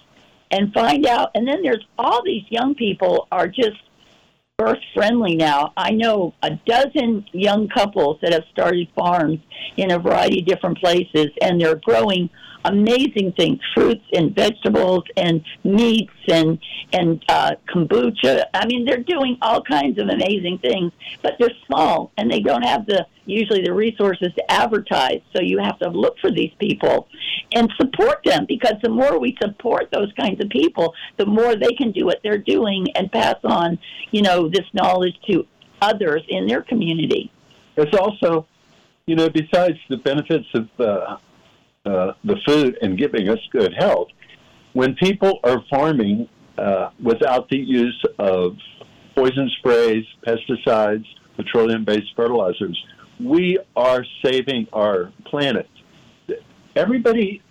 and 0.50 0.72
find 0.74 1.06
out. 1.06 1.30
And 1.34 1.48
then 1.48 1.62
there's 1.62 1.84
all 1.98 2.22
these 2.22 2.44
young 2.50 2.74
people 2.74 3.26
are 3.32 3.48
just 3.48 3.78
earth 4.62 4.78
friendly 4.94 5.36
now. 5.36 5.72
I 5.76 5.90
know 5.90 6.34
a 6.42 6.50
dozen 6.66 7.26
young 7.32 7.68
couples 7.68 8.18
that 8.22 8.32
have 8.32 8.44
started 8.52 8.88
farms 8.94 9.40
in 9.76 9.90
a 9.90 9.98
variety 9.98 10.40
of 10.40 10.46
different 10.46 10.78
places, 10.78 11.28
and 11.40 11.60
they're 11.60 11.76
growing 11.76 12.30
amazing 12.64 13.32
things 13.36 13.58
fruits 13.74 14.04
and 14.12 14.34
vegetables 14.34 15.04
and 15.16 15.44
meats 15.64 16.12
and 16.28 16.58
and 16.92 17.24
uh, 17.28 17.52
kombucha 17.68 18.44
i 18.54 18.66
mean 18.66 18.84
they're 18.84 19.02
doing 19.02 19.36
all 19.42 19.62
kinds 19.62 19.98
of 19.98 20.08
amazing 20.08 20.58
things 20.58 20.92
but 21.22 21.34
they're 21.38 21.50
small 21.66 22.12
and 22.16 22.30
they 22.30 22.40
don't 22.40 22.62
have 22.62 22.86
the 22.86 23.04
usually 23.24 23.62
the 23.62 23.72
resources 23.72 24.28
to 24.36 24.50
advertise 24.50 25.20
so 25.34 25.40
you 25.40 25.58
have 25.58 25.78
to 25.78 25.88
look 25.88 26.18
for 26.20 26.30
these 26.30 26.52
people 26.58 27.08
and 27.52 27.72
support 27.80 28.18
them 28.24 28.44
because 28.48 28.74
the 28.82 28.88
more 28.88 29.18
we 29.18 29.36
support 29.40 29.88
those 29.92 30.12
kinds 30.18 30.40
of 30.40 30.48
people 30.48 30.92
the 31.18 31.26
more 31.26 31.54
they 31.56 31.72
can 31.74 31.92
do 31.92 32.04
what 32.04 32.18
they're 32.22 32.38
doing 32.38 32.86
and 32.94 33.10
pass 33.12 33.36
on 33.44 33.78
you 34.10 34.22
know 34.22 34.48
this 34.52 34.66
knowledge 34.72 35.16
to 35.28 35.46
others 35.80 36.22
in 36.28 36.46
their 36.46 36.62
community 36.62 37.30
it's 37.76 37.96
also 37.96 38.46
you 39.06 39.16
know 39.16 39.28
besides 39.28 39.78
the 39.88 39.96
benefits 39.96 40.46
of 40.54 40.68
uh, 40.78 41.16
uh, 41.84 42.12
the 42.24 42.36
food 42.46 42.78
and 42.82 42.96
giving 42.96 43.28
us 43.28 43.38
good 43.50 43.74
health. 43.74 44.08
When 44.72 44.94
people 44.94 45.40
are 45.44 45.62
farming 45.68 46.28
uh, 46.56 46.90
without 47.02 47.48
the 47.48 47.58
use 47.58 48.00
of 48.18 48.56
poison 49.14 49.50
sprays, 49.58 50.04
pesticides, 50.26 51.04
petroleum 51.36 51.84
based 51.84 52.14
fertilizers, 52.14 52.82
we 53.18 53.58
are 53.76 54.04
saving 54.24 54.68
our 54.72 55.12
planet. 55.24 55.68
Everybody 56.76 57.42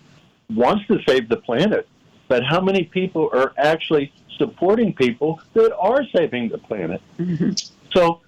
wants 0.50 0.86
to 0.86 0.98
save 1.06 1.28
the 1.28 1.36
planet, 1.36 1.86
but 2.32 2.42
how 2.42 2.62
many 2.62 2.84
people 2.84 3.28
are 3.34 3.52
actually 3.58 4.10
supporting 4.38 4.94
people 4.94 5.38
that 5.52 5.76
are 5.76 6.02
saving 6.16 6.48
the 6.48 6.56
planet? 6.56 7.02
Mm-hmm. 7.18 7.50
So, 7.92 8.22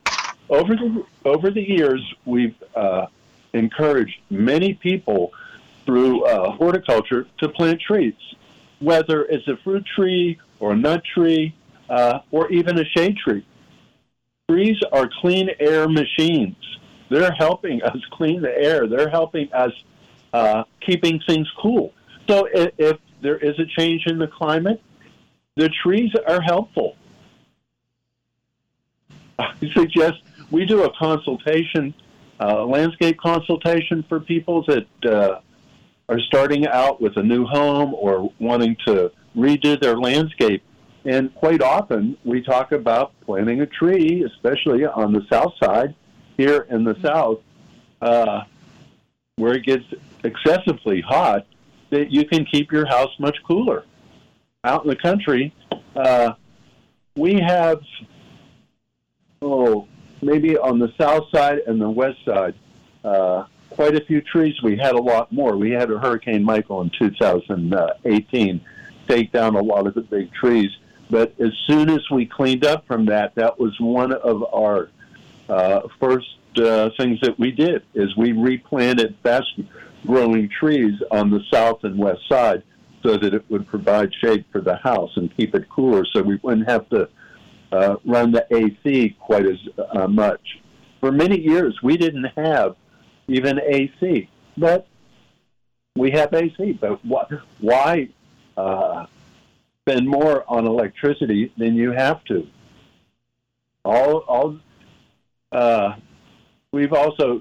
over 0.50 0.76
the 0.76 1.06
over 1.24 1.50
the 1.50 1.62
years, 1.62 2.02
we've 2.26 2.54
uh, 2.76 3.06
encouraged 3.54 4.18
many 4.28 4.74
people 4.74 5.32
through 5.86 6.22
uh, 6.26 6.50
horticulture 6.50 7.26
to 7.38 7.48
plant 7.48 7.80
trees, 7.80 8.12
whether 8.78 9.24
it's 9.24 9.48
a 9.48 9.56
fruit 9.64 9.86
tree 9.96 10.38
or 10.60 10.72
a 10.72 10.76
nut 10.76 11.02
tree 11.14 11.54
uh, 11.88 12.18
or 12.30 12.52
even 12.52 12.78
a 12.78 12.84
shade 12.84 13.16
tree. 13.16 13.46
Trees 14.50 14.76
are 14.92 15.08
clean 15.22 15.48
air 15.58 15.88
machines. 15.88 16.56
They're 17.08 17.32
helping 17.32 17.82
us 17.82 17.96
clean 18.12 18.42
the 18.42 18.54
air. 18.54 18.86
They're 18.86 19.08
helping 19.08 19.50
us 19.54 19.72
uh, 20.34 20.64
keeping 20.82 21.20
things 21.26 21.50
cool. 21.58 21.94
So 22.28 22.46
if, 22.52 22.70
if 22.76 22.98
there 23.24 23.38
is 23.38 23.58
a 23.58 23.64
change 23.64 24.02
in 24.06 24.18
the 24.18 24.26
climate, 24.26 24.82
the 25.56 25.70
trees 25.82 26.12
are 26.28 26.42
helpful. 26.42 26.94
I 29.38 29.54
suggest 29.74 30.22
we 30.50 30.66
do 30.66 30.84
a 30.84 30.92
consultation, 30.94 31.94
uh, 32.38 32.66
landscape 32.66 33.18
consultation 33.18 34.04
for 34.10 34.20
people 34.20 34.62
that 34.66 34.86
uh, 35.06 35.40
are 36.10 36.20
starting 36.20 36.66
out 36.68 37.00
with 37.00 37.16
a 37.16 37.22
new 37.22 37.46
home 37.46 37.94
or 37.94 38.30
wanting 38.38 38.76
to 38.86 39.10
redo 39.34 39.80
their 39.80 39.96
landscape. 39.96 40.62
And 41.06 41.34
quite 41.34 41.62
often 41.62 42.18
we 42.24 42.42
talk 42.42 42.72
about 42.72 43.18
planting 43.22 43.62
a 43.62 43.66
tree, 43.66 44.22
especially 44.22 44.84
on 44.84 45.14
the 45.14 45.26
south 45.30 45.54
side 45.62 45.94
here 46.36 46.66
in 46.68 46.84
the 46.84 46.96
south, 47.02 47.40
uh, 48.02 48.42
where 49.36 49.54
it 49.54 49.64
gets 49.64 49.84
excessively 50.22 51.00
hot, 51.00 51.46
that 51.94 52.10
you 52.10 52.24
can 52.24 52.44
keep 52.44 52.72
your 52.72 52.86
house 52.86 53.10
much 53.18 53.38
cooler. 53.46 53.84
Out 54.64 54.82
in 54.82 54.88
the 54.88 54.96
country, 54.96 55.54
uh, 55.94 56.32
we 57.16 57.34
have, 57.40 57.80
oh, 59.40 59.86
maybe 60.20 60.58
on 60.58 60.78
the 60.80 60.92
south 60.98 61.24
side 61.32 61.58
and 61.66 61.80
the 61.80 61.88
west 61.88 62.18
side, 62.24 62.54
uh, 63.04 63.44
quite 63.70 63.94
a 63.94 64.04
few 64.04 64.20
trees. 64.20 64.60
We 64.62 64.76
had 64.76 64.94
a 64.94 65.00
lot 65.00 65.30
more. 65.30 65.56
We 65.56 65.70
had 65.70 65.90
a 65.90 65.98
Hurricane 65.98 66.42
Michael 66.42 66.80
in 66.80 66.90
2018 66.98 68.60
take 69.06 69.30
down 69.30 69.54
a 69.54 69.62
lot 69.62 69.86
of 69.86 69.94
the 69.94 70.00
big 70.00 70.32
trees. 70.32 70.70
But 71.10 71.34
as 71.38 71.52
soon 71.66 71.90
as 71.90 72.00
we 72.10 72.26
cleaned 72.26 72.64
up 72.64 72.86
from 72.86 73.06
that, 73.06 73.34
that 73.36 73.60
was 73.60 73.78
one 73.78 74.12
of 74.12 74.42
our 74.52 74.88
uh, 75.48 75.82
first 76.00 76.38
uh, 76.56 76.90
things 76.96 77.20
that 77.20 77.38
we 77.38 77.52
did 77.52 77.82
is 77.94 78.16
we 78.16 78.32
replanted 78.32 79.14
fast 79.22 79.60
growing 80.06 80.48
trees 80.48 80.94
on 81.10 81.30
the 81.30 81.40
south 81.52 81.84
and 81.84 81.98
west 81.98 82.20
side 82.28 82.62
so 83.02 83.16
that 83.16 83.34
it 83.34 83.44
would 83.50 83.66
provide 83.66 84.10
shade 84.22 84.44
for 84.50 84.60
the 84.60 84.76
house 84.76 85.10
and 85.16 85.34
keep 85.36 85.54
it 85.54 85.68
cooler 85.68 86.04
so 86.12 86.22
we 86.22 86.38
wouldn't 86.42 86.68
have 86.68 86.88
to 86.88 87.08
uh, 87.72 87.96
run 88.04 88.32
the 88.32 88.46
AC 88.50 89.16
quite 89.20 89.46
as 89.46 89.58
uh, 89.92 90.06
much. 90.06 90.40
For 91.00 91.12
many 91.12 91.38
years, 91.38 91.78
we 91.82 91.96
didn't 91.96 92.30
have 92.36 92.76
even 93.28 93.60
AC. 93.60 94.28
But 94.56 94.86
we 95.96 96.10
have 96.12 96.32
AC. 96.32 96.78
But 96.80 97.04
why 97.60 98.08
uh, 98.56 99.06
spend 99.82 100.08
more 100.08 100.44
on 100.48 100.66
electricity 100.66 101.52
than 101.56 101.74
you 101.74 101.92
have 101.92 102.24
to? 102.24 102.46
All, 103.84 104.18
all. 104.18 104.58
Uh, 105.52 105.96
we've 106.72 106.92
also 106.92 107.40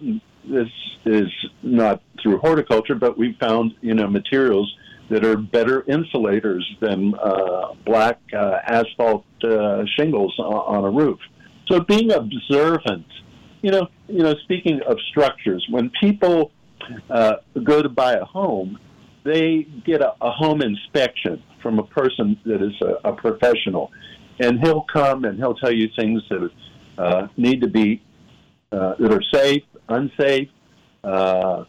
this 0.50 0.70
is 1.06 1.30
not 1.62 2.02
through 2.22 2.38
horticulture, 2.40 2.96
but 2.96 3.18
we 3.18 3.38
found 3.40 3.74
you 3.82 3.94
know 3.94 4.08
materials 4.08 4.74
that 5.10 5.26
are 5.26 5.38
better 5.38 5.84
insulators 5.88 6.66
than 6.80 7.14
uh, 7.16 7.74
black 7.86 8.20
uh, 8.34 8.60
asphalt 8.66 9.26
uh, 9.44 9.84
shingles 9.98 10.34
on, 10.40 10.54
on 10.78 10.86
a 10.86 10.90
roof. 10.90 11.20
So 11.68 11.82
being 11.82 12.12
observant 12.12 13.06
you 13.64 13.72
know, 13.72 13.88
you 14.08 14.20
know, 14.20 14.36
speaking 14.44 14.82
of 14.88 14.98
structures, 15.10 15.66
when 15.72 15.90
people 16.00 16.52
uh, 17.10 17.38
go 17.64 17.82
to 17.82 17.90
buy 17.90 18.14
a 18.14 18.26
home, 18.26 18.78
they 19.24 19.66
get 19.86 20.02
a, 20.02 20.14
a 20.22 20.30
home 20.30 20.62
inspection 20.62 21.42
from 21.64 21.80
a 21.80 21.84
person 21.84 22.38
that 22.46 22.62
is 22.62 22.74
a, 22.82 23.10
a, 23.10 23.14
professional, 23.14 23.90
and 24.40 24.60
he'll 24.60 24.86
come 24.94 25.24
and 25.24 25.38
he'll 25.38 25.56
tell 25.56 25.72
you 25.72 25.88
things 25.98 26.22
that 26.30 26.50
uh, 26.98 27.28
need 27.38 27.62
to 27.62 27.70
be 27.70 28.04
uh, 28.74 28.96
that 29.00 29.14
are 29.14 29.24
safe, 29.34 29.64
unsafe, 29.90 30.50
uh, 31.04 31.66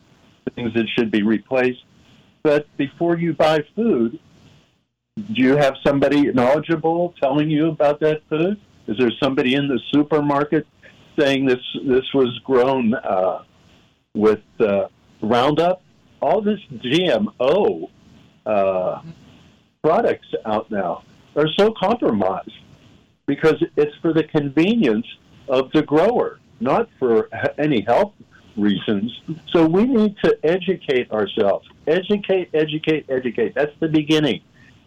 things 0.54 0.72
that 0.74 0.86
should 0.88 1.10
be 1.10 1.22
replaced. 1.22 1.84
But 2.42 2.66
before 2.76 3.16
you 3.18 3.32
buy 3.32 3.64
food, 3.74 4.18
do 5.16 5.42
you 5.42 5.56
have 5.56 5.74
somebody 5.84 6.32
knowledgeable 6.32 7.14
telling 7.20 7.50
you 7.50 7.68
about 7.68 8.00
that 8.00 8.22
food? 8.28 8.60
Is 8.86 8.98
there 8.98 9.10
somebody 9.22 9.54
in 9.54 9.68
the 9.68 9.80
supermarket 9.92 10.66
saying 11.18 11.46
this 11.46 11.60
this 11.86 12.12
was 12.12 12.38
grown 12.44 12.94
uh, 12.94 13.42
with 14.14 14.42
uh, 14.60 14.88
Roundup. 15.22 15.82
All 16.20 16.40
this 16.40 16.60
GMO 16.72 17.90
uh, 18.46 19.02
products 19.82 20.28
out 20.44 20.70
now 20.70 21.02
are 21.36 21.48
so 21.58 21.72
compromised 21.72 22.52
because 23.26 23.62
it's 23.76 23.94
for 24.00 24.12
the 24.12 24.24
convenience 24.24 25.06
of 25.48 25.70
the 25.72 25.82
grower, 25.82 26.38
not 26.60 26.88
for 26.98 27.28
any 27.58 27.82
health 27.82 28.12
reasons. 28.56 29.20
So 29.50 29.66
we 29.66 29.84
need 29.84 30.16
to 30.24 30.38
educate 30.44 31.10
ourselves. 31.10 31.68
Educate, 31.86 32.50
educate, 32.54 33.06
educate. 33.08 33.54
That's 33.54 33.72
the 33.80 33.88
beginning. 33.88 34.40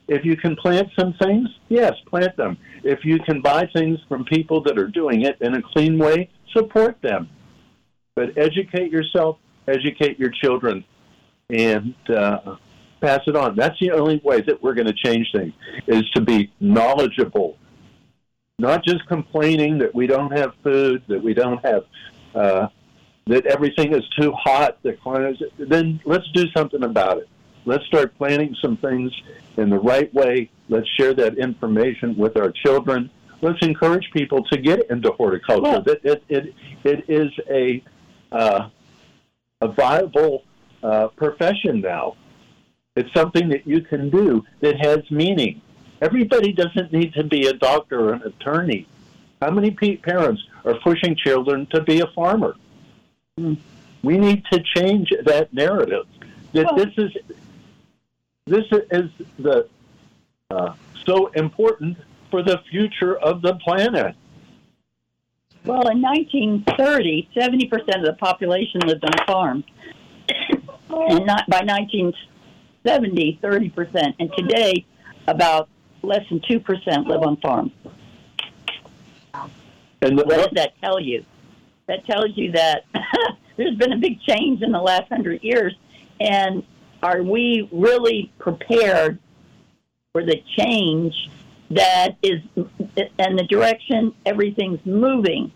If 0.08 0.24
you 0.24 0.38
can 0.38 0.56
plant 0.56 0.88
some 0.98 1.14
things, 1.22 1.50
yes, 1.68 1.94
plant 2.06 2.38
them. 2.38 2.58
If 2.84 3.04
you 3.04 3.20
can 3.20 3.42
buy 3.42 3.68
things 3.74 4.00
from 4.08 4.24
people 4.24 4.64
that 4.64 4.78
are 4.78 4.88
doing 4.88 5.24
it 5.24 5.38
in 5.42 5.54
a 5.56 5.62
clean 5.62 5.98
way, 5.98 6.30
support 6.54 6.98
them. 7.02 7.30
But 8.16 8.38
educate 8.38 8.90
yourself, 8.90 9.38
educate 9.68 10.18
your 10.18 10.32
children, 10.42 10.86
and 11.50 11.94
uh, 12.10 12.56
pass 13.02 13.20
it 13.28 13.36
on. 13.36 13.56
That's 13.58 13.78
the 13.82 13.92
only 13.92 14.22
way 14.24 14.42
that 14.42 14.64
we're 14.64 14.74
going 14.74 14.88
to 14.88 14.94
change 14.94 15.28
things, 15.34 15.54
is 15.88 16.10
to 16.12 16.22
be 16.22 16.52
knowledgeable. 16.62 17.58
Not 18.60 18.84
just 18.84 19.06
complaining 19.08 19.78
that 19.80 19.94
we 19.94 20.08
don't 20.08 20.36
have 20.36 20.54
food, 20.64 21.04
that 21.08 21.22
we 21.22 21.34
don't 21.34 21.64
have, 21.64 21.84
uh, 22.34 22.68
that 23.28 23.46
everything 23.46 23.94
is 23.94 24.04
too 24.20 24.32
hot, 24.32 24.82
that 24.84 24.98
then 25.60 26.00
let's 26.06 26.30
do 26.32 26.50
something 26.56 26.84
about 26.84 27.20
it 27.20 27.30
Let's 27.68 27.86
start 27.88 28.18
planting 28.18 28.56
some 28.62 28.78
things 28.78 29.12
in 29.58 29.70
the 29.70 29.78
right 29.78 30.12
way. 30.14 30.50
Let's 30.70 30.88
share 30.98 31.14
that 31.16 31.38
information 31.38 32.16
with 32.16 32.38
our 32.38 32.50
children. 32.50 33.10
Let's 33.42 33.62
encourage 33.62 34.10
people 34.14 34.46
to 34.46 34.58
get 34.58 34.90
into 34.90 35.12
horticulture. 35.12 35.84
It, 35.86 36.00
it, 36.06 36.24
it, 36.30 36.54
it 36.86 37.10
is 37.10 37.30
a, 37.50 37.84
uh, 38.32 38.70
a 39.60 39.68
viable 39.68 40.46
uh, 40.82 41.10
profession 41.10 41.82
now. 41.82 42.16
It's 42.96 43.14
something 43.14 43.50
that 43.50 43.68
you 43.68 43.82
can 43.82 44.10
do 44.10 44.46
that 44.62 44.78
has 44.78 45.00
meaning. 45.12 45.62
Everybody 46.02 46.54
doesn't 46.54 46.92
need 46.94 47.14
to 47.14 47.24
be 47.24 47.48
a 47.48 47.54
doctor 47.54 48.10
or 48.10 48.14
an 48.14 48.22
attorney. 48.24 48.88
How 49.42 49.52
many 49.52 49.72
parents 49.72 50.44
are 50.66 50.76
pushing 50.76 51.16
children 51.16 51.68
to 51.68 51.82
be 51.82 52.00
a 52.02 52.08
farmer? 52.08 52.56
We 53.38 54.18
need 54.18 54.44
to 54.52 54.64
change 54.76 55.12
that 55.26 55.54
narrative. 55.54 56.06
That 56.54 56.66
well, 56.66 56.76
this 56.76 56.94
is 56.98 57.12
this 58.46 58.66
is 58.92 59.10
the 59.38 59.68
uh, 60.50 60.74
so 61.06 61.28
important 61.28 61.98
for 62.32 62.42
the 62.42 62.62
future 62.70 63.18
of 63.18 63.42
the 63.42 63.56
planet. 63.56 64.16
Well, 65.66 65.90
in 65.90 66.02
1930, 66.02 67.30
70% 67.36 67.74
of 68.00 68.06
the 68.06 68.14
population 68.14 68.82
lived 68.82 69.04
on 69.04 69.26
farms. 69.26 69.66
and 70.30 71.26
not 71.26 71.50
by 71.50 71.62
1970, 71.62 73.40
30%. 73.44 74.16
And 74.20 74.32
today, 74.38 74.86
about 75.28 75.68
less 76.02 76.28
than 76.30 76.40
2% 76.40 77.08
live 77.08 77.22
on 77.24 77.38
farms. 77.38 77.72
And 80.02 80.18
the, 80.18 80.24
what 80.26 80.38
does 80.38 80.50
that 80.54 80.74
tell 80.82 81.00
you? 81.00 81.26
That 81.88 82.06
tells 82.06 82.36
you 82.36 82.52
that 82.52 82.86
there's 83.58 83.76
been 83.76 83.94
a 83.94 83.98
big 83.98 84.22
change 84.22 84.62
in 84.62 84.72
the 84.72 84.82
last 84.82 85.10
hundred 85.10 85.44
years. 85.44 85.76
And 86.20 86.64
are 87.02 87.24
we 87.24 87.68
really 87.72 88.32
prepared 88.40 89.20
for 90.12 90.24
the 90.24 90.42
change 90.58 91.14
that 91.70 92.18
is 92.22 92.42
and 93.20 93.38
the 93.38 93.46
direction 93.50 94.14
everything's 94.26 94.86
moving? 94.86 95.52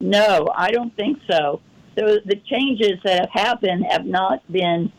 No, 0.00 0.48
I 0.54 0.70
don't 0.70 0.94
think 0.96 1.18
so. 1.30 1.60
So 1.98 2.18
the 2.24 2.36
changes 2.46 2.98
that 3.04 3.20
have 3.20 3.30
happened 3.30 3.84
have 3.90 4.06
not 4.06 4.50
been 4.50 4.92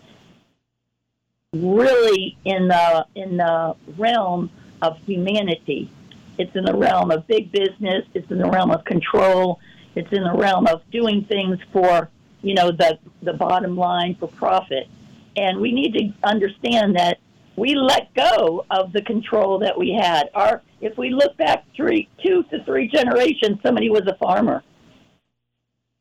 really 1.54 2.38
in 2.46 2.68
the 2.68 3.06
in 3.16 3.38
the 3.38 3.76
realm 3.98 4.50
of 4.82 4.98
humanity. 5.06 5.90
It's 6.38 6.56
in 6.56 6.66
the 6.66 6.76
realm 6.76 7.12
of 7.12 7.28
big 7.28 7.52
business. 7.52 8.06
It's 8.14 8.30
in 8.32 8.38
the 8.38 8.50
realm 8.50 8.72
of 8.72 8.84
control. 8.86 9.60
It's 9.96 10.12
in 10.12 10.24
the 10.24 10.34
realm 10.34 10.68
of 10.68 10.82
doing 10.92 11.26
things 11.26 11.60
for 11.72 12.10
you 12.42 12.56
know 12.56 12.72
the 12.72 12.98
the 13.22 13.34
bottom 13.34 13.76
line 13.78 14.16
for 14.16 14.28
profit. 14.28 14.88
And 15.36 15.60
we 15.60 15.72
need 15.72 15.94
to 15.94 16.28
understand 16.28 16.96
that 16.98 17.20
we 17.56 17.76
let 17.76 18.14
go 18.14 18.66
of 18.70 18.92
the 18.92 19.02
control 19.02 19.60
that 19.60 19.78
we 19.78 19.92
had. 19.92 20.30
Our 20.34 20.62
if 20.80 20.98
we 20.98 21.10
look 21.12 21.38
back 21.38 21.66
three 21.76 22.10
two 22.24 22.44
to 22.44 22.64
three 22.64 22.88
generations, 22.88 23.60
somebody 23.64 23.90
was 23.90 24.08
a 24.08 24.16
farmer. 24.16 24.64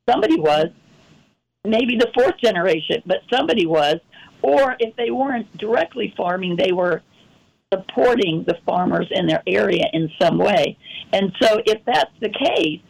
Somebody 0.09 0.41
was. 0.41 0.69
Maybe 1.65 1.97
the 1.97 2.11
fourth 2.15 2.39
generation, 2.39 3.03
but 3.05 3.19
somebody 3.31 3.67
was. 3.67 3.97
Or 4.43 4.77
if 4.79 4.97
they 4.97 5.11
weren't 5.11 5.55
directly 5.59 6.15
farming, 6.17 6.57
they 6.57 6.73
were 6.73 7.03
supporting 7.73 8.43
the 8.49 8.59
farmers 8.67 9.07
in 9.13 9.29
their 9.29 9.45
area 9.47 9.85
in 9.93 10.11
some 10.21 10.39
way. 10.39 10.77
And 11.13 11.33
so 11.41 11.63
if 11.67 11.81
that's 11.85 12.11
the 12.19 12.29
case, 12.29 12.81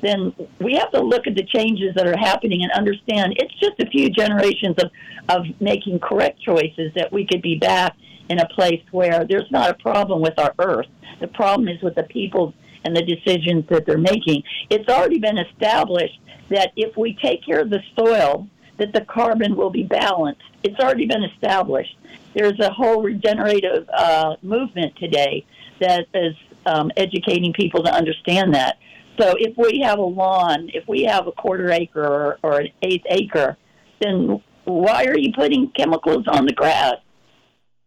then 0.00 0.32
we 0.60 0.74
have 0.74 0.92
to 0.92 1.00
look 1.00 1.26
at 1.26 1.34
the 1.34 1.42
changes 1.42 1.92
that 1.96 2.06
are 2.06 2.16
happening 2.16 2.62
and 2.62 2.70
understand 2.70 3.34
it's 3.36 3.54
just 3.58 3.80
a 3.80 3.90
few 3.90 4.08
generations 4.10 4.76
of, 4.78 4.92
of 5.28 5.60
making 5.60 5.98
correct 5.98 6.40
choices 6.40 6.92
that 6.94 7.10
we 7.10 7.26
could 7.26 7.42
be 7.42 7.58
back 7.58 7.96
in 8.28 8.38
a 8.38 8.46
place 8.50 8.80
where 8.92 9.24
there's 9.24 9.50
not 9.50 9.70
a 9.70 9.74
problem 9.74 10.20
with 10.20 10.38
our 10.38 10.54
earth. 10.60 10.86
The 11.18 11.26
problem 11.26 11.66
is 11.66 11.82
with 11.82 11.96
the 11.96 12.04
people 12.04 12.54
and 12.84 12.94
the 12.94 13.02
decisions 13.02 13.64
that 13.70 13.86
they're 13.86 13.98
making. 13.98 14.44
It's 14.70 14.88
already 14.88 15.18
been 15.18 15.38
established 15.38 16.20
that 16.50 16.70
if 16.76 16.96
we 16.96 17.18
take 17.20 17.44
care 17.44 17.58
of 17.58 17.70
the 17.70 17.82
soil, 17.96 18.46
that 18.76 18.92
the 18.92 19.00
carbon 19.00 19.56
will 19.56 19.70
be 19.70 19.82
balanced. 19.82 20.42
It's 20.62 20.78
already 20.78 21.06
been 21.06 21.24
established. 21.24 21.96
There's 22.34 22.58
a 22.60 22.70
whole 22.70 23.02
regenerative 23.02 23.88
uh, 23.88 24.36
movement 24.42 24.96
today 24.96 25.44
that 25.80 26.06
is 26.14 26.34
um, 26.66 26.90
educating 26.96 27.52
people 27.52 27.82
to 27.82 27.92
understand 27.92 28.54
that. 28.54 28.78
So 29.18 29.34
if 29.38 29.56
we 29.56 29.80
have 29.84 29.98
a 29.98 30.02
lawn, 30.02 30.70
if 30.72 30.86
we 30.86 31.02
have 31.04 31.26
a 31.26 31.32
quarter 31.32 31.70
acre 31.70 32.04
or, 32.04 32.38
or 32.42 32.60
an 32.60 32.68
eighth 32.82 33.04
acre, 33.08 33.56
then 34.00 34.40
why 34.64 35.06
are 35.06 35.18
you 35.18 35.32
putting 35.32 35.70
chemicals 35.70 36.28
on 36.28 36.46
the 36.46 36.52
grass? 36.52 36.96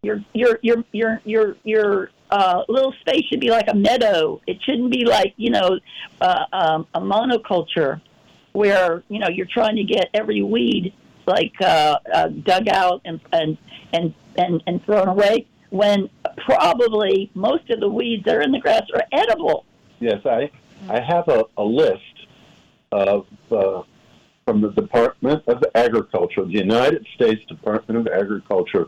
Your 0.04 0.24
your 0.34 0.60
your 0.62 0.84
your 0.92 1.22
your 1.24 1.56
your 1.64 2.10
uh, 2.32 2.64
little 2.68 2.94
space 3.02 3.24
should 3.30 3.40
be 3.40 3.52
like 3.52 3.68
a 3.68 3.76
meadow. 3.76 4.42
It 4.48 4.62
shouldn't 4.64 4.92
be 4.92 5.06
like 5.06 5.34
you 5.38 5.52
know 5.52 5.80
uh, 6.20 6.46
um, 6.52 6.88
a 6.94 7.00
monoculture 7.00 8.02
where 8.54 9.04
you 9.10 9.20
know 9.20 9.30
you're 9.30 9.46
trying 9.46 9.76
to 9.76 9.84
get 9.84 10.10
every 10.14 10.42
weed 10.42 10.94
like 11.28 11.54
uh, 11.62 11.98
uh, 12.14 12.28
dug 12.30 12.68
out 12.68 13.02
and 13.06 13.20
and 13.32 13.58
and 13.94 14.14
and, 14.38 14.62
and 14.68 14.84
thrown 14.86 15.08
away 15.08 15.48
when 15.70 16.10
probably 16.38 17.32
most 17.34 17.70
of 17.70 17.80
the 17.80 17.90
weeds 17.90 18.26
that 18.26 18.36
are 18.36 18.42
in 18.42 18.52
the 18.52 18.60
grass 18.60 18.84
are 18.94 19.04
edible. 19.12 19.66
Yes, 20.00 20.26
I 20.26 20.52
I 20.90 21.00
have 21.00 21.28
a, 21.28 21.46
a 21.58 21.64
list 21.64 22.28
of 22.92 23.28
uh, 23.52 23.84
from 24.46 24.62
the 24.62 24.72
Department 24.72 25.44
of 25.48 25.64
Agriculture, 25.76 26.44
the 26.44 26.54
United 26.54 27.06
States 27.16 27.46
Department 27.46 28.08
of 28.08 28.14
Agriculture, 28.14 28.88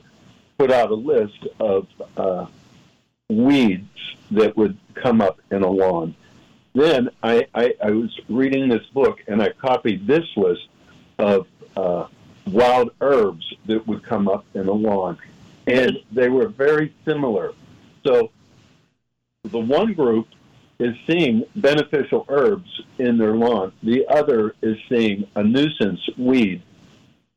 put 0.58 0.72
out 0.72 0.92
a 0.92 0.96
list 0.96 1.48
of 1.60 1.88
uh, 2.18 2.48
weeds 3.30 3.88
that 4.32 4.58
would 4.58 4.78
come 4.96 5.22
up 5.22 5.40
in 5.52 5.62
a 5.62 5.70
lawn. 5.70 6.16
Then 6.74 7.10
I, 7.22 7.48
I, 7.54 7.76
I, 7.84 7.92
was 7.92 8.20
reading 8.28 8.68
this 8.68 8.86
book 8.88 9.20
and 9.28 9.42
I 9.42 9.50
copied 9.50 10.08
this 10.08 10.26
list 10.36 10.68
of 11.20 11.48
uh, 11.78 12.08
wild 12.48 12.92
herbs 13.00 13.54
that 13.68 13.86
would 13.88 14.04
come 14.04 14.28
up 14.28 14.46
in 14.56 14.68
a 14.68 14.72
lawn. 14.72 15.20
And 15.68 15.98
they 16.12 16.30
were 16.30 16.50
very 16.50 16.94
similar. 17.06 17.54
So 18.06 18.32
the 19.44 19.60
one 19.60 19.94
group 19.94 20.28
is 20.80 20.96
seeing 21.10 21.44
beneficial 21.56 22.26
herbs 22.30 22.82
in 22.98 23.18
their 23.18 23.36
lawn, 23.36 23.72
the 23.84 24.06
other 24.08 24.56
is 24.62 24.78
seeing 24.90 25.26
a 25.36 25.44
nuisance 25.44 26.02
weed. 26.18 26.62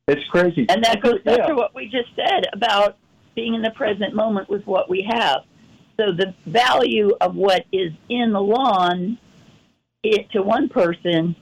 It's 0.09 0.27
crazy. 0.29 0.67
And 0.69 0.83
that 0.85 1.01
goes 1.03 1.21
back 1.23 1.39
yeah. 1.39 1.47
to 1.47 1.55
what 1.55 1.75
we 1.75 1.87
just 1.87 2.09
said 2.15 2.47
about 2.53 2.97
being 3.35 3.55
in 3.55 3.62
the 3.62 3.73
present 3.73 4.15
moment 4.15 4.49
with 4.49 4.67
what 4.67 4.89
we 4.89 5.07
have. 5.09 5.43
So 5.99 6.12
the 6.12 6.35
value 6.47 7.12
of 7.21 7.35
what 7.35 7.65
is 7.73 7.93
in 8.09 8.33
the 8.33 8.41
lawn 8.41 9.19
it, 10.03 10.31
to 10.31 10.43
one 10.43 10.69
person 10.69 11.35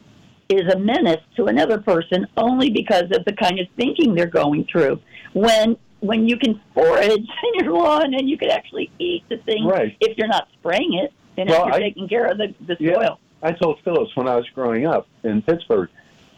is 0.49 0.73
a 0.73 0.79
menace 0.79 1.23
to 1.37 1.47
another 1.47 1.79
person 1.79 2.27
only 2.37 2.71
because 2.71 3.05
of 3.13 3.25
the 3.25 3.33
kind 3.33 3.59
of 3.59 3.67
thinking 3.77 4.15
they're 4.15 4.27
going 4.27 4.67
through. 4.71 5.01
When 5.33 5.77
when 6.05 6.29
you 6.29 6.37
can 6.37 6.61
forage 6.75 7.11
in 7.13 7.27
your 7.55 7.73
lawn 7.73 8.15
and 8.15 8.29
you 8.29 8.37
can 8.37 8.51
actually 8.51 8.91
eat 8.99 9.25
the 9.29 9.39
thing 9.39 9.65
right. 9.65 9.97
if 10.01 10.19
you're 10.19 10.29
not 10.29 10.49
spraying 10.55 10.95
it 10.95 11.13
and 11.37 11.49
well, 11.49 11.63
if 11.63 11.67
you're 11.67 11.75
I, 11.75 11.81
taking 11.81 12.09
care 12.09 12.27
of 12.27 12.39
the, 12.39 12.55
the 12.67 12.77
yeah, 12.79 12.95
soil. 12.95 13.21
I 13.43 13.53
told 13.53 13.81
Phyllis 13.85 14.15
when 14.15 14.29
I 14.29 14.37
was 14.37 14.49
growing 14.51 14.87
up 14.87 15.09
in 15.23 15.43
Pittsburgh, 15.43 15.89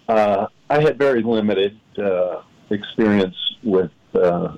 uh, 0.09 0.46
I 0.70 0.81
had 0.81 0.98
very 0.98 1.22
limited 1.22 1.79
uh, 1.98 2.42
experience 2.70 3.37
with 3.62 3.90
uh, 4.14 4.57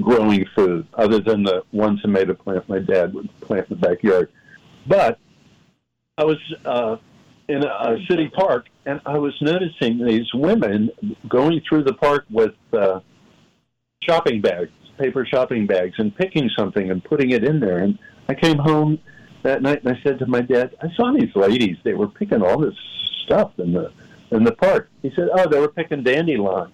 growing 0.00 0.46
food, 0.54 0.86
other 0.94 1.20
than 1.20 1.42
the 1.42 1.62
one 1.70 1.98
tomato 1.98 2.34
plant 2.34 2.68
my 2.68 2.78
dad 2.78 3.14
would 3.14 3.28
plant 3.40 3.70
in 3.70 3.78
the 3.78 3.86
backyard. 3.86 4.30
But 4.86 5.18
I 6.18 6.24
was 6.24 6.38
uh, 6.64 6.96
in 7.48 7.64
a, 7.64 7.98
city 8.08 8.28
park, 8.28 8.68
and 8.86 9.00
I 9.06 9.18
was 9.18 9.34
noticing 9.40 10.04
these 10.04 10.32
women 10.34 10.90
going 11.28 11.60
through 11.68 11.84
the 11.84 11.94
park 11.94 12.24
with 12.30 12.54
uh, 12.72 13.00
shopping 14.02 14.40
bags, 14.40 14.70
paper 14.98 15.24
shopping 15.24 15.66
bags, 15.66 15.94
and 15.98 16.14
picking 16.14 16.50
something 16.56 16.90
and 16.90 17.02
putting 17.02 17.30
it 17.30 17.44
in 17.44 17.60
there. 17.60 17.78
And 17.78 17.98
I 18.28 18.34
came 18.34 18.58
home 18.58 18.98
that 19.42 19.62
night 19.62 19.82
and 19.84 19.96
I 19.96 20.00
said 20.02 20.18
to 20.20 20.26
my 20.26 20.40
dad, 20.40 20.74
"I 20.82 20.88
saw 20.94 21.12
these 21.12 21.34
ladies. 21.34 21.76
They 21.82 21.94
were 21.94 22.08
picking 22.08 22.42
all 22.42 22.58
this 22.58 22.74
stuff 23.24 23.52
in 23.58 23.72
the 23.72 23.92
in 24.30 24.44
the 24.44 24.52
park." 24.52 24.90
He 25.02 25.10
said, 25.14 25.28
"Oh, 25.32 25.48
they 25.48 25.60
were 25.60 25.68
picking 25.68 26.02
dandelions." 26.02 26.72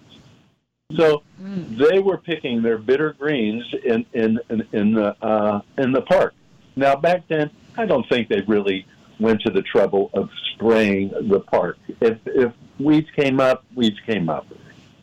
So 0.95 1.21
mm. 1.39 1.77
they 1.77 1.99
were 1.99 2.17
picking 2.17 2.61
their 2.63 2.77
bitter 2.77 3.13
greens 3.13 3.63
in 3.83 4.05
in 4.13 4.39
in, 4.49 4.67
in 4.71 4.93
the 4.93 5.15
uh, 5.23 5.61
in 5.77 5.91
the 5.91 6.01
park. 6.01 6.33
Now 6.75 6.95
back 6.95 7.27
then, 7.27 7.51
I 7.77 7.85
don't 7.85 8.07
think 8.09 8.27
they 8.27 8.41
really 8.41 8.85
went 9.19 9.41
to 9.41 9.51
the 9.51 9.61
trouble 9.61 10.09
of 10.13 10.29
spraying 10.53 11.09
the 11.29 11.41
park. 11.41 11.77
If 12.01 12.17
if 12.25 12.53
weeds 12.79 13.09
came 13.15 13.39
up, 13.39 13.63
weeds 13.75 13.99
came 14.05 14.29
up. 14.29 14.47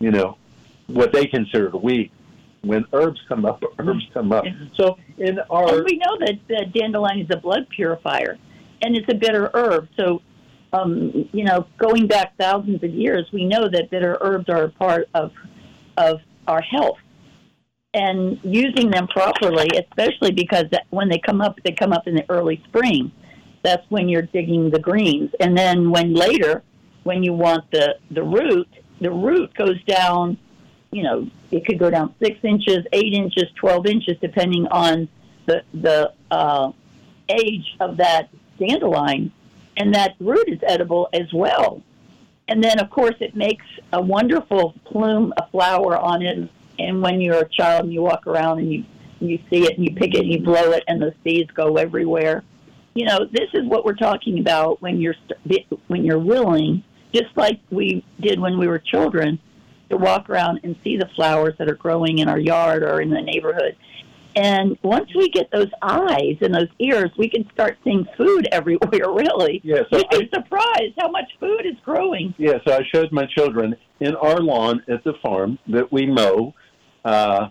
You 0.00 0.10
know, 0.10 0.36
what 0.88 1.12
they 1.12 1.26
considered 1.26 1.74
a 1.74 1.78
weed. 1.78 2.10
When 2.66 2.84
herbs 2.92 3.20
come 3.28 3.44
up, 3.44 3.62
herbs 3.78 4.06
come 4.12 4.32
up. 4.32 4.44
So 4.76 4.98
in 5.18 5.38
our 5.50 5.76
and 5.76 5.84
we 5.84 5.98
know 6.04 6.18
that 6.24 6.36
the 6.48 6.66
dandelion 6.78 7.20
is 7.20 7.30
a 7.30 7.36
blood 7.36 7.68
purifier, 7.70 8.38
and 8.82 8.96
it's 8.96 9.08
a 9.08 9.14
bitter 9.14 9.50
herb. 9.54 9.88
So, 9.96 10.20
um, 10.72 11.28
you 11.32 11.44
know, 11.44 11.66
going 11.78 12.06
back 12.06 12.36
thousands 12.36 12.82
of 12.82 12.90
years, 12.90 13.24
we 13.32 13.44
know 13.44 13.68
that 13.68 13.90
bitter 13.90 14.18
herbs 14.20 14.48
are 14.48 14.64
a 14.64 14.70
part 14.70 15.08
of 15.14 15.32
of 15.96 16.20
our 16.46 16.60
health. 16.60 16.98
and 17.94 18.38
using 18.42 18.90
them 18.90 19.06
properly, 19.08 19.68
especially 19.84 20.30
because 20.30 20.64
when 20.90 21.08
they 21.08 21.18
come 21.18 21.40
up, 21.40 21.56
they 21.64 21.72
come 21.72 21.92
up 21.92 22.06
in 22.06 22.14
the 22.14 22.24
early 22.28 22.62
spring. 22.68 23.10
That's 23.62 23.84
when 23.88 24.08
you're 24.08 24.22
digging 24.22 24.70
the 24.70 24.78
greens, 24.78 25.30
and 25.40 25.56
then 25.56 25.90
when 25.90 26.14
later, 26.14 26.62
when 27.04 27.22
you 27.22 27.32
want 27.32 27.64
the 27.72 27.96
the 28.10 28.22
root, 28.22 28.68
the 29.00 29.10
root 29.10 29.52
goes 29.54 29.82
down. 29.84 30.38
You 30.92 31.02
know, 31.02 31.30
it 31.50 31.66
could 31.66 31.78
go 31.78 31.90
down 31.90 32.14
six 32.22 32.38
inches, 32.42 32.86
eight 32.92 33.12
inches, 33.12 33.44
twelve 33.56 33.86
inches, 33.86 34.16
depending 34.20 34.66
on 34.68 35.08
the 35.46 35.62
the 35.74 36.12
uh, 36.30 36.72
age 37.28 37.76
of 37.80 37.96
that 37.98 38.28
dandelion, 38.58 39.32
and 39.76 39.94
that 39.94 40.14
root 40.20 40.48
is 40.48 40.60
edible 40.66 41.08
as 41.12 41.32
well. 41.32 41.82
And 42.48 42.62
then, 42.62 42.78
of 42.78 42.90
course, 42.90 43.16
it 43.20 43.34
makes 43.34 43.64
a 43.92 44.00
wonderful 44.00 44.74
plume, 44.84 45.32
a 45.36 45.48
flower 45.50 45.96
on 45.96 46.22
it. 46.22 46.48
And 46.78 47.02
when 47.02 47.20
you're 47.20 47.40
a 47.40 47.48
child 47.48 47.84
and 47.84 47.92
you 47.92 48.02
walk 48.02 48.26
around 48.26 48.60
and 48.60 48.72
you 48.72 48.84
you 49.18 49.38
see 49.50 49.64
it 49.64 49.76
and 49.76 49.84
you 49.84 49.94
pick 49.94 50.14
it 50.14 50.20
and 50.20 50.30
you 50.30 50.40
blow 50.40 50.72
it 50.72 50.84
and 50.88 51.00
the 51.00 51.14
seeds 51.24 51.50
go 51.52 51.76
everywhere. 51.76 52.44
You 52.94 53.06
know, 53.06 53.26
this 53.30 53.48
is 53.54 53.66
what 53.66 53.84
we're 53.84 53.94
talking 53.94 54.38
about 54.38 54.80
when 54.82 55.00
you're 55.00 55.14
when 55.88 56.04
you're 56.04 56.18
willing, 56.18 56.82
just 57.14 57.36
like 57.36 57.60
we 57.70 58.04
did 58.20 58.38
when 58.40 58.58
we 58.58 58.68
were 58.68 58.78
children, 58.78 59.38
to 59.90 59.96
walk 59.96 60.28
around 60.28 60.60
and 60.62 60.76
see 60.82 60.96
the 60.96 61.08
flowers 61.14 61.54
that 61.58 61.68
are 61.68 61.74
growing 61.76 62.18
in 62.18 62.28
our 62.28 62.38
yard 62.38 62.82
or 62.82 63.00
in 63.00 63.10
the 63.10 63.20
neighborhood 63.20 63.76
and 64.36 64.76
once 64.82 65.08
we 65.14 65.30
get 65.30 65.50
those 65.50 65.70
eyes 65.80 66.36
and 66.42 66.54
those 66.54 66.68
ears, 66.78 67.10
we 67.16 67.28
can 67.28 67.50
start 67.52 67.78
seeing 67.82 68.06
food 68.18 68.46
everywhere, 68.52 69.10
really. 69.10 69.62
Yes. 69.64 69.86
Yeah, 69.90 69.98
so 69.98 70.04
You'd 70.12 70.30
be 70.30 70.36
surprised 70.36 70.94
how 71.00 71.10
much 71.10 71.32
food 71.40 71.64
is 71.64 71.76
growing. 71.82 72.34
Yes, 72.36 72.60
yeah, 72.66 72.72
so 72.72 72.78
I 72.78 72.86
showed 72.92 73.10
my 73.12 73.24
children 73.26 73.74
in 74.00 74.14
our 74.16 74.38
lawn 74.38 74.82
at 74.88 75.02
the 75.04 75.14
farm 75.22 75.58
that 75.68 75.90
we 75.90 76.04
mow. 76.06 76.54
Uh, 77.02 77.48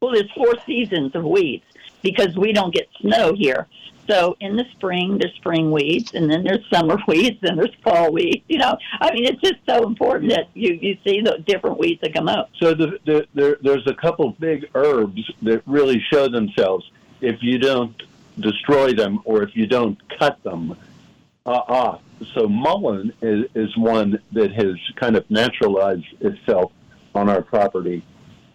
well, 0.00 0.12
there's 0.12 0.30
four 0.34 0.54
seasons 0.64 1.14
of 1.14 1.24
weeds 1.24 1.64
because 2.02 2.36
we 2.36 2.52
don't 2.52 2.72
get 2.72 2.88
snow 3.00 3.34
here. 3.36 3.68
So 4.08 4.36
in 4.40 4.56
the 4.56 4.64
spring, 4.72 5.18
there's 5.18 5.34
spring 5.34 5.70
weeds, 5.70 6.12
and 6.14 6.30
then 6.30 6.44
there's 6.44 6.64
summer 6.70 6.98
weeds, 7.08 7.38
and 7.42 7.58
there's 7.58 7.74
fall 7.82 8.12
weeds. 8.12 8.44
You 8.48 8.58
know, 8.58 8.76
I 9.00 9.12
mean, 9.12 9.24
it's 9.24 9.40
just 9.40 9.60
so 9.66 9.86
important 9.86 10.30
that 10.30 10.48
you 10.54 10.78
you 10.80 10.98
see 11.04 11.20
the 11.20 11.42
different 11.46 11.78
weeds 11.78 12.00
that 12.02 12.14
come 12.14 12.28
up. 12.28 12.50
So 12.60 12.74
the, 12.74 12.98
the, 13.04 13.26
there, 13.34 13.56
there's 13.62 13.86
a 13.86 13.94
couple 13.94 14.28
of 14.28 14.38
big 14.38 14.68
herbs 14.74 15.30
that 15.42 15.62
really 15.66 16.02
show 16.12 16.28
themselves 16.28 16.90
if 17.20 17.42
you 17.42 17.58
don't 17.58 18.02
destroy 18.38 18.92
them 18.92 19.20
or 19.24 19.42
if 19.42 19.56
you 19.56 19.66
don't 19.66 19.98
cut 20.18 20.42
them. 20.42 20.76
Uh, 21.46 21.60
ah, 21.68 21.98
so 22.34 22.48
mullein 22.48 23.12
is, 23.22 23.44
is 23.54 23.76
one 23.76 24.18
that 24.32 24.52
has 24.52 24.74
kind 24.96 25.16
of 25.16 25.30
naturalized 25.30 26.06
itself 26.20 26.72
on 27.14 27.28
our 27.28 27.42
property. 27.42 28.04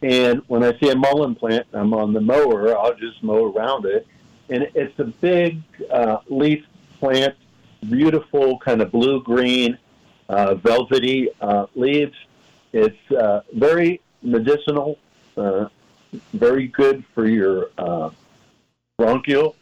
And 0.01 0.41
when 0.47 0.63
I 0.63 0.77
see 0.79 0.89
a 0.89 0.95
mullein 0.95 1.35
plant, 1.35 1.67
I'm 1.73 1.93
on 1.93 2.13
the 2.13 2.21
mower, 2.21 2.77
I'll 2.77 2.95
just 2.95 3.21
mow 3.21 3.53
around 3.53 3.85
it 3.85 4.07
and 4.49 4.67
it's 4.73 4.97
a 4.99 5.05
big 5.05 5.61
uh, 5.91 6.17
leaf 6.27 6.65
plant, 6.99 7.35
beautiful 7.89 8.57
kind 8.59 8.81
of 8.81 8.91
blue 8.91 9.21
green, 9.23 9.77
uh, 10.27 10.55
velvety 10.55 11.29
uh, 11.41 11.67
leaves. 11.75 12.15
It's 12.73 13.11
uh, 13.11 13.41
very 13.53 14.01
medicinal, 14.21 14.99
uh, 15.37 15.67
very 16.33 16.67
good 16.67 17.03
for 17.13 17.27
your 17.27 17.69
uh, 17.77 18.09
bronchial, 18.97 19.55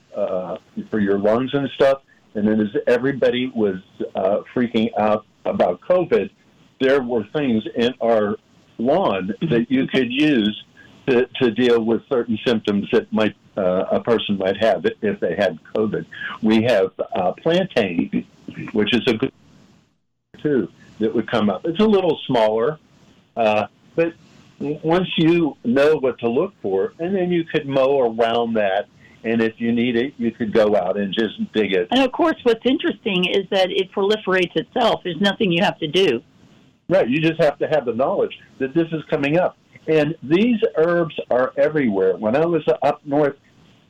for 0.89 0.99
your 0.99 1.19
lungs 1.19 1.53
and 1.53 1.69
stuff. 1.75 2.01
And 2.35 2.47
then 2.47 2.59
as 2.59 2.75
everybody 2.87 3.51
was 3.53 3.77
freaking 4.53 4.89
out 4.97 5.25
about 5.45 5.81
COVID, 5.81 6.29
there 6.79 7.01
were 7.01 7.23
things 7.33 7.63
in 7.75 7.93
our 8.01 8.37
lawn 8.77 9.33
that 9.41 9.67
you 9.69 9.87
could 9.87 10.11
use 10.11 10.63
to, 11.07 11.25
to 11.41 11.51
deal 11.51 11.83
with 11.83 12.01
certain 12.09 12.37
symptoms 12.45 12.87
that 12.91 13.11
might 13.11 13.35
uh, 13.57 13.85
a 13.91 13.99
person 13.99 14.37
might 14.37 14.57
have 14.57 14.85
if 15.01 15.19
they 15.19 15.35
had 15.35 15.59
COVID. 15.75 16.05
We 16.41 16.63
have 16.63 16.91
uh, 17.15 17.33
plantain, 17.33 18.25
which 18.71 18.93
is 18.93 19.01
a 19.07 19.13
good 19.13 19.33
too 20.41 20.69
that 20.99 21.13
would 21.13 21.29
come 21.29 21.49
up. 21.49 21.65
It's 21.65 21.79
a 21.79 21.85
little 21.85 22.19
smaller, 22.25 22.79
uh, 23.35 23.67
but 23.95 24.13
once 24.59 25.07
you 25.17 25.57
know 25.63 25.95
what 25.97 26.19
to 26.19 26.29
look 26.29 26.53
for, 26.61 26.93
and 26.99 27.15
then 27.15 27.31
you 27.31 27.43
could 27.43 27.67
mow 27.67 27.99
around 27.99 28.53
that. 28.53 28.87
And 29.23 29.41
if 29.41 29.59
you 29.59 29.73
need 29.73 29.97
it, 29.97 30.13
you 30.17 30.31
could 30.31 30.53
go 30.53 30.75
out 30.75 30.97
and 30.97 31.13
just 31.13 31.51
dig 31.51 31.73
it. 31.73 31.87
And 31.91 32.01
of 32.01 32.11
course, 32.11 32.37
what's 32.43 32.65
interesting 32.65 33.25
is 33.25 33.49
that 33.49 33.71
it 33.71 33.91
proliferates 33.91 34.55
itself. 34.55 35.01
There's 35.03 35.19
nothing 35.19 35.51
you 35.51 35.63
have 35.63 35.77
to 35.79 35.87
do. 35.87 36.21
Right. 36.87 37.09
You 37.09 37.19
just 37.19 37.41
have 37.41 37.57
to 37.59 37.67
have 37.67 37.85
the 37.85 37.93
knowledge 37.93 38.39
that 38.59 38.73
this 38.73 38.87
is 38.91 39.03
coming 39.09 39.37
up. 39.37 39.57
And 39.87 40.15
these 40.21 40.59
herbs 40.77 41.19
are 41.29 41.51
everywhere. 41.57 42.15
When 42.15 42.35
I 42.35 42.45
was 42.45 42.63
up 42.81 43.01
north, 43.05 43.35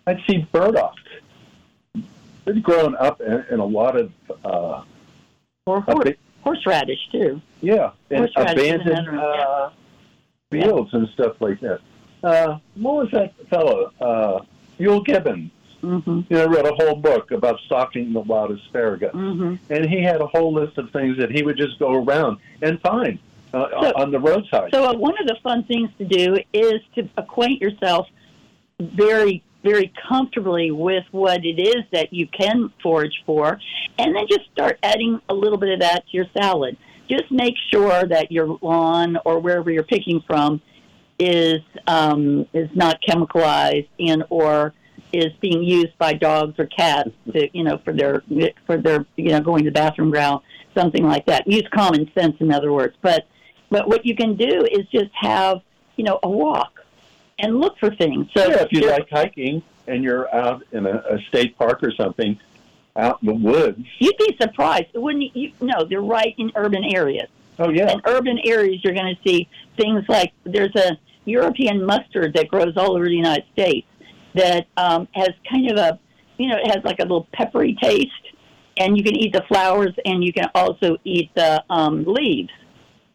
I'd 0.08 0.24
see 0.28 0.48
burdock. 0.52 0.96
It's 2.46 2.60
grown 2.60 2.96
up 2.96 3.20
in, 3.20 3.46
in 3.52 3.60
a 3.60 3.66
lot 3.66 3.98
of 3.98 4.12
uh, 4.44 4.84
or 5.66 5.82
horse, 5.82 6.16
horseradish 6.44 7.10
too. 7.12 7.42
Yeah, 7.62 7.92
and 8.10 8.30
abandoned 8.38 9.20
uh, 9.20 9.70
fields 10.50 10.92
yeah. 10.94 11.00
and 11.00 11.10
stuff 11.10 11.42
like 11.42 11.60
that. 11.60 11.82
Uh, 12.24 12.58
what 12.76 12.96
was 12.96 13.10
that 13.12 13.34
fellow? 13.50 13.92
Uh, 14.00 14.40
Euell 14.80 15.06
Gibbons. 15.06 15.52
Mm-hmm. 15.84 16.22
You 16.30 16.38
know, 16.38 16.48
read 16.48 16.66
a 16.66 16.74
whole 16.74 16.96
book 16.96 17.30
about 17.30 17.60
stalking 17.68 18.12
the 18.12 18.22
wild 18.22 18.52
asparagus, 18.52 19.14
mm-hmm. 19.14 19.56
and 19.72 19.86
he 19.88 20.02
had 20.02 20.22
a 20.22 20.26
whole 20.26 20.52
list 20.52 20.78
of 20.80 20.90
things 20.90 21.18
that 21.18 21.30
he 21.30 21.44
would 21.44 21.56
just 21.56 21.78
go 21.78 22.04
around 22.04 22.40
and 22.64 22.82
find 22.82 23.20
uh, 23.54 23.68
so, 23.82 23.92
on 23.96 24.10
the 24.12 24.20
roadside. 24.20 24.72
So, 24.74 24.86
uh, 24.86 24.96
one 24.96 25.14
of 25.20 25.28
the 25.28 25.38
fun 25.44 25.66
things 25.66 25.92
to 26.00 26.06
do 26.06 26.38
is 26.52 26.82
to 26.96 27.08
acquaint 27.18 27.62
yourself 27.62 28.08
very 28.80 29.44
very 29.64 29.92
comfortably 30.08 30.72
with 30.72 31.04
what 31.12 31.44
it 31.46 31.60
is 31.60 31.84
that 31.92 32.14
you 32.14 32.28
can 32.28 32.72
forage 32.82 33.24
for, 33.26 33.60
and 33.98 34.16
then 34.16 34.26
just 34.30 34.50
start 34.52 34.80
adding 34.84 35.20
a 35.30 35.34
little 35.34 35.58
bit 35.58 35.70
of 35.70 35.80
that 35.80 36.04
to 36.08 36.18
your 36.18 36.26
salad. 36.38 36.78
Just 37.10 37.32
make 37.32 37.56
sure 37.72 38.04
that 38.06 38.32
your 38.32 38.58
lawn 38.62 39.18
or 39.26 39.40
wherever 39.40 39.72
you're 39.72 39.84
picking 39.84 40.22
from 40.28 40.62
is 41.20 41.62
um, 41.88 42.46
is 42.54 42.70
not 42.76 43.00
chemicalized 43.08 43.88
and 44.00 44.24
or 44.30 44.74
is 45.14 45.32
being 45.42 45.64
used 45.64 45.98
by 45.98 46.14
dogs 46.14 46.54
or 46.60 46.66
cats 46.66 47.10
to 47.32 47.50
you 47.58 47.64
know 47.64 47.80
for 47.84 47.94
their 47.94 48.22
for 48.66 48.78
their 48.78 49.06
you 49.16 49.30
know 49.30 49.40
going 49.40 49.64
to 49.64 49.70
the 49.70 49.74
bathroom 49.74 50.12
ground 50.12 50.42
something 50.78 51.04
like 51.04 51.26
that. 51.26 51.48
Use 51.48 51.68
common 51.74 52.10
sense, 52.18 52.36
in 52.40 52.52
other 52.52 52.72
words. 52.72 52.96
But 53.02 53.28
but 53.70 53.88
what 53.88 54.06
you 54.06 54.16
can 54.16 54.36
do 54.36 54.66
is 54.72 54.88
just 54.92 55.12
have 55.20 55.58
you 55.96 56.04
know 56.04 56.20
a 56.24 56.30
walk 56.30 56.77
and 57.40 57.60
look 57.60 57.78
for 57.80 57.94
things. 57.96 58.28
So 58.36 58.48
yeah, 58.48 58.64
if 58.64 58.72
you 58.72 58.90
like 58.90 59.10
hiking 59.10 59.62
and 59.88 60.04
you're 60.04 60.34
out 60.34 60.64
in 60.72 60.86
a, 60.86 61.04
a 61.10 61.20
state 61.30 61.58
park 61.58 61.84
or 61.84 61.92
something, 61.92 62.40
out 62.96 63.22
in 63.22 63.28
the 63.28 63.36
woods, 63.36 63.86
you'd 64.00 64.18
be 64.18 64.36
surprised. 64.42 64.88
Wouldn't 64.94 65.24
you? 65.24 65.32
you 65.34 65.52
no, 65.62 65.86
they're 65.86 66.02
right 66.02 66.34
in 66.38 66.52
urban 66.56 66.84
areas. 66.84 67.30
Oh 67.60 67.70
yeah. 67.70 67.92
In 67.92 68.02
urban 68.06 68.40
areas, 68.44 68.84
you're 68.84 68.94
going 68.94 69.16
to 69.16 69.30
see 69.30 69.48
things 69.76 70.04
like 70.08 70.34
there's 70.44 70.76
a 70.76 70.98
European 71.26 71.86
mustard 71.86 72.34
that 72.34 72.48
grows 72.48 72.78
all 72.78 72.96
over 72.96 73.06
the 73.06 73.16
United 73.16 73.46
States 73.54 73.88
that 74.34 74.68
um, 74.78 75.08
has 75.14 75.30
kind 75.50 75.70
of 75.72 75.78
a, 75.78 76.00
you 76.38 76.48
know, 76.48 76.58
it 76.58 76.68
has 76.72 76.84
like 76.84 77.00
a 77.00 77.04
little 77.04 77.28
peppery 77.34 77.78
taste, 77.82 78.12
and 78.78 78.98
you 78.98 79.04
can 79.04 79.16
eat 79.16 79.34
the 79.34 79.44
flowers 79.48 79.94
and 80.06 80.24
you 80.24 80.32
can 80.32 80.50
also 80.56 80.98
eat 81.04 81.30
the 81.36 81.64
um, 81.70 82.04
leaves. 82.06 82.52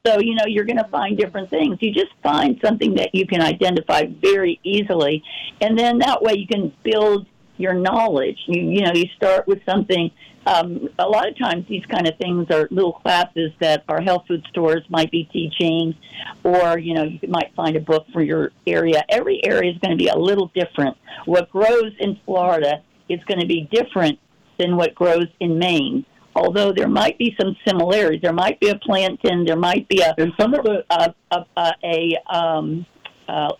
So, 0.05 0.19
you 0.19 0.35
know, 0.35 0.47
you're 0.49 0.65
going 0.65 0.79
to 0.79 0.89
find 0.91 1.17
different 1.17 1.49
things. 1.49 1.79
You 1.81 1.93
just 1.93 2.11
find 2.25 2.59
something 2.65 2.97
that 2.97 3.15
you 3.15 3.25
can 3.25 3.41
identify 3.41 4.07
very 4.21 4.59
easily. 4.65 5.23
And 5.61 5.79
then 5.79 6.01
that 6.01 6.21
way 6.21 6.33
you 6.35 6.47
can 6.49 6.73
build 6.83 7.29
your 7.57 7.75
knowledge. 7.75 8.37
You, 8.49 8.63
you 8.63 8.81
know, 8.81 8.91
you 8.93 9.05
start 9.15 9.47
with 9.47 9.61
something. 9.65 10.11
Um, 10.45 10.89
a 10.99 11.09
lot 11.09 11.29
of 11.29 11.39
times 11.39 11.67
these 11.69 11.85
kind 11.89 12.09
of 12.09 12.19
things 12.19 12.49
are 12.51 12.67
little 12.73 12.95
classes 12.95 13.53
that 13.61 13.85
our 13.89 14.01
health 14.01 14.25
food 14.27 14.45
stores 14.51 14.83
might 14.89 15.13
be 15.13 15.29
teaching, 15.33 15.95
or, 16.43 16.81
you 16.81 16.95
know, 16.95 17.05
you 17.05 17.21
might 17.29 17.55
find 17.55 17.77
a 17.77 17.81
book 17.81 18.05
for 18.13 18.25
your 18.25 18.51
area. 18.67 19.05
Every 19.09 19.41
area 19.45 19.71
is 19.71 19.79
going 19.79 19.97
to 19.97 20.05
be 20.05 20.09
a 20.09 20.19
little 20.19 20.51
different. 20.53 20.97
What 21.27 21.49
grows 21.49 21.93
in 22.01 22.19
Florida 22.25 22.83
is 23.09 23.21
going 23.29 23.39
to 23.39 23.47
be 23.47 23.69
different 23.71 24.19
than 24.59 24.77
what 24.77 24.97
grows 24.97 25.29
in 25.39 25.61
Maine 25.61 26.05
although 26.35 26.73
there 26.73 26.89
might 26.89 27.19
be 27.19 27.35
some 27.41 27.57
similarities. 27.67 28.21
There 28.23 28.33
might 28.33 28.61
be 28.61 28.69
a 28.69 28.79
plantain, 28.79 29.45
there 29.45 29.57
might 29.57 29.89
be 29.89 30.01
a 30.01 30.15
and 30.19 30.33
some 30.41 30.55
of 30.55 30.65
the 30.65 30.85
a 30.91 31.15
a, 31.31 31.47
a, 31.57 31.73
a 31.85 32.35
um, 32.35 32.87
uh, 33.29 33.53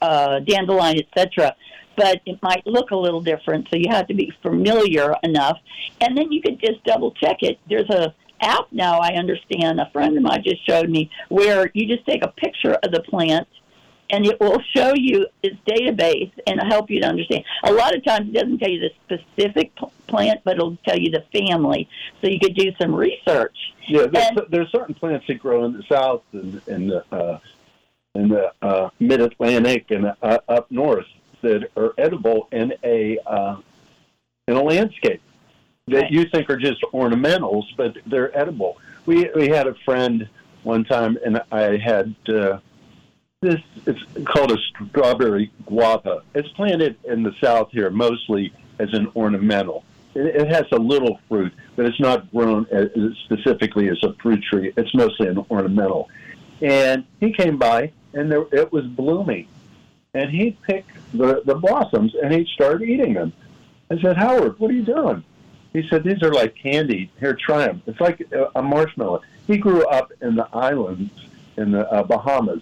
uh, 0.00 0.40
dandelion, 0.40 0.98
etc. 0.98 1.54
But 1.96 2.20
it 2.26 2.38
might 2.42 2.66
look 2.66 2.90
a 2.90 2.96
little 2.96 3.20
different, 3.20 3.68
so 3.70 3.76
you 3.76 3.90
have 3.90 4.06
to 4.08 4.14
be 4.14 4.32
familiar 4.42 5.14
enough, 5.22 5.58
and 6.00 6.16
then 6.16 6.32
you 6.32 6.40
could 6.40 6.60
just 6.60 6.82
double 6.84 7.12
check 7.12 7.38
it. 7.42 7.58
There's 7.68 7.90
a 7.90 8.14
app 8.40 8.66
now. 8.72 9.00
I 9.00 9.14
understand. 9.14 9.80
A 9.80 9.90
friend 9.92 10.16
of 10.16 10.22
mine 10.22 10.42
just 10.44 10.66
showed 10.66 10.88
me 10.88 11.10
where 11.28 11.70
you 11.74 11.86
just 11.86 12.06
take 12.06 12.24
a 12.24 12.28
picture 12.28 12.74
of 12.82 12.92
the 12.92 13.02
plant 13.02 13.46
and 14.10 14.26
it 14.26 14.38
will 14.40 14.60
show 14.74 14.94
you 14.94 15.26
its 15.42 15.56
database 15.66 16.32
and 16.46 16.60
help 16.60 16.90
you 16.90 17.00
to 17.00 17.06
understand. 17.06 17.44
A 17.64 17.72
lot 17.72 17.94
of 17.94 18.04
times 18.04 18.28
it 18.28 18.32
doesn't 18.32 18.58
tell 18.58 18.68
you 18.70 18.80
the 18.80 19.18
specific 19.18 19.74
plant, 20.06 20.40
but 20.44 20.56
it'll 20.56 20.76
tell 20.84 20.98
you 20.98 21.10
the 21.10 21.24
family, 21.32 21.88
so 22.20 22.28
you 22.28 22.38
could 22.38 22.54
do 22.54 22.72
some 22.80 22.94
research. 22.94 23.56
Yeah, 23.86 24.06
there's, 24.06 24.26
and, 24.28 24.40
there's 24.50 24.70
certain 24.70 24.94
plants 24.94 25.26
that 25.26 25.34
grow 25.34 25.64
in 25.64 25.72
the 25.72 25.82
south 25.84 26.22
and, 26.32 26.60
and 26.66 26.92
uh, 27.10 27.38
in 28.14 28.28
the 28.28 28.52
uh, 28.62 28.90
Mid 28.98 29.20
Atlantic 29.20 29.90
and 29.90 30.12
uh, 30.22 30.38
up 30.48 30.70
north 30.70 31.06
that 31.42 31.70
are 31.76 31.94
edible 31.96 32.48
in 32.52 32.74
a 32.84 33.18
uh, 33.26 33.56
in 34.46 34.56
a 34.56 34.62
landscape 34.62 35.22
that 35.88 36.02
Right. 36.02 36.10
you 36.10 36.24
think 36.26 36.48
are 36.50 36.56
just 36.56 36.82
ornamentals, 36.92 37.64
but 37.76 37.96
they're 38.06 38.36
edible. 38.36 38.78
We 39.06 39.30
we 39.34 39.48
had 39.48 39.66
a 39.66 39.74
friend 39.74 40.28
one 40.62 40.84
time, 40.84 41.18
and 41.24 41.42
I 41.50 41.78
had 41.78 42.14
uh, 42.28 42.58
this. 43.42 43.62
It's 43.86 44.00
called 44.26 44.52
a 44.52 44.58
strawberry 44.58 45.50
guava. 45.64 46.22
It's 46.34 46.48
planted 46.50 46.96
in 47.04 47.22
the 47.22 47.32
south 47.42 47.70
here 47.72 47.88
mostly 47.88 48.52
as 48.78 48.92
an 48.92 49.10
ornamental. 49.16 49.82
It, 50.14 50.46
has 50.48 50.66
a 50.72 50.76
little 50.76 51.18
fruit, 51.26 51.50
but 51.74 51.86
it's 51.86 51.98
not 51.98 52.30
grown 52.32 52.66
as, 52.70 52.90
specifically 53.24 53.88
as 53.88 53.96
a 54.02 54.12
fruit 54.20 54.42
tree. 54.42 54.74
It's 54.76 54.94
mostly 54.94 55.28
an 55.28 55.38
ornamental. 55.50 56.10
And 56.60 57.06
he 57.18 57.32
came 57.32 57.56
by, 57.56 57.92
and 58.12 58.30
there, 58.30 58.44
it 58.52 58.70
was 58.72 58.84
blooming, 58.88 59.48
and 60.12 60.30
he 60.30 60.58
picked 60.66 60.90
the 61.12 61.40
the 61.46 61.54
blossoms 61.54 62.14
and 62.22 62.34
he 62.34 62.46
started 62.52 62.86
eating 62.86 63.14
them. 63.14 63.32
I 63.90 63.98
said, 64.02 64.18
Howard, 64.18 64.58
what 64.58 64.70
are 64.70 64.74
you 64.74 64.84
doing? 64.84 65.24
He 65.72 65.88
said, 65.88 66.04
These 66.04 66.22
are 66.22 66.32
like 66.32 66.56
candy. 66.56 67.10
Here, 67.18 67.34
try 67.34 67.68
them. 67.68 67.82
It's 67.86 68.00
like 68.00 68.20
a, 68.32 68.50
a 68.54 68.60
marshmallow. 68.60 69.22
He 69.46 69.56
grew 69.56 69.86
up 69.86 70.12
in 70.20 70.34
the 70.34 70.46
islands 70.54 71.10
in 71.56 71.70
the 71.70 71.90
uh, 71.90 72.02
Bahamas. 72.02 72.60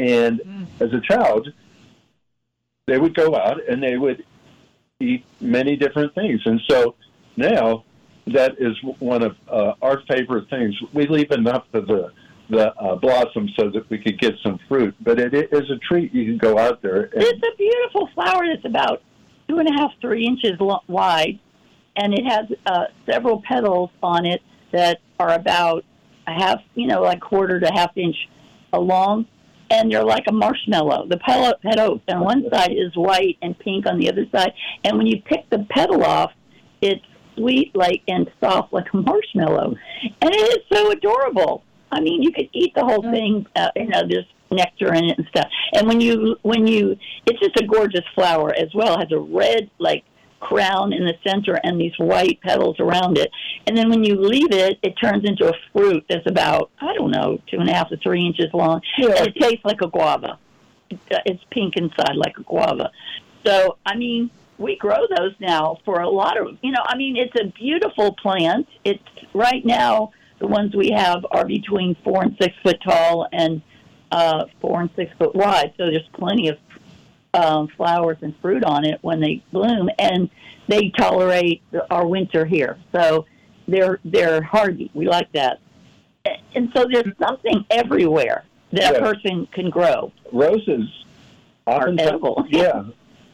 And 0.00 0.66
as 0.80 0.92
a 0.92 1.00
child, 1.00 1.52
they 2.86 2.98
would 2.98 3.14
go 3.14 3.36
out 3.36 3.58
and 3.68 3.82
they 3.82 3.98
would 3.98 4.24
eat 4.98 5.24
many 5.40 5.76
different 5.76 6.14
things. 6.14 6.40
And 6.46 6.60
so 6.68 6.94
now 7.36 7.84
that 8.28 8.56
is 8.58 8.76
one 8.98 9.22
of 9.22 9.36
uh, 9.48 9.74
our 9.82 10.02
favorite 10.08 10.48
things. 10.48 10.74
We 10.92 11.06
leave 11.06 11.30
enough 11.32 11.66
of 11.72 11.86
the 11.86 12.12
the 12.48 12.74
uh, 12.74 12.96
blossoms 12.96 13.52
so 13.56 13.70
that 13.70 13.88
we 13.90 13.98
could 13.98 14.18
get 14.18 14.34
some 14.42 14.58
fruit, 14.68 14.92
but 15.00 15.20
it 15.20 15.32
is 15.32 15.70
a 15.70 15.76
treat. 15.76 16.12
You 16.12 16.24
can 16.24 16.36
go 16.36 16.58
out 16.58 16.82
there. 16.82 17.02
And, 17.02 17.22
It's 17.22 17.46
a 17.46 17.56
beautiful 17.56 18.08
flower 18.12 18.44
that's 18.44 18.64
about 18.64 19.02
two 19.48 19.58
and 19.58 19.68
a 19.68 19.72
half, 19.72 19.92
three 20.00 20.26
inches 20.26 20.58
lo- 20.58 20.82
wide, 20.88 21.38
and 21.94 22.12
it 22.12 22.24
has 22.26 22.46
uh, 22.66 22.86
several 23.06 23.40
petals 23.42 23.90
on 24.02 24.26
it 24.26 24.42
that 24.72 24.98
are 25.20 25.32
about 25.32 25.84
a 26.26 26.32
half, 26.32 26.60
you 26.74 26.88
know, 26.88 27.02
like 27.02 27.20
quarter 27.20 27.60
to 27.60 27.68
half 27.68 27.96
inch 27.96 28.16
long, 28.72 29.26
and 29.70 29.90
they're 29.90 30.04
like 30.04 30.24
a 30.28 30.32
marshmallow. 30.32 31.06
The 31.08 31.18
petal, 31.18 31.54
petals 31.62 32.00
on 32.08 32.20
one 32.20 32.44
side 32.52 32.72
is 32.72 32.94
white 32.96 33.38
and 33.42 33.58
pink 33.58 33.86
on 33.86 33.98
the 33.98 34.10
other 34.10 34.26
side, 34.32 34.52
and 34.84 34.98
when 34.98 35.06
you 35.06 35.22
pick 35.22 35.48
the 35.50 35.66
petal 35.70 36.04
off, 36.04 36.32
it's 36.80 37.04
sweet 37.36 37.74
like 37.74 38.02
and 38.08 38.30
soft 38.40 38.72
like 38.72 38.86
a 38.92 38.96
marshmallow, 38.96 39.76
and 40.20 40.34
it 40.34 40.58
is 40.58 40.76
so 40.76 40.90
adorable. 40.90 41.64
I 41.92 42.00
mean, 42.00 42.22
you 42.22 42.32
could 42.32 42.48
eat 42.52 42.72
the 42.74 42.84
whole 42.84 43.02
thing. 43.02 43.46
Uh, 43.56 43.70
you 43.74 43.88
know, 43.88 44.02
there's 44.08 44.26
nectar 44.50 44.92
in 44.94 45.04
it 45.04 45.18
and 45.18 45.26
stuff. 45.28 45.48
And 45.74 45.86
when 45.86 46.00
you 46.00 46.36
when 46.42 46.66
you, 46.66 46.96
it's 47.26 47.40
just 47.40 47.56
a 47.60 47.66
gorgeous 47.66 48.04
flower 48.14 48.52
as 48.54 48.68
well. 48.74 48.94
It 48.94 49.00
has 49.00 49.12
a 49.12 49.18
red 49.18 49.70
like 49.78 50.04
crown 50.40 50.92
in 50.92 51.04
the 51.04 51.14
center 51.22 51.60
and 51.62 51.80
these 51.80 51.92
white 51.98 52.40
petals 52.40 52.80
around 52.80 53.18
it. 53.18 53.30
And 53.66 53.76
then 53.76 53.90
when 53.90 54.02
you 54.02 54.16
leave 54.20 54.52
it, 54.52 54.78
it 54.82 54.94
turns 54.94 55.24
into 55.24 55.48
a 55.48 55.52
fruit 55.72 56.04
that's 56.08 56.26
about 56.26 56.70
I 56.80 56.94
don't 56.94 57.10
know 57.10 57.40
two 57.46 57.58
and 57.58 57.68
a 57.68 57.74
half 57.74 57.90
to 57.90 57.96
three 57.98 58.26
inches 58.26 58.52
long, 58.52 58.80
and 58.96 59.28
it 59.28 59.36
tastes 59.36 59.64
like 59.64 59.82
a 59.82 59.88
guava. 59.88 60.38
It's, 60.88 61.02
It's 61.26 61.44
pink 61.50 61.76
inside 61.76 62.16
like 62.16 62.36
a 62.38 62.42
guava. 62.42 62.90
So 63.46 63.76
I 63.86 63.96
mean, 63.96 64.30
we 64.58 64.76
grow 64.76 65.06
those 65.16 65.34
now 65.40 65.78
for 65.84 66.00
a 66.00 66.08
lot 66.08 66.38
of 66.38 66.58
you 66.62 66.72
know. 66.72 66.82
I 66.84 66.96
mean, 66.96 67.16
it's 67.16 67.34
a 67.40 67.46
beautiful 67.46 68.14
plant. 68.14 68.66
It's 68.84 69.02
right 69.34 69.64
now 69.64 70.12
the 70.38 70.46
ones 70.46 70.74
we 70.74 70.90
have 70.90 71.24
are 71.30 71.46
between 71.46 71.94
four 72.02 72.22
and 72.22 72.36
six 72.40 72.54
foot 72.62 72.78
tall 72.82 73.28
and 73.32 73.62
uh, 74.10 74.46
four 74.60 74.80
and 74.80 74.90
six 74.96 75.12
foot 75.18 75.34
wide. 75.34 75.72
So 75.76 75.90
there's 75.90 76.08
plenty 76.14 76.48
of 76.48 76.56
um, 77.34 77.68
flowers 77.76 78.18
and 78.22 78.34
fruit 78.40 78.64
on 78.64 78.84
it 78.84 78.98
when 79.02 79.20
they 79.20 79.42
bloom, 79.52 79.88
and 79.98 80.28
they 80.68 80.90
tolerate 80.90 81.62
our 81.90 82.06
winter 82.06 82.44
here. 82.44 82.78
So 82.92 83.26
they're 83.68 84.00
they're 84.04 84.42
hardy. 84.42 84.90
We 84.94 85.06
like 85.06 85.30
that. 85.32 85.60
And 86.54 86.70
so 86.74 86.86
there's 86.90 87.16
something 87.18 87.64
everywhere 87.70 88.44
that 88.72 88.92
Yeah. 88.94 88.98
a 88.98 89.00
person 89.00 89.46
can 89.52 89.70
grow. 89.70 90.12
roses 90.32 90.88
Are 91.66 91.88
edible. 91.88 92.46
yeah 92.50 92.84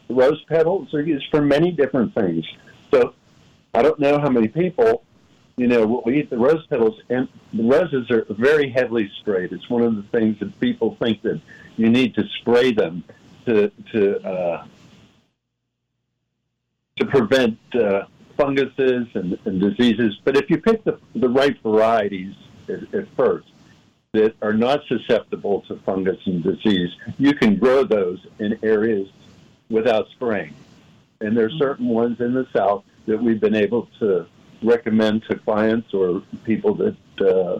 rose 0.09 0.41
petals 0.47 0.93
are 0.93 1.01
used 1.01 1.25
for 1.29 1.41
many 1.41 1.69
different 1.69 2.13
things 2.15 2.45
so 2.91 3.13
i 3.73 3.81
don't 3.81 3.99
know 3.99 4.17
how 4.19 4.29
many 4.29 4.47
people 4.47 5.03
you 5.57 5.67
know 5.67 5.85
will 5.85 6.09
eat 6.09 6.29
the 6.29 6.37
rose 6.37 6.65
petals 6.67 6.97
and 7.09 7.27
the 7.53 7.63
roses 7.63 8.09
are 8.09 8.25
very 8.29 8.69
heavily 8.69 9.11
sprayed 9.19 9.51
it's 9.51 9.69
one 9.69 9.81
of 9.83 9.95
the 9.97 10.03
things 10.03 10.39
that 10.39 10.57
people 10.61 10.95
think 10.95 11.21
that 11.23 11.41
you 11.75 11.89
need 11.89 12.15
to 12.15 12.23
spray 12.39 12.71
them 12.71 13.03
to 13.47 13.71
to 13.91 14.01
uh, 14.27 14.65
to 16.97 17.05
prevent 17.05 17.57
uh, 17.75 18.03
funguses 18.37 19.07
and, 19.15 19.37
and 19.45 19.59
diseases 19.59 20.19
but 20.23 20.37
if 20.37 20.49
you 20.49 20.57
pick 20.59 20.83
the, 20.83 20.99
the 21.15 21.29
right 21.29 21.57
varieties 21.63 22.35
at, 22.69 22.93
at 22.93 23.07
first 23.15 23.47
that 24.13 24.35
are 24.41 24.53
not 24.53 24.81
susceptible 24.87 25.61
to 25.67 25.75
fungus 25.85 26.17
and 26.25 26.43
disease, 26.43 26.89
you 27.17 27.33
can 27.33 27.57
grow 27.57 27.83
those 27.83 28.25
in 28.39 28.57
areas 28.63 29.07
without 29.69 30.07
spraying. 30.09 30.55
And 31.21 31.37
there 31.37 31.45
are 31.45 31.57
certain 31.57 31.87
ones 31.87 32.19
in 32.19 32.33
the 32.33 32.47
South 32.55 32.83
that 33.05 33.21
we've 33.21 33.39
been 33.39 33.55
able 33.55 33.87
to 33.99 34.25
recommend 34.63 35.23
to 35.29 35.37
clients 35.37 35.93
or 35.93 36.23
people 36.45 36.73
that 36.75 36.97
uh, 37.21 37.59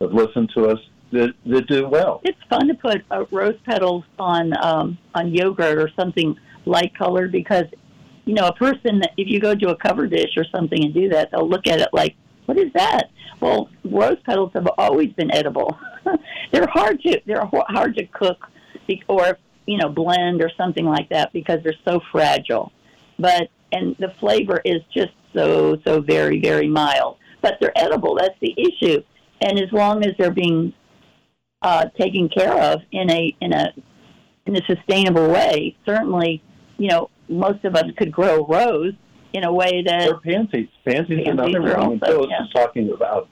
have 0.00 0.12
listened 0.12 0.50
to 0.54 0.68
us 0.68 0.78
that, 1.12 1.34
that 1.46 1.66
do 1.66 1.88
well. 1.88 2.20
It's 2.24 2.38
fun 2.48 2.68
to 2.68 2.74
put 2.74 3.02
uh, 3.10 3.24
rose 3.30 3.58
petals 3.64 4.04
on 4.18 4.52
um, 4.64 4.98
on 5.14 5.32
yogurt 5.32 5.78
or 5.78 5.90
something 5.98 6.36
light 6.64 6.96
colored 6.96 7.32
because 7.32 7.64
you 8.24 8.34
know 8.34 8.46
a 8.48 8.54
person 8.54 9.00
that 9.00 9.12
if 9.16 9.28
you 9.28 9.40
go 9.40 9.54
to 9.54 9.68
a 9.70 9.76
cover 9.76 10.06
dish 10.06 10.36
or 10.36 10.44
something 10.54 10.84
and 10.84 10.92
do 10.92 11.08
that, 11.10 11.30
they'll 11.30 11.48
look 11.48 11.66
at 11.66 11.80
it 11.80 11.88
like, 11.92 12.16
"What 12.46 12.58
is 12.58 12.72
that?" 12.74 13.10
Well, 13.40 13.68
rose 13.84 14.18
petals 14.24 14.52
have 14.54 14.68
always 14.78 15.12
been 15.12 15.32
edible. 15.32 15.78
they're 16.52 16.68
hard 16.68 17.00
to 17.02 17.20
they're 17.26 17.48
hard 17.68 17.96
to 17.96 18.06
cook 18.06 18.48
or 19.08 19.38
you 19.66 19.78
know 19.78 19.88
blend 19.88 20.42
or 20.42 20.50
something 20.56 20.84
like 20.84 21.08
that 21.10 21.32
because 21.32 21.60
they're 21.62 21.74
so 21.86 22.00
fragile. 22.12 22.72
But 23.18 23.48
and 23.72 23.96
the 23.98 24.12
flavor 24.20 24.60
is 24.64 24.82
just 24.94 25.12
so 25.34 25.78
so 25.84 26.00
very 26.00 26.40
very 26.40 26.68
mild. 26.68 27.18
But 27.42 27.58
they're 27.60 27.76
edible. 27.76 28.16
That's 28.16 28.38
the 28.40 28.54
issue. 28.56 29.02
And 29.42 29.58
as 29.58 29.70
long 29.70 30.04
as 30.04 30.12
they're 30.18 30.32
being 30.32 30.72
uh, 31.62 31.86
taken 31.98 32.28
care 32.28 32.54
of 32.72 32.82
in 32.92 33.10
a 33.10 33.34
in 33.40 33.52
a 33.52 33.72
in 34.46 34.56
a 34.56 34.64
sustainable 34.66 35.28
way. 35.28 35.76
Certainly, 35.84 36.42
you 36.78 36.88
know, 36.88 37.10
most 37.28 37.64
of 37.64 37.74
us 37.74 37.84
could 37.96 38.12
grow 38.12 38.46
rose 38.46 38.94
in 39.32 39.44
a 39.44 39.52
way 39.52 39.82
that 39.86 40.08
Or 40.08 40.20
pansies. 40.20 40.68
Pansies, 40.84 41.24
Pansies 41.24 41.28
another 41.28 41.58
are 41.74 41.78
one. 41.80 41.90
When 41.90 42.00
also- 42.02 42.06
Phyllis 42.06 42.30
yeah. 42.30 42.46
talking 42.62 42.90
about, 42.92 43.28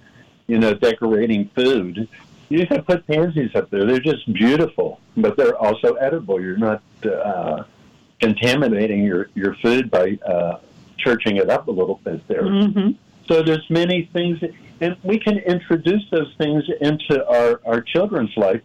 you 0.47 0.59
know, 0.59 0.75
decorating 0.75 1.49
food. 1.55 2.09
You 2.51 2.67
can 2.67 2.83
put 2.83 3.07
pansies 3.07 3.55
up 3.55 3.71
there. 3.71 3.87
They're 3.87 3.99
just 4.01 4.31
beautiful, 4.33 5.01
but 5.17 5.37
they're 5.37 5.57
also 5.57 5.95
edible. 5.95 6.41
You're 6.41 6.59
not 6.59 6.83
uh, 7.05 7.65
contaminating 8.21 9.03
your, 9.03 9.31
your 9.35 9.55
food 9.57 9.91
by 9.91 10.19
uh, 10.27 10.59
churching 10.99 11.39
it 11.39 11.49
up 11.49 11.69
a 11.69 11.71
little 11.71 12.01
bit 12.05 12.27
there. 12.29 12.43
hmm 12.47 12.91
So 13.29 13.43
there's 13.43 13.69
many 13.71 14.09
things, 14.13 14.39
and 14.81 14.97
we 15.03 15.19
can 15.19 15.39
introduce 15.39 16.03
those 16.11 16.33
things 16.37 16.65
into 16.81 17.27
our, 17.27 17.61
our 17.65 17.81
children's 17.81 18.37
life 18.37 18.61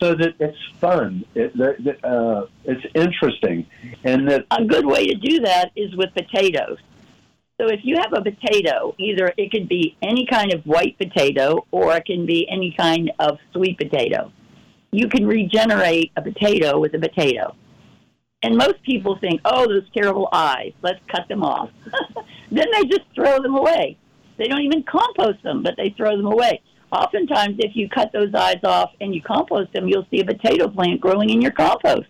so 0.00 0.14
that 0.14 0.34
it's 0.40 0.58
fun, 0.80 1.24
it, 1.34 1.52
uh, 2.02 2.46
it's 2.64 2.86
interesting, 2.94 3.66
and 4.02 4.28
that 4.28 4.46
a 4.50 4.64
good 4.64 4.86
way 4.86 5.06
to 5.06 5.14
do 5.14 5.40
that 5.40 5.70
is 5.76 5.94
with 5.94 6.12
potatoes. 6.14 6.78
So 7.60 7.66
if 7.68 7.80
you 7.82 7.96
have 8.00 8.14
a 8.14 8.22
potato, 8.22 8.94
either 8.96 9.34
it 9.36 9.50
could 9.50 9.68
be 9.68 9.94
any 10.00 10.24
kind 10.24 10.54
of 10.54 10.64
white 10.64 10.96
potato 10.96 11.66
or 11.70 11.94
it 11.94 12.06
can 12.06 12.24
be 12.24 12.48
any 12.48 12.74
kind 12.74 13.12
of 13.18 13.38
sweet 13.52 13.76
potato. 13.76 14.32
You 14.92 15.08
can 15.08 15.26
regenerate 15.26 16.10
a 16.16 16.22
potato 16.22 16.80
with 16.80 16.94
a 16.94 16.98
potato. 16.98 17.54
And 18.42 18.56
most 18.56 18.82
people 18.82 19.18
think, 19.18 19.42
oh, 19.44 19.66
those 19.68 19.84
terrible 19.92 20.30
eyes, 20.32 20.72
let's 20.80 21.00
cut 21.08 21.28
them 21.28 21.42
off. 21.42 21.68
then 22.50 22.66
they 22.72 22.84
just 22.84 23.04
throw 23.14 23.42
them 23.42 23.54
away. 23.54 23.98
They 24.40 24.48
don't 24.48 24.62
even 24.62 24.82
compost 24.82 25.40
them, 25.44 25.62
but 25.62 25.74
they 25.76 25.94
throw 25.96 26.16
them 26.16 26.26
away. 26.26 26.60
Oftentimes, 26.90 27.56
if 27.60 27.76
you 27.76 27.88
cut 27.88 28.10
those 28.12 28.34
eyes 28.34 28.58
off 28.64 28.90
and 29.00 29.14
you 29.14 29.22
compost 29.22 29.72
them, 29.72 29.86
you'll 29.86 30.06
see 30.10 30.20
a 30.20 30.24
potato 30.24 30.66
plant 30.66 31.00
growing 31.00 31.30
in 31.30 31.40
your 31.40 31.52
compost 31.52 32.08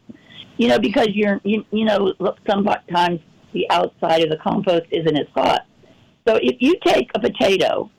you 0.61 0.68
know, 0.68 0.78
because 0.78 1.09
you're, 1.14 1.41
you, 1.43 1.64
you 1.70 1.87
know, 1.87 2.12
sometimes 2.47 3.18
the 3.55 3.66
outside 3.70 4.22
of 4.22 4.28
the 4.28 4.37
compost 4.37 4.85
isn't 4.91 5.16
as 5.16 5.26
hot. 5.35 5.62
So 6.28 6.39
if 6.43 6.57
you 6.61 6.74
take 6.85 7.11
a 7.14 7.18
potato 7.18 7.91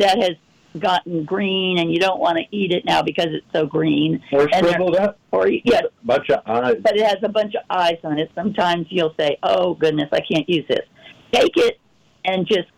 that 0.00 0.18
has 0.18 0.32
gotten 0.80 1.24
green 1.24 1.78
and 1.78 1.92
you 1.92 2.00
don't 2.00 2.18
want 2.18 2.36
to 2.38 2.44
eat 2.50 2.72
it 2.72 2.84
now 2.84 3.02
because 3.02 3.28
it's 3.28 3.46
so 3.54 3.66
green, 3.66 4.20
or 4.32 4.48
shriveled 4.48 4.96
up, 4.96 5.16
or 5.30 5.46
yeah, 5.46 5.82
bunch 6.02 6.28
of 6.30 6.40
eyes. 6.44 6.74
but 6.82 6.96
it 6.96 7.06
has 7.06 7.18
a 7.22 7.28
bunch 7.28 7.54
of 7.54 7.62
eyes 7.70 7.98
on 8.02 8.18
it. 8.18 8.32
Sometimes 8.34 8.86
you'll 8.90 9.14
say, 9.18 9.38
"Oh 9.44 9.74
goodness, 9.74 10.08
I 10.10 10.20
can't 10.20 10.48
use 10.48 10.66
this." 10.68 10.86
Take 11.32 11.56
it 11.56 11.78
and 12.24 12.48
just 12.48 12.68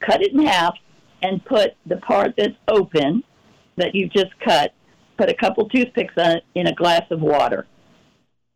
cut 0.00 0.22
it 0.22 0.32
in 0.32 0.46
half 0.46 0.74
and 1.22 1.44
put 1.44 1.74
the 1.86 1.96
part 1.96 2.34
that's 2.36 2.56
open 2.68 3.22
that 3.76 3.94
you 3.94 4.08
just 4.08 4.38
cut 4.40 4.72
put 5.16 5.30
a 5.30 5.34
couple 5.34 5.68
toothpicks 5.68 6.14
on 6.16 6.36
it 6.36 6.44
in 6.54 6.66
a 6.66 6.74
glass 6.74 7.02
of 7.10 7.20
water. 7.20 7.66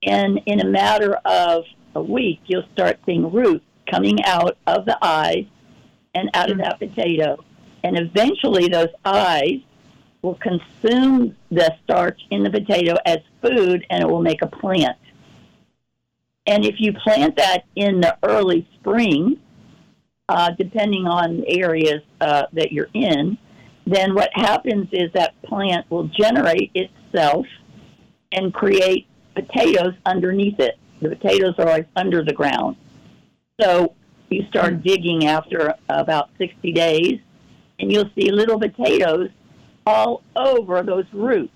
And 0.03 0.41
in 0.47 0.61
a 0.61 0.67
matter 0.67 1.15
of 1.25 1.65
a 1.95 2.03
week, 2.03 2.41
you'll 2.47 2.69
start 2.73 2.99
seeing 3.07 3.31
roots 3.33 3.65
coming 3.91 4.23
out 4.25 4.57
of 4.67 4.87
the 4.87 4.99
eyes 5.03 5.47
and 6.15 6.31
out 6.35 6.51
of 6.51 6.59
that 6.59 6.79
potato. 6.79 7.43
And 7.83 7.99
eventually, 7.99 8.69
those 8.69 8.89
eyes 9.05 9.61
will 10.23 10.37
consume 10.37 11.37
the 11.51 11.75
starch 11.83 12.21
in 12.31 12.43
the 12.43 12.51
potato 12.51 12.95
as 13.07 13.19
food 13.43 13.87
and 13.89 14.03
it 14.03 14.07
will 14.07 14.23
make 14.23 14.43
a 14.43 14.47
plant. 14.47 14.99
And 16.47 16.65
if 16.65 16.77
you 16.79 16.93
plant 16.93 17.37
that 17.37 17.65
in 17.75 18.01
the 18.01 18.19
early 18.23 18.69
spring, 18.75 19.39
uh, 20.31 20.53
depending 20.57 21.09
on 21.09 21.43
areas 21.49 22.03
uh, 22.21 22.45
that 22.53 22.71
you're 22.71 22.89
in, 22.95 23.37
then 23.85 24.15
what 24.15 24.31
happens 24.33 24.87
is 24.93 25.11
that 25.13 25.35
plant 25.43 25.91
will 25.91 26.07
generate 26.07 26.71
itself 26.75 27.47
and 28.31 28.55
create 28.55 29.09
potatoes 29.35 29.95
underneath 30.07 30.61
it. 30.61 30.79
The 31.03 31.09
potatoes 31.09 31.55
are 31.59 31.65
like 31.65 31.89
under 31.97 32.23
the 32.25 32.33
ground. 32.33 32.77
So 33.61 33.97
you 34.29 34.47
start 34.49 34.75
mm. 34.75 34.83
digging 34.85 35.27
after 35.27 35.75
about 35.89 36.31
60 36.39 36.73
days, 36.73 37.19
and 37.81 37.91
you'll 37.91 38.11
see 38.15 38.31
little 38.31 38.61
potatoes 38.61 39.31
all 39.85 40.23
over 40.37 40.85
those 40.85 41.07
roots, 41.13 41.53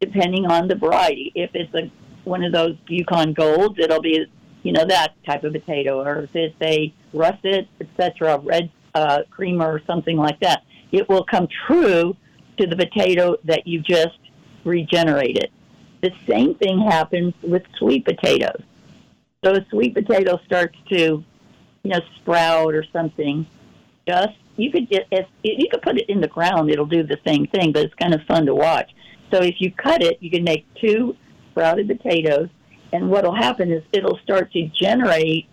depending 0.00 0.46
on 0.46 0.68
the 0.68 0.76
variety. 0.76 1.32
If 1.34 1.50
it's 1.52 1.74
a 1.74 1.90
one 2.26 2.42
of 2.42 2.54
those 2.54 2.76
Yukon 2.88 3.34
Golds, 3.34 3.78
it'll 3.78 4.00
be 4.00 4.24
you 4.64 4.72
know 4.72 4.84
that 4.84 5.12
type 5.24 5.44
of 5.44 5.52
potato, 5.52 6.02
or 6.02 6.22
if 6.22 6.34
it's 6.34 6.56
a 6.62 6.92
russet, 7.12 7.68
etc., 7.80 8.38
red 8.38 8.70
uh, 8.94 9.22
creamer 9.30 9.70
or 9.70 9.80
something 9.86 10.16
like 10.16 10.40
that, 10.40 10.62
it 10.90 11.08
will 11.08 11.24
come 11.24 11.46
true 11.66 12.16
to 12.58 12.66
the 12.66 12.74
potato 12.74 13.36
that 13.44 13.66
you 13.66 13.80
just 13.80 14.18
regenerated. 14.64 15.50
The 16.00 16.12
same 16.28 16.54
thing 16.54 16.80
happens 16.80 17.34
with 17.42 17.62
sweet 17.78 18.04
potatoes. 18.04 18.62
So 19.44 19.52
a 19.52 19.66
sweet 19.70 19.94
potato 19.94 20.40
starts 20.46 20.76
to, 20.88 20.96
you 21.82 21.90
know, 21.90 22.00
sprout 22.16 22.74
or 22.74 22.84
something. 22.92 23.46
Just 24.08 24.34
you 24.56 24.70
could 24.70 24.88
just 24.90 25.06
if 25.10 25.26
you 25.42 25.68
could 25.70 25.82
put 25.82 25.98
it 25.98 26.08
in 26.08 26.20
the 26.20 26.28
ground, 26.28 26.70
it'll 26.70 26.86
do 26.86 27.02
the 27.02 27.18
same 27.26 27.46
thing, 27.48 27.72
but 27.72 27.84
it's 27.84 27.94
kind 27.94 28.14
of 28.14 28.22
fun 28.22 28.46
to 28.46 28.54
watch. 28.54 28.90
So 29.30 29.42
if 29.42 29.56
you 29.58 29.70
cut 29.72 30.02
it, 30.02 30.18
you 30.20 30.30
can 30.30 30.44
make 30.44 30.64
two 30.80 31.16
sprouted 31.50 31.88
potatoes, 31.88 32.48
and 32.94 33.10
what 33.10 33.24
will 33.24 33.34
happen 33.34 33.72
is 33.72 33.82
it'll 33.92 34.18
start 34.18 34.52
to 34.52 34.70
generate 34.80 35.46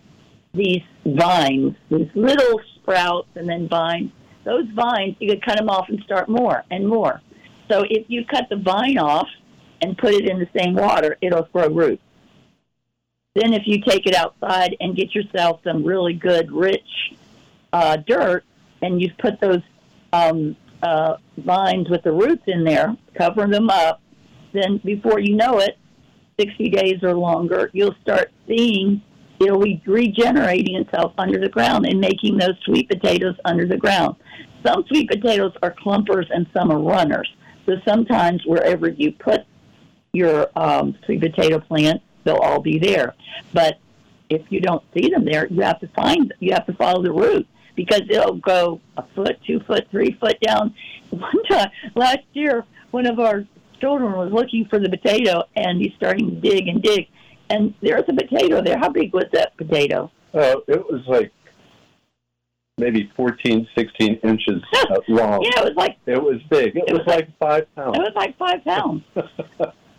these 0.54 0.82
vines, 1.04 1.74
these 1.90 2.08
little 2.14 2.60
sprouts 2.76 3.28
and 3.34 3.48
then 3.48 3.68
vines. 3.68 4.12
Those 4.44 4.66
vines, 4.76 5.16
you 5.18 5.28
could 5.28 5.44
cut 5.44 5.58
them 5.58 5.68
off 5.68 5.88
and 5.88 6.00
start 6.04 6.28
more 6.28 6.62
and 6.70 6.86
more. 6.86 7.20
So 7.68 7.84
if 7.90 8.04
you 8.08 8.24
cut 8.24 8.44
the 8.48 8.56
vine 8.56 8.96
off 8.96 9.28
and 9.80 9.98
put 9.98 10.14
it 10.14 10.28
in 10.28 10.38
the 10.38 10.48
same 10.56 10.74
water, 10.74 11.18
it'll 11.20 11.48
grow 11.52 11.66
roots. 11.68 12.02
Then 13.34 13.54
if 13.54 13.62
you 13.66 13.82
take 13.82 14.06
it 14.06 14.14
outside 14.14 14.76
and 14.78 14.94
get 14.94 15.12
yourself 15.12 15.62
some 15.64 15.82
really 15.82 16.14
good, 16.14 16.52
rich 16.52 17.14
uh, 17.72 17.96
dirt, 17.96 18.44
and 18.82 19.02
you 19.02 19.10
put 19.18 19.40
those 19.40 19.62
um, 20.12 20.54
uh, 20.80 21.16
vines 21.38 21.88
with 21.88 22.04
the 22.04 22.12
roots 22.12 22.44
in 22.46 22.62
there, 22.62 22.96
cover 23.14 23.48
them 23.48 23.68
up, 23.68 24.00
then 24.52 24.80
before 24.84 25.18
you 25.18 25.34
know 25.34 25.58
it, 25.58 25.76
60 26.38 26.70
days 26.70 27.02
or 27.02 27.14
longer, 27.14 27.70
you'll 27.72 27.94
start 28.02 28.30
seeing 28.46 29.02
be 29.38 29.82
regenerating 29.86 30.76
itself 30.76 31.12
under 31.18 31.38
the 31.38 31.48
ground 31.48 31.86
and 31.86 32.00
making 32.00 32.38
those 32.38 32.56
sweet 32.64 32.88
potatoes 32.88 33.34
under 33.44 33.66
the 33.66 33.76
ground. 33.76 34.16
Some 34.64 34.84
sweet 34.86 35.08
potatoes 35.08 35.52
are 35.62 35.74
clumpers 35.74 36.26
and 36.30 36.46
some 36.52 36.70
are 36.70 36.78
runners. 36.78 37.28
So 37.66 37.76
sometimes 37.86 38.42
wherever 38.46 38.88
you 38.88 39.12
put 39.12 39.40
your 40.12 40.48
um, 40.56 40.96
sweet 41.04 41.20
potato 41.20 41.58
plant, 41.60 42.02
they'll 42.24 42.36
all 42.36 42.60
be 42.60 42.78
there. 42.78 43.14
But 43.52 43.78
if 44.30 44.42
you 44.50 44.60
don't 44.60 44.82
see 44.94 45.08
them 45.08 45.24
there, 45.24 45.46
you 45.46 45.62
have 45.62 45.80
to 45.80 45.88
find 45.88 46.32
you 46.40 46.52
have 46.52 46.66
to 46.66 46.72
follow 46.74 47.02
the 47.02 47.12
route 47.12 47.46
because 47.74 48.02
it'll 48.08 48.36
go 48.36 48.80
a 48.96 49.04
foot, 49.14 49.38
two 49.46 49.60
foot, 49.60 49.86
three 49.90 50.16
foot 50.20 50.38
down. 50.40 50.74
One 51.10 51.42
time 51.50 51.70
last 51.94 52.24
year, 52.32 52.64
one 52.90 53.06
of 53.06 53.18
our 53.18 53.44
children 53.82 54.12
was 54.12 54.32
looking 54.32 54.66
for 54.70 54.78
the 54.78 54.88
potato, 54.88 55.42
and 55.56 55.80
he's 55.80 55.92
starting 55.96 56.30
to 56.30 56.36
dig 56.36 56.68
and 56.68 56.82
dig, 56.82 57.08
and 57.50 57.74
there's 57.82 58.04
a 58.08 58.14
potato 58.14 58.62
there. 58.62 58.78
How 58.78 58.88
big 58.88 59.12
was 59.12 59.26
that 59.32 59.56
potato? 59.56 60.10
Uh, 60.32 60.56
it 60.68 60.82
was 60.90 61.02
like 61.06 61.32
maybe 62.78 63.10
14, 63.16 63.68
16 63.76 64.14
inches 64.22 64.62
uh, 64.74 64.96
long. 65.08 65.42
yeah, 65.42 65.60
it 65.60 65.64
was 65.64 65.74
like 65.76 65.96
it 66.06 66.22
was 66.22 66.40
big. 66.48 66.76
It, 66.76 66.84
it 66.86 66.92
was, 66.92 67.00
was, 67.04 67.06
like, 67.08 67.38
five 67.38 67.74
pounds. 67.74 67.98
It 67.98 68.00
was 68.00 68.12
like 68.14 68.38
five 68.38 68.64
pounds. 68.64 69.02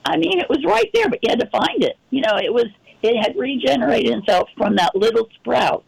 I 0.06 0.18
mean, 0.18 0.40
it 0.40 0.50
was 0.50 0.64
right 0.66 0.90
there, 0.94 1.10
but 1.10 1.20
you 1.22 1.30
had 1.30 1.40
to 1.40 1.50
find 1.50 1.84
it. 1.84 1.98
You 2.10 2.22
know, 2.22 2.38
it 2.38 2.54
was 2.54 2.66
it 3.04 3.22
had 3.22 3.36
regenerated 3.38 4.18
itself 4.18 4.50
from 4.58 4.76
that 4.78 4.96
little 4.96 5.28
sprout. 5.36 5.84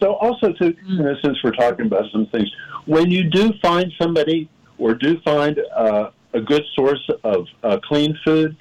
So, 0.00 0.14
also, 0.14 0.52
to 0.52 0.74
you 0.86 1.02
know, 1.02 1.14
since 1.22 1.38
we're 1.44 1.52
talking 1.52 1.86
about 1.86 2.04
some 2.12 2.26
things, 2.32 2.50
when 2.86 3.10
you 3.10 3.30
do 3.30 3.52
find 3.62 3.92
somebody 4.00 4.48
or 4.78 4.94
do 4.94 5.20
find 5.20 5.60
uh, 5.76 6.10
a 6.34 6.40
good 6.40 6.62
source 6.74 7.06
of 7.24 7.46
uh, 7.62 7.78
clean 7.86 8.18
food, 8.24 8.56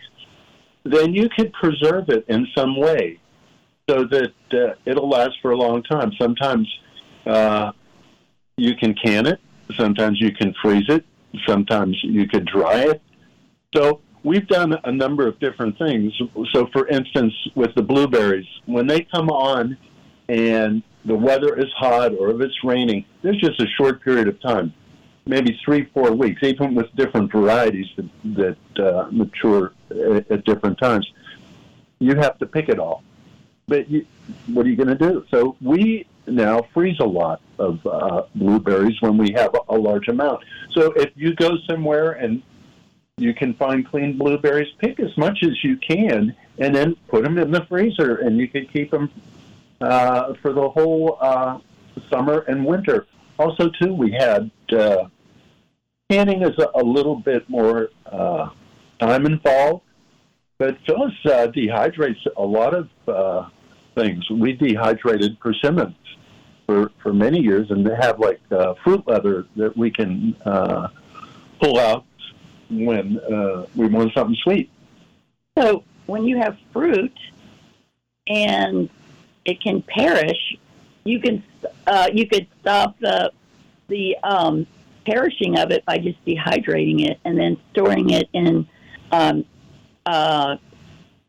then 0.83 1.13
you 1.13 1.29
can 1.29 1.51
preserve 1.51 2.09
it 2.09 2.25
in 2.27 2.47
some 2.55 2.77
way 2.77 3.19
so 3.89 4.05
that 4.05 4.33
uh, 4.53 4.73
it'll 4.85 5.09
last 5.09 5.33
for 5.41 5.51
a 5.51 5.57
long 5.57 5.83
time. 5.83 6.11
Sometimes 6.19 6.67
uh, 7.25 7.71
you 8.57 8.75
can 8.75 8.93
can 8.93 9.27
it, 9.27 9.39
sometimes 9.77 10.19
you 10.19 10.31
can 10.33 10.53
freeze 10.61 10.85
it, 10.89 11.05
sometimes 11.47 11.97
you 12.03 12.27
could 12.27 12.45
dry 12.45 12.81
it. 12.81 13.01
So 13.75 14.01
we've 14.23 14.47
done 14.47 14.75
a 14.83 14.91
number 14.91 15.27
of 15.27 15.39
different 15.39 15.77
things. 15.77 16.13
So, 16.53 16.67
for 16.73 16.87
instance, 16.87 17.33
with 17.55 17.73
the 17.75 17.81
blueberries, 17.81 18.47
when 18.65 18.87
they 18.87 19.01
come 19.01 19.29
on 19.29 19.77
and 20.29 20.83
the 21.05 21.15
weather 21.15 21.57
is 21.57 21.71
hot 21.77 22.13
or 22.13 22.29
if 22.31 22.41
it's 22.41 22.57
raining, 22.63 23.05
there's 23.23 23.39
just 23.39 23.59
a 23.61 23.67
short 23.77 24.03
period 24.03 24.27
of 24.27 24.39
time 24.41 24.73
maybe 25.25 25.59
three, 25.63 25.85
four 25.93 26.11
weeks, 26.11 26.41
even 26.43 26.75
with 26.75 26.93
different 26.95 27.31
varieties 27.31 27.87
that, 27.95 28.57
that 28.75 28.85
uh, 28.85 29.07
mature 29.11 29.73
at, 29.89 30.29
at, 30.31 30.45
different 30.45 30.77
times. 30.79 31.11
You 31.99 32.15
have 32.15 32.37
to 32.39 32.45
pick 32.45 32.69
it 32.69 32.79
all. 32.79 33.03
But 33.67 33.89
you, 33.89 34.05
what 34.47 34.65
are 34.65 34.69
you 34.69 34.75
going 34.75 34.89
to 34.89 34.95
do? 34.95 35.25
So 35.29 35.55
we 35.61 36.07
now 36.27 36.61
freeze 36.73 36.99
a 36.99 37.05
lot 37.05 37.41
of 37.59 37.85
uh, 37.85 38.23
blueberries 38.35 38.99
when 39.01 39.17
we 39.17 39.31
have 39.35 39.53
a, 39.53 39.75
a 39.75 39.77
large 39.77 40.07
amount. 40.07 40.43
So 40.71 40.91
if 40.93 41.11
you 41.15 41.35
go 41.35 41.57
somewhere 41.69 42.13
and 42.13 42.41
you 43.17 43.33
can 43.33 43.53
find 43.53 43.87
clean 43.87 44.17
blueberries, 44.17 44.73
pick 44.79 44.99
as 44.99 45.15
much 45.15 45.43
as 45.43 45.63
you 45.63 45.77
can, 45.77 46.35
and 46.57 46.75
then 46.75 46.95
put 47.07 47.23
them 47.23 47.37
in 47.37 47.51
the 47.51 47.63
freezer, 47.65 48.15
and 48.15 48.37
you 48.37 48.47
can 48.47 48.65
keep 48.67 48.91
them 48.91 49.11
uh, 49.79 50.33
for 50.41 50.53
the 50.53 50.69
whole 50.69 51.17
uh, 51.21 51.59
summer 52.09 52.39
and 52.47 52.65
winter 52.65 53.05
also, 53.41 53.69
too, 53.81 53.91
we 53.91 54.11
had 54.11 54.51
uh, 54.73 55.05
canning 56.09 56.41
is 56.41 56.57
a, 56.57 56.69
a, 56.75 56.83
little 56.83 57.15
bit 57.15 57.49
more 57.49 57.89
uh, 58.05 58.49
time 58.99 59.25
involved, 59.25 59.83
but 60.57 60.77
Phyllis 60.85 61.13
uh, 61.25 61.47
dehydrates 61.47 62.25
a 62.37 62.43
lot 62.43 62.73
of 62.73 62.89
uh, 63.07 63.49
things. 63.95 64.29
We 64.29 64.53
dehydrated 64.53 65.39
persimmons 65.39 65.95
for, 66.65 66.91
for 67.01 67.13
many 67.13 67.39
years, 67.39 67.71
and 67.71 67.85
they 67.85 67.95
have 67.95 68.19
like 68.19 68.41
uh, 68.51 68.75
fruit 68.83 69.07
leather 69.07 69.45
that 69.55 69.75
we 69.75 69.91
can 69.91 70.35
uh, 70.45 70.89
pull 71.61 71.79
out 71.79 72.05
when 72.69 73.19
we 73.75 73.87
want 73.87 74.13
something 74.13 74.37
sweet. 74.43 74.69
So, 75.57 75.83
when 76.05 76.25
you 76.25 76.37
have 76.37 76.57
fruit 76.71 77.17
and 78.27 78.89
it 79.45 79.61
can 79.61 79.81
perish, 79.81 80.57
you 81.03 81.19
can 81.19 81.43
uh, 81.87 82.09
you 82.13 82.27
could 82.27 82.47
stop 82.61 82.97
the 82.99 83.31
the 83.91 84.17
um, 84.23 84.65
perishing 85.05 85.59
of 85.59 85.69
it 85.71 85.85
by 85.85 85.97
just 85.97 86.23
dehydrating 86.25 87.07
it 87.07 87.19
and 87.25 87.37
then 87.37 87.57
storing 87.71 88.09
it 88.11 88.27
in 88.33 88.67
um, 89.11 89.45
uh, 90.05 90.55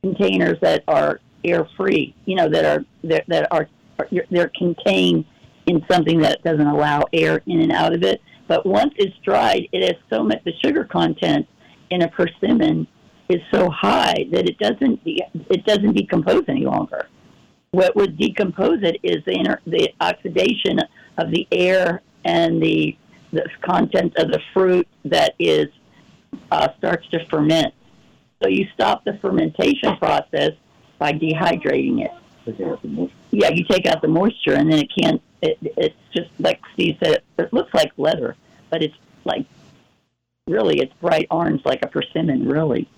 containers 0.02 0.58
that 0.62 0.84
are 0.88 1.20
air 1.44 1.68
free. 1.76 2.14
You 2.24 2.36
know 2.36 2.48
that 2.48 2.64
are 2.64 2.84
that, 3.04 3.24
that 3.28 3.48
are, 3.52 3.68
are 3.98 4.08
they're 4.30 4.52
contained 4.56 5.26
in 5.66 5.84
something 5.90 6.20
that 6.20 6.42
doesn't 6.42 6.66
allow 6.66 7.04
air 7.12 7.42
in 7.46 7.60
and 7.60 7.72
out 7.72 7.92
of 7.92 8.02
it. 8.02 8.22
But 8.48 8.64
once 8.64 8.94
it's 8.96 9.16
dried, 9.18 9.68
it 9.72 9.82
has 9.82 9.96
so 10.10 10.24
much 10.24 10.42
the 10.44 10.52
sugar 10.64 10.84
content 10.84 11.46
in 11.90 12.02
a 12.02 12.08
persimmon 12.08 12.86
is 13.28 13.40
so 13.52 13.68
high 13.70 14.26
that 14.32 14.48
it 14.48 14.58
doesn't 14.58 15.04
de- 15.04 15.22
it 15.50 15.64
doesn't 15.66 15.94
decompose 15.94 16.44
any 16.48 16.64
longer 16.64 17.08
what 17.72 17.96
would 17.96 18.18
decompose 18.18 18.82
it 18.82 18.98
is 19.02 19.24
the, 19.24 19.58
the 19.66 19.88
oxidation 20.00 20.78
of 21.16 21.30
the 21.30 21.46
air 21.50 22.02
and 22.24 22.62
the, 22.62 22.96
the 23.32 23.48
content 23.60 24.16
of 24.16 24.28
the 24.30 24.40
fruit 24.52 24.86
that 25.04 25.34
is 25.38 25.68
uh, 26.50 26.68
starts 26.78 27.08
to 27.08 27.24
ferment. 27.26 27.74
So 28.42 28.48
you 28.48 28.66
stop 28.74 29.04
the 29.04 29.14
fermentation 29.14 29.96
process 29.96 30.52
by 30.98 31.12
dehydrating 31.12 32.04
it. 32.04 32.10
Yeah, 33.30 33.50
you 33.50 33.64
take 33.64 33.86
out 33.86 34.02
the 34.02 34.08
moisture, 34.08 34.54
and 34.54 34.70
then 34.70 34.80
it 34.80 34.90
can't. 34.98 35.22
It, 35.40 35.58
it's 35.76 35.96
just 36.12 36.30
like 36.40 36.60
Steve 36.74 36.96
said. 37.02 37.12
It, 37.14 37.24
it 37.38 37.52
looks 37.52 37.72
like 37.72 37.92
leather, 37.96 38.36
but 38.70 38.82
it's 38.82 38.96
like 39.24 39.46
really 40.48 40.80
it's 40.80 40.92
bright 40.94 41.28
orange 41.30 41.64
like 41.64 41.84
a 41.84 41.88
persimmon, 41.88 42.48
really. 42.48 42.88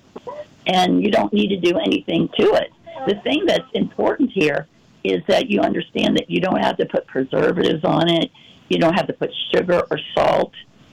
And 0.67 1.03
you 1.03 1.11
don't 1.11 1.33
need 1.33 1.49
to 1.49 1.59
do 1.59 1.79
anything 1.79 2.29
to 2.39 2.55
it. 2.55 2.73
The 3.07 3.17
thing 3.17 3.45
that's 3.45 3.71
important 3.75 4.31
here 4.33 4.67
is 5.03 5.23
that 5.29 5.51
you 5.51 5.61
understand 5.61 6.17
that 6.17 6.31
you 6.31 6.41
don't 6.41 6.63
have 6.63 6.79
to 6.79 6.87
put 6.87 7.07
preservatives 7.07 7.85
on 7.85 8.09
it. 8.09 8.31
You 8.69 8.79
don't 8.79 8.95
have 8.95 9.07
to 9.07 9.13
put 9.13 9.31
sugar 9.55 9.83
or 9.91 9.99
salt. 10.15 10.53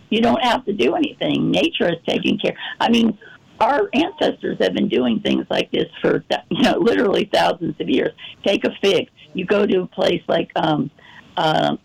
You 0.09 0.22
don't 0.22 0.43
have 0.43 0.65
to 0.65 0.74
do 0.74 0.95
anything. 0.95 1.51
Nature 1.51 1.89
is 1.89 1.99
taking 2.05 2.38
care. 2.38 2.55
I 2.80 2.89
mean, 2.89 3.17
our 3.61 3.89
ancestors 3.93 4.57
have 4.59 4.74
been 4.74 4.89
doing 4.89 5.19
things 5.22 5.45
like 5.49 5.72
this 5.72 5.88
for 6.01 6.26
you 6.49 6.63
know 6.63 6.78
literally 6.78 7.30
thousands 7.32 7.76
of 7.80 7.89
years. 7.89 8.11
Take 8.43 8.65
a 8.65 8.72
fig. 8.82 9.09
You 9.34 9.45
go 9.45 9.65
to 9.65 9.82
a 9.82 9.88
place 9.88 10.22
like 10.28 10.51
um, 10.55 10.91
uh, 11.38 11.78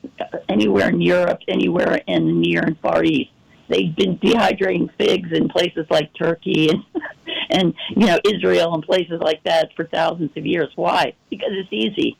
anywhere 0.48 0.88
in 0.88 1.00
Europe, 1.00 1.40
anywhere 1.48 2.00
in 2.06 2.26
the 2.26 2.32
Near 2.32 2.62
and 2.62 2.78
Far 2.80 3.04
East. 3.04 3.30
They've 3.68 3.94
been 3.94 4.18
dehydrating 4.18 4.88
figs 4.96 5.30
in 5.32 5.48
places 5.48 5.86
like 5.90 6.10
Turkey 6.14 6.70
and 6.70 6.82
and 7.50 7.74
you 7.90 8.06
know 8.06 8.18
Israel 8.24 8.74
and 8.74 8.82
places 8.82 9.20
like 9.20 9.42
that 9.44 9.70
for 9.76 9.84
thousands 9.86 10.30
of 10.36 10.46
years. 10.46 10.68
Why? 10.76 11.14
Because 11.30 11.50
it's 11.52 11.72
easy. 11.72 12.16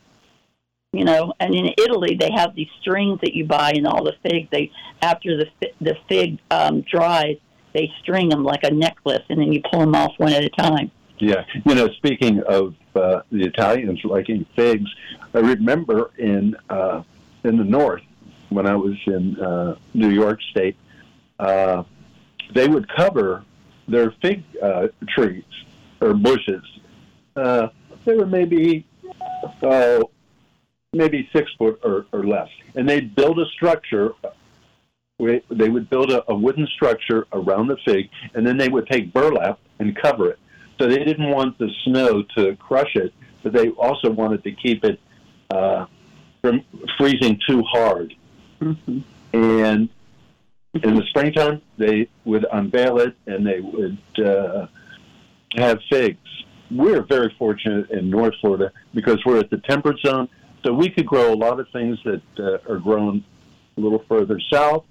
You 0.93 1.05
know, 1.05 1.35
and 1.41 1.55
in 1.55 1.75
Italy 1.79 2.17
they 2.19 2.31
have 2.33 2.55
these 2.55 2.71
strings 2.81 3.21
that 3.21 3.35
you 3.35 3.45
buy, 3.45 3.73
and 3.73 3.87
all 3.87 4.05
the 4.05 4.15
figs. 4.23 4.49
They 4.51 4.71
after 5.03 5.37
the 5.37 5.71
the 5.81 5.97
fig 6.09 6.39
um, 6.51 6.83
dries, 6.83 7.37
they 7.75 7.93
string 8.01 8.31
them 8.31 8.45
like 8.45 8.65
a 8.65 8.71
necklace, 8.71 9.25
and 9.29 9.41
then 9.41 9.53
you 9.53 9.61
pull 9.71 9.81
them 9.81 9.95
off 9.95 10.13
one 10.17 10.33
at 10.33 10.45
a 10.45 10.49
time. 10.51 10.91
Yeah, 11.19 11.45
you 11.65 11.75
know, 11.75 11.89
speaking 11.95 12.43
of 12.45 12.75
uh, 12.95 13.23
the 13.31 13.45
Italians 13.45 14.01
liking 14.05 14.47
figs, 14.55 14.91
I 15.35 15.39
remember 15.41 16.13
in 16.19 16.57
uh, 16.71 17.03
in 17.45 17.57
the 17.59 17.65
north 17.65 18.03
when 18.49 18.67
I 18.67 18.77
was 18.77 18.97
in 19.07 19.39
uh, 19.41 19.77
New 19.95 20.11
York 20.11 20.41
State, 20.51 20.77
uh, 21.39 21.83
they 22.55 22.69
would 22.69 22.89
cover 22.89 23.45
their 23.89 24.13
fig 24.23 24.45
uh, 24.63 24.89
trees 25.09 25.45
or 26.01 26.15
bushes. 26.15 26.65
Uh, 27.35 27.69
they 28.05 28.15
were 28.15 28.27
maybe 28.27 28.87
uh, 29.63 30.01
maybe 30.97 31.29
six 31.33 31.51
foot 31.59 31.81
or, 31.83 32.07
or 32.13 32.25
less, 32.25 32.49
and 32.75 32.89
they'd 32.89 33.15
build 33.15 33.39
a 33.39 33.47
structure. 33.47 34.13
They 35.19 35.69
would 35.69 35.89
build 35.89 36.13
a, 36.13 36.31
a 36.31 36.35
wooden 36.35 36.67
structure 36.67 37.27
around 37.33 37.69
the 37.69 37.77
fig, 37.85 38.11
and 38.35 38.47
then 38.47 38.57
they 38.59 38.69
would 38.69 38.87
take 38.87 39.13
burlap 39.13 39.59
and 39.79 39.97
cover 39.97 40.31
it. 40.31 40.39
So 40.79 40.87
they 40.89 40.99
didn't 40.99 41.31
want 41.31 41.59
the 41.59 41.71
snow 41.85 42.23
to 42.37 42.57
crush 42.57 42.97
it, 42.97 43.15
but 43.43 43.53
they 43.53 43.71
also 43.71 44.11
wanted 44.11 44.45
to 44.45 44.53
keep 44.53 44.85
it 44.85 45.01
uh, 45.51 45.87
from 46.43 46.63
freezing 46.99 47.41
too 47.49 47.63
hard. 47.63 48.15
Mm-hmm. 48.61 49.01
And 49.33 49.89
in 50.83 50.95
the 50.95 51.03
springtime, 51.09 51.63
they 51.79 52.09
would 52.25 52.47
unveil 52.53 52.99
it 52.99 53.17
and 53.27 53.47
they 53.47 53.61
would 53.61 53.99
uh, 54.25 54.67
have 55.57 55.79
figs. 55.91 56.19
We're 56.71 57.03
very 57.03 57.35
fortunate 57.39 57.91
in 57.91 58.11
North 58.11 58.35
Florida 58.41 58.73
because 58.93 59.19
we're 59.25 59.39
at 59.39 59.51
the 59.51 59.59
temperate 59.59 59.99
zone, 60.01 60.29
so 60.67 60.73
we 60.73 60.91
could 60.91 61.07
grow 61.07 61.33
a 61.33 61.37
lot 61.37 61.61
of 61.61 61.69
things 61.71 61.99
that 62.05 62.23
uh, 62.39 62.73
are 62.73 62.79
grown 62.79 63.25
a 63.77 63.81
little 63.81 64.05
further 64.09 64.41
south 64.53 64.85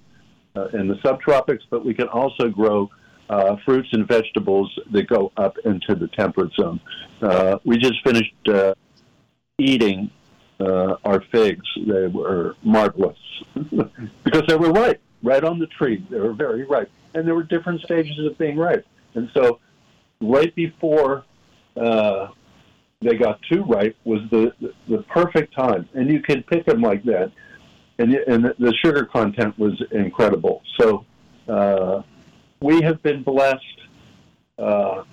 uh, 0.56 0.68
in 0.68 0.88
the 0.88 0.94
subtropics, 0.96 1.60
but 1.68 1.84
we 1.84 1.92
can 1.92 2.08
also 2.08 2.48
grow 2.48 2.90
uh, 3.28 3.56
fruits 3.64 3.88
and 3.92 4.08
vegetables 4.08 4.78
that 4.90 5.06
go 5.06 5.32
up 5.36 5.58
into 5.64 5.94
the 5.94 6.08
temperate 6.08 6.52
zone. 6.54 6.80
Uh, 7.20 7.58
we 7.64 7.76
just 7.76 8.02
finished 8.04 8.34
uh, 8.48 8.74
eating 9.58 10.10
uh, 10.60 10.96
our 11.04 11.20
figs. 11.30 11.66
They 11.86 12.06
were 12.06 12.56
marvelous 12.62 13.18
because 14.24 14.44
they 14.48 14.56
were 14.56 14.70
ripe, 14.70 15.02
right 15.22 15.44
on 15.44 15.58
the 15.58 15.66
tree. 15.66 16.06
They 16.08 16.18
were 16.18 16.32
very 16.32 16.64
ripe, 16.64 16.90
and 17.14 17.26
there 17.26 17.34
were 17.34 17.42
different 17.42 17.82
stages 17.82 18.18
of 18.24 18.38
being 18.38 18.56
ripe. 18.56 18.86
And 19.14 19.28
so, 19.34 19.60
right 20.22 20.54
before 20.54 21.24
they 23.06 23.16
got 23.16 23.40
too 23.50 23.62
ripe 23.64 23.96
was 24.04 24.20
the, 24.30 24.52
the, 24.88 25.02
perfect 25.02 25.54
time, 25.54 25.88
and 25.94 26.10
you 26.10 26.20
can 26.20 26.42
pick 26.42 26.66
them 26.66 26.80
like 26.80 27.04
that. 27.04 27.30
And, 27.98 28.12
and 28.14 28.44
the 28.58 28.74
sugar 28.84 29.06
content 29.06 29.58
was 29.58 29.80
incredible. 29.92 30.62
So 30.78 31.04
uh, 31.48 32.02
we 32.60 32.82
have 32.82 33.02
been 33.02 33.22
blessed 33.22 33.62
uh, 34.58 35.04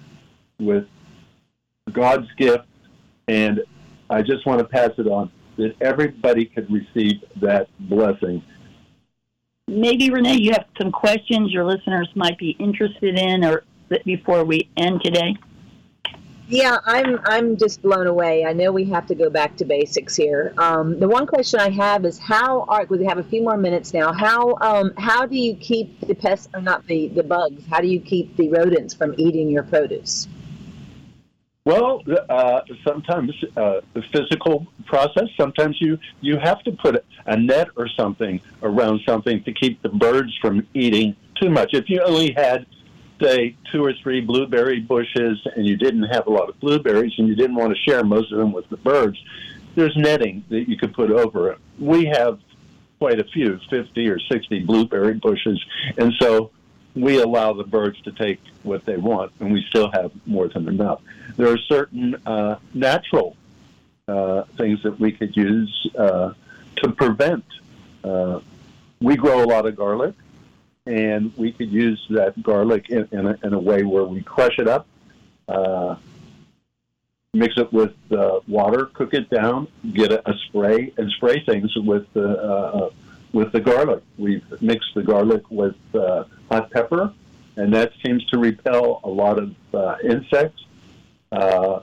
with 0.59 0.85
God's 1.91 2.27
gift, 2.37 2.65
and 3.27 3.61
I 4.09 4.21
just 4.21 4.45
want 4.45 4.59
to 4.59 4.65
pass 4.65 4.91
it 4.97 5.07
on 5.07 5.31
that 5.57 5.75
everybody 5.81 6.45
could 6.45 6.69
receive 6.71 7.23
that 7.41 7.67
blessing. 7.79 8.43
Maybe 9.67 10.09
Renee, 10.09 10.39
you 10.39 10.51
have 10.51 10.65
some 10.81 10.91
questions 10.91 11.51
your 11.51 11.63
listeners 11.63 12.09
might 12.15 12.37
be 12.37 12.51
interested 12.59 13.17
in, 13.17 13.45
or 13.45 13.63
before 14.05 14.43
we 14.43 14.69
end 14.77 15.01
today. 15.03 15.35
Yeah, 16.53 16.77
I'm 16.85 17.19
I'm 17.25 17.57
just 17.57 17.81
blown 17.81 18.05
away. 18.05 18.45
I 18.45 18.53
know 18.53 18.71
we 18.71 18.85
have 18.85 19.07
to 19.07 19.15
go 19.15 19.31
back 19.31 19.57
to 19.57 19.65
basics 19.65 20.15
here. 20.15 20.53
Um, 20.59 20.99
the 20.99 21.07
one 21.07 21.25
question 21.25 21.59
I 21.59 21.71
have 21.71 22.05
is 22.05 22.19
how 22.19 22.65
are 22.67 22.85
we 22.85 23.03
have 23.05 23.17
a 23.17 23.23
few 23.23 23.41
more 23.41 23.57
minutes 23.57 23.91
now. 23.91 24.13
How 24.13 24.55
um, 24.61 24.93
how 24.99 25.25
do 25.25 25.35
you 25.35 25.55
keep 25.55 25.99
the 26.01 26.13
pests 26.13 26.49
or 26.53 26.61
not 26.61 26.85
the 26.85 27.07
the 27.07 27.23
bugs? 27.23 27.65
How 27.71 27.81
do 27.81 27.87
you 27.87 27.99
keep 27.99 28.37
the 28.37 28.49
rodents 28.49 28.93
from 28.93 29.15
eating 29.17 29.49
your 29.49 29.63
produce? 29.63 30.27
Well, 31.65 32.03
uh, 32.29 32.61
sometimes 32.85 33.31
uh, 33.57 33.81
the 33.95 34.03
physical 34.13 34.67
process. 34.85 35.29
Sometimes 35.35 35.77
you 35.81 35.97
you 36.21 36.37
have 36.37 36.61
to 36.65 36.71
put 36.73 37.03
a 37.25 37.35
net 37.35 37.69
or 37.75 37.87
something 37.87 38.39
around 38.61 39.01
something 39.07 39.43
to 39.45 39.53
keep 39.53 39.81
the 39.81 39.89
birds 39.89 40.37
from 40.39 40.67
eating 40.75 41.15
too 41.41 41.49
much. 41.49 41.73
If 41.73 41.89
you 41.89 42.01
only 42.01 42.31
had 42.33 42.67
say 43.21 43.55
two 43.71 43.83
or 43.83 43.93
three 43.93 44.21
blueberry 44.21 44.79
bushes 44.79 45.45
and 45.55 45.65
you 45.65 45.77
didn't 45.77 46.03
have 46.03 46.27
a 46.27 46.29
lot 46.29 46.49
of 46.49 46.59
blueberries 46.59 47.13
and 47.17 47.27
you 47.27 47.35
didn't 47.35 47.55
want 47.55 47.75
to 47.75 47.81
share 47.81 48.03
most 48.03 48.31
of 48.31 48.37
them 48.37 48.51
with 48.51 48.67
the 48.69 48.77
birds, 48.77 49.17
there's 49.75 49.95
netting 49.95 50.43
that 50.49 50.69
you 50.69 50.77
could 50.77 50.93
put 50.93 51.11
over 51.11 51.51
it. 51.51 51.57
We 51.79 52.05
have 52.05 52.39
quite 52.99 53.19
a 53.19 53.23
few, 53.23 53.59
50 53.69 54.07
or 54.07 54.19
60 54.19 54.59
blueberry 54.61 55.15
bushes, 55.15 55.63
and 55.97 56.13
so 56.19 56.51
we 56.95 57.21
allow 57.21 57.53
the 57.53 57.63
birds 57.63 57.99
to 58.01 58.11
take 58.11 58.39
what 58.61 58.85
they 58.85 58.97
want, 58.97 59.31
and 59.39 59.51
we 59.51 59.65
still 59.69 59.91
have 59.91 60.11
more 60.25 60.47
than 60.47 60.67
enough. 60.67 61.01
There 61.35 61.47
are 61.47 61.57
certain 61.57 62.15
uh, 62.25 62.57
natural 62.73 63.35
uh, 64.07 64.43
things 64.57 64.83
that 64.83 64.99
we 64.99 65.11
could 65.11 65.35
use 65.35 65.87
uh, 65.97 66.33
to 66.77 66.91
prevent. 66.91 67.45
Uh, 68.03 68.41
we 69.01 69.15
grow 69.15 69.43
a 69.43 69.47
lot 69.47 69.65
of 69.65 69.75
garlic, 69.75 70.13
and 70.85 71.35
we 71.37 71.51
could 71.51 71.71
use 71.71 72.05
that 72.09 72.41
garlic 72.43 72.89
in, 72.89 73.07
in, 73.11 73.27
a, 73.27 73.37
in 73.43 73.53
a 73.53 73.59
way 73.59 73.83
where 73.83 74.03
we 74.03 74.21
crush 74.21 74.59
it 74.59 74.67
up, 74.67 74.87
uh, 75.47 75.95
mix 77.33 77.57
it 77.57 77.71
with 77.71 77.93
uh, 78.11 78.39
water, 78.47 78.87
cook 78.93 79.13
it 79.13 79.29
down, 79.29 79.67
get 79.93 80.11
a, 80.11 80.29
a, 80.29 80.33
spray, 80.47 80.93
and 80.97 81.09
spray 81.11 81.43
things 81.45 81.71
with 81.77 82.11
the 82.13 82.91
with 83.31 83.51
the 83.51 83.59
garlic. 83.59 84.03
We've 84.17 84.45
mixed 84.61 84.93
the 84.93 85.01
garlic 85.01 85.49
with 85.49 85.75
hot 86.51 86.69
pepper, 86.69 87.13
and 87.55 87.73
that 87.73 87.91
seems 88.05 88.23
to 88.27 88.37
repel 88.37 89.01
a 89.03 89.09
lot 89.09 89.39
of 89.39 89.55
insects. 90.03 90.63
Uh, 91.31 91.79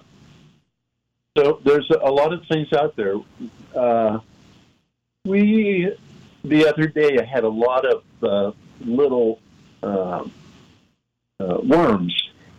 so 1.36 1.60
there's 1.64 1.88
a 1.90 2.10
lot 2.10 2.32
of 2.32 2.44
things 2.46 2.72
out 2.72 2.94
there. 2.96 3.16
Uh, 3.74 4.20
we 5.24 5.92
the 6.44 6.68
other 6.68 6.86
day 6.86 7.18
I 7.18 7.24
had 7.24 7.44
a 7.44 7.48
lot 7.48 7.84
of 7.84 8.02
uh, 8.22 8.52
little 8.80 9.40
um, 9.82 10.32
uh, 11.38 11.58
worms 11.62 12.14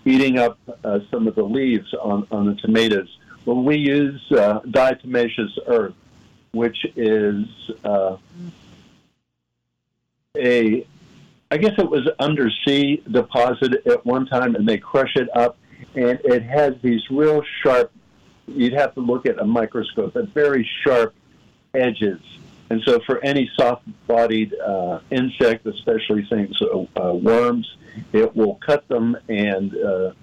eating 0.06 0.40
up 0.40 0.58
uh, 0.84 1.00
some 1.12 1.28
of 1.28 1.36
the 1.36 1.44
leaves 1.44 1.94
on, 2.02 2.28
on 2.32 2.48
the 2.48 2.56
tomatoes. 2.56 3.18
Well, 3.46 3.64
we 3.64 3.78
use 3.78 4.22
uh, 4.32 4.62
diatomaceous 4.62 5.58
earth, 5.68 5.96
which 6.52 6.86
is 6.96 7.46
uh, 7.84 8.18
a 10.38 10.88
I 11.54 11.58
guess 11.58 11.74
it 11.78 11.90
was 11.90 12.08
undersea 12.18 13.04
deposit 13.12 13.86
at 13.86 14.06
one 14.06 14.26
time, 14.26 14.56
and 14.56 14.68
they 14.68 14.78
crush 14.78 15.18
it 15.18 15.28
up 15.36 15.58
and 15.96 16.20
it 16.24 16.44
has 16.44 16.76
these 16.82 17.02
real 17.10 17.44
sharp. 17.62 17.92
You'd 18.48 18.74
have 18.74 18.94
to 18.96 19.02
look 19.02 19.26
at 19.26 19.40
a 19.40 19.46
microscope, 19.46 20.14
but 20.14 20.30
very 20.30 20.68
sharp 20.84 21.14
edges. 21.74 22.22
And 22.72 22.82
so, 22.86 23.02
for 23.02 23.22
any 23.22 23.52
soft-bodied 23.60 24.54
uh, 24.54 25.02
insect, 25.10 25.68
especially 25.68 26.24
things 26.24 26.58
uh, 26.62 26.86
uh, 26.96 27.14
worms, 27.14 27.76
it 28.14 28.34
will 28.34 28.56
cut 28.66 28.88
them 28.88 29.18
and 29.28 29.76
uh, 29.76 30.14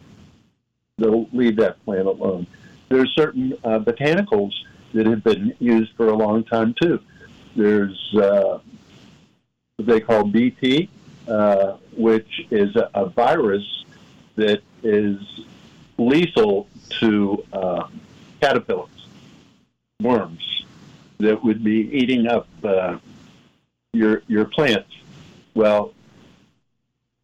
they'll 0.97 1.29
leave 1.35 1.57
that 1.57 1.85
plant 1.85 2.07
alone. 2.07 2.47
There 2.89 3.03
are 3.03 3.07
certain 3.09 3.53
uh, 3.63 3.81
botanicals 3.81 4.55
that 4.95 5.05
have 5.05 5.23
been 5.23 5.57
used 5.59 5.93
for 5.95 6.09
a 6.09 6.15
long 6.15 6.43
time 6.43 6.75
too. 6.81 7.03
There's 7.55 8.15
uh, 8.15 8.61
what 9.77 9.87
they 9.87 10.01
call 10.01 10.25
BT, 10.25 10.89
which 11.99 12.47
is 12.51 12.75
a, 12.77 12.89
a 12.95 13.11
virus 13.11 13.85
that 14.37 14.63
is 14.83 15.19
lethal 15.99 16.67
to 17.01 17.45
caterpillars, 18.41 19.07
worms 20.01 20.48
that 21.19 21.43
would 21.43 21.63
be 21.63 21.91
eating 21.93 22.27
up 22.27 22.49
uh, 22.65 22.99
your 23.93 24.23
your 24.27 24.45
plants. 24.45 24.91
Well, 25.55 25.93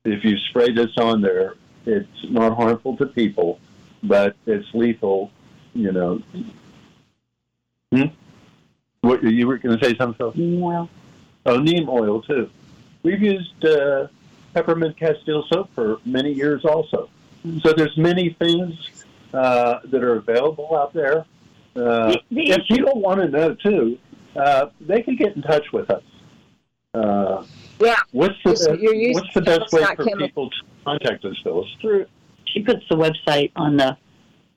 if 0.04 0.24
you 0.24 0.38
spray 0.38 0.72
this 0.72 0.96
on 0.98 1.20
there, 1.20 1.54
it's 1.86 2.24
not 2.30 2.56
harmful 2.56 2.96
to 2.98 3.06
people, 3.06 3.60
but 4.02 4.36
it's 4.46 4.72
lethal. 4.74 5.30
You 5.74 5.92
know. 5.92 6.22
Hmm? 7.92 8.06
What 9.00 9.22
you 9.22 9.46
were 9.46 9.58
going 9.58 9.78
to 9.78 9.84
say 9.84 9.96
something? 9.96 10.32
Neem 10.34 10.62
oil. 10.62 10.88
Oh, 11.46 11.58
neem 11.58 11.88
oil 11.88 12.22
too. 12.22 12.50
We've 13.02 13.20
used 13.20 13.64
uh, 13.64 14.08
peppermint 14.54 14.96
castile 14.96 15.44
soap 15.52 15.68
for 15.74 15.98
many 16.04 16.32
years 16.32 16.64
also. 16.64 17.10
So 17.62 17.74
there's 17.74 17.96
many 17.98 18.30
things 18.30 19.04
uh, 19.34 19.80
that 19.84 20.02
are 20.02 20.16
available 20.16 20.74
out 20.74 20.94
there. 20.94 21.26
Uh, 21.76 22.14
The- 22.30 22.50
if 22.50 22.66
people 22.68 23.00
want 23.00 23.20
to 23.20 23.28
know 23.28 23.54
too, 23.54 23.98
uh, 24.36 24.66
they 24.80 25.02
can 25.02 25.16
get 25.16 25.34
in 25.36 25.42
touch 25.42 25.72
with 25.72 25.90
us. 25.90 26.02
Uh, 26.94 27.44
Yeah. 27.80 27.96
what's 28.12 28.34
the 28.44 28.78
you're 28.80 29.12
what's 29.14 29.34
the 29.34 29.42
best 29.42 29.72
way 29.72 29.82
for 29.84 29.96
chemical. 29.96 30.16
people 30.18 30.50
to 30.50 30.56
contact 30.84 31.24
us, 31.24 31.36
Phyllis? 31.42 31.68
through 31.80 32.06
she 32.46 32.60
puts 32.62 32.84
the 32.88 32.94
website 32.96 33.50
on 33.56 33.76
the 33.76 33.96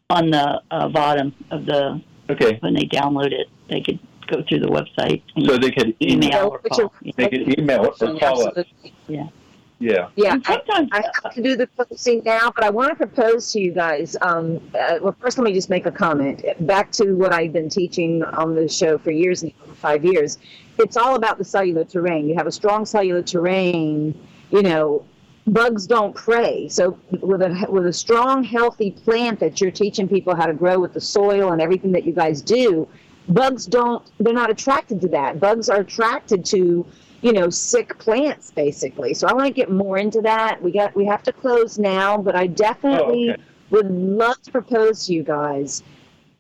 on 0.10 0.30
the 0.30 0.62
uh, 0.72 0.88
bottom 0.90 1.34
of 1.52 1.66
the 1.66 2.00
Okay, 2.30 2.58
when 2.60 2.74
they 2.74 2.84
download 2.84 3.32
it, 3.32 3.48
they 3.70 3.80
could 3.82 4.00
go 4.28 4.44
through 4.48 4.60
the 4.60 4.68
website 4.68 5.22
and 5.36 5.46
so 5.46 5.58
they 5.58 5.72
could 5.72 5.96
email 6.02 6.26
email, 6.28 6.48
or 6.50 6.60
call. 6.60 6.94
they 7.16 7.28
can 7.30 7.60
email 7.60 7.86
or 7.86 7.92
call 8.20 8.42
us. 8.48 8.58
Absolutely. 8.58 9.32
Yeah. 9.80 10.10
Yeah, 10.16 10.34
And 10.34 10.44
I, 10.48 10.88
I 10.92 11.04
have 11.24 11.34
to 11.36 11.42
do 11.42 11.56
the 11.56 11.68
closing 11.68 12.24
now, 12.26 12.52
but 12.56 12.64
I 12.64 12.70
want 12.70 12.90
to 12.90 12.96
propose 12.96 13.52
to 13.52 13.60
you 13.60 13.72
guys. 13.72 14.16
Um, 14.22 14.60
uh, 14.74 14.98
well, 15.02 15.16
first, 15.20 15.38
let 15.38 15.44
me 15.46 15.54
just 15.54 15.70
make 15.70 15.86
a 15.86 15.92
comment. 15.92 16.44
Back 16.66 16.92
to 16.94 17.14
what 17.14 17.32
I've 17.32 17.54
been 17.54 17.70
teaching 17.70 18.24
on 18.24 18.56
the 18.56 18.68
show 18.68 18.98
for 18.98 19.12
years 19.12 19.44
now, 19.44 19.52
five 19.76 20.04
years. 20.04 20.40
It's 20.80 20.98
all 20.98 21.16
about 21.16 21.38
the 21.38 21.44
cellular 21.44 21.84
terrain. 21.84 22.28
You 22.28 22.36
have 22.36 22.48
a 22.48 22.52
strong 22.52 22.86
cellular 22.86 23.22
terrain, 23.22 24.18
you 24.50 24.64
know, 24.64 25.06
bugs 25.46 25.88
don't 25.88 26.14
prey. 26.16 26.68
So 26.70 26.98
with 27.22 27.42
a 27.42 27.68
with 27.70 27.86
a 27.88 27.94
strong, 27.94 28.44
healthy 28.44 28.92
plant 28.92 29.40
that 29.40 29.62
you're 29.62 29.72
teaching 29.72 30.08
people 30.08 30.36
how 30.36 30.46
to 30.46 30.54
grow 30.54 30.80
with 30.80 30.94
the 30.94 31.02
soil 31.02 31.52
and 31.52 31.62
everything 31.62 31.92
that 31.94 32.04
you 32.04 32.14
guys 32.14 32.42
do, 32.42 32.88
bugs 33.30 33.66
don't. 33.66 34.04
They're 34.20 34.34
not 34.34 34.50
attracted 34.50 35.02
to 35.02 35.08
that. 35.10 35.40
Bugs 35.40 35.70
are 35.70 35.82
attracted 35.82 36.46
to 36.46 36.86
you 37.22 37.34
know 37.34 37.50
sick 37.50 37.98
plants 37.98 38.52
basically. 38.52 39.14
So 39.14 39.28
i 39.28 39.34
want 39.34 39.48
to 39.48 39.54
get 39.54 39.72
more 39.72 39.98
into 39.98 40.22
that. 40.22 40.62
We 40.62 40.72
got 40.72 40.96
we 40.96 41.06
have 41.06 41.24
to 41.24 41.34
close 41.34 41.78
now 41.80 42.18
but 42.18 42.36
i 42.36 42.48
definitely 42.48 43.30
Oh, 43.30 43.34
okay. 43.34 43.42
would 43.72 43.92
love 43.92 44.42
to 44.44 44.52
propose 44.52 45.06
to 45.08 45.14
you 45.14 45.24
guys 45.24 45.84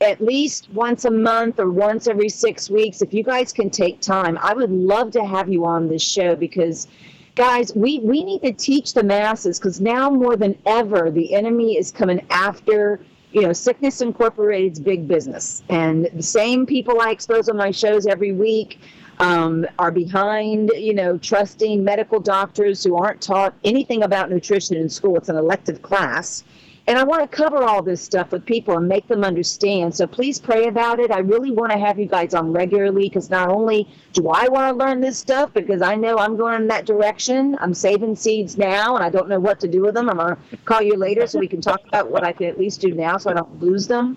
at 0.01 0.21
least 0.21 0.69
once 0.73 1.05
a 1.05 1.11
month 1.11 1.59
or 1.59 1.71
once 1.71 2.07
every 2.07 2.29
six 2.29 2.69
weeks 2.69 3.01
if 3.01 3.13
you 3.13 3.23
guys 3.23 3.51
can 3.51 3.69
take 3.69 3.99
time. 3.99 4.37
I 4.41 4.53
would 4.53 4.69
love 4.71 5.11
to 5.11 5.25
have 5.25 5.49
you 5.49 5.65
on 5.65 5.87
this 5.87 6.03
show 6.03 6.35
because 6.35 6.87
guys 7.35 7.71
we 7.75 7.99
we 7.99 8.23
need 8.23 8.41
to 8.43 8.51
teach 8.53 8.93
the 8.93 9.03
masses 9.03 9.59
because 9.59 9.81
now 9.81 10.09
more 10.09 10.35
than 10.35 10.55
ever 10.65 11.09
the 11.11 11.33
enemy 11.33 11.77
is 11.77 11.91
coming 11.91 12.25
after 12.29 12.99
you 13.31 13.41
know 13.41 13.53
sickness 13.53 14.01
incorporated's 14.01 14.79
big 14.79 15.07
business. 15.07 15.63
And 15.69 16.09
the 16.13 16.23
same 16.23 16.65
people 16.67 17.01
i 17.01 17.09
expose 17.11 17.49
on 17.49 17.57
my 17.57 17.71
shows 17.71 18.05
every 18.05 18.31
week 18.33 18.79
um, 19.19 19.65
are 19.79 19.91
behind, 19.91 20.71
you 20.75 20.93
know, 20.93 21.17
trusting 21.17 21.83
medical 21.83 22.19
doctors 22.19 22.83
who 22.83 22.95
aren't 22.95 23.21
taught 23.21 23.53
anything 23.63 24.03
about 24.03 24.29
nutrition 24.29 24.77
in 24.77 24.89
school. 24.89 25.17
It's 25.17 25.29
an 25.29 25.37
elective 25.37 25.81
class. 25.81 26.43
And 26.89 26.97
I 26.97 27.03
want 27.03 27.29
to 27.29 27.35
cover 27.35 27.63
all 27.63 27.81
this 27.81 28.01
stuff 28.01 28.31
with 28.31 28.45
people 28.45 28.77
and 28.77 28.87
make 28.87 29.09
them 29.09 29.25
understand. 29.25 29.93
So 29.93 30.07
please 30.07 30.39
pray 30.39 30.67
about 30.67 31.01
it. 31.01 31.11
I 31.11 31.19
really 31.19 31.51
want 31.51 31.73
to 31.73 31.77
have 31.77 31.99
you 31.99 32.05
guys 32.05 32.33
on 32.33 32.53
regularly 32.53 33.09
because 33.09 33.29
not 33.29 33.49
only 33.49 33.89
do 34.13 34.29
I 34.29 34.47
want 34.47 34.71
to 34.71 34.85
learn 34.85 35.01
this 35.01 35.17
stuff 35.17 35.53
because 35.53 35.81
I 35.81 35.95
know 35.95 36.17
I'm 36.17 36.37
going 36.37 36.61
in 36.61 36.67
that 36.69 36.85
direction. 36.85 37.57
I'm 37.59 37.73
saving 37.73 38.15
seeds 38.15 38.57
now 38.57 38.95
and 38.95 39.03
I 39.03 39.09
don't 39.09 39.27
know 39.27 39.39
what 39.39 39.59
to 39.61 39.67
do 39.67 39.81
with 39.81 39.95
them. 39.95 40.09
I'm 40.09 40.15
going 40.15 40.37
to 40.37 40.57
call 40.63 40.81
you 40.81 40.95
later 40.95 41.27
so 41.27 41.39
we 41.39 41.49
can 41.49 41.59
talk 41.59 41.81
about 41.85 42.09
what 42.09 42.23
I 42.23 42.31
can 42.31 42.47
at 42.47 42.57
least 42.57 42.79
do 42.79 42.93
now 42.93 43.17
so 43.17 43.31
I 43.31 43.33
don't 43.33 43.61
lose 43.61 43.85
them. 43.87 44.15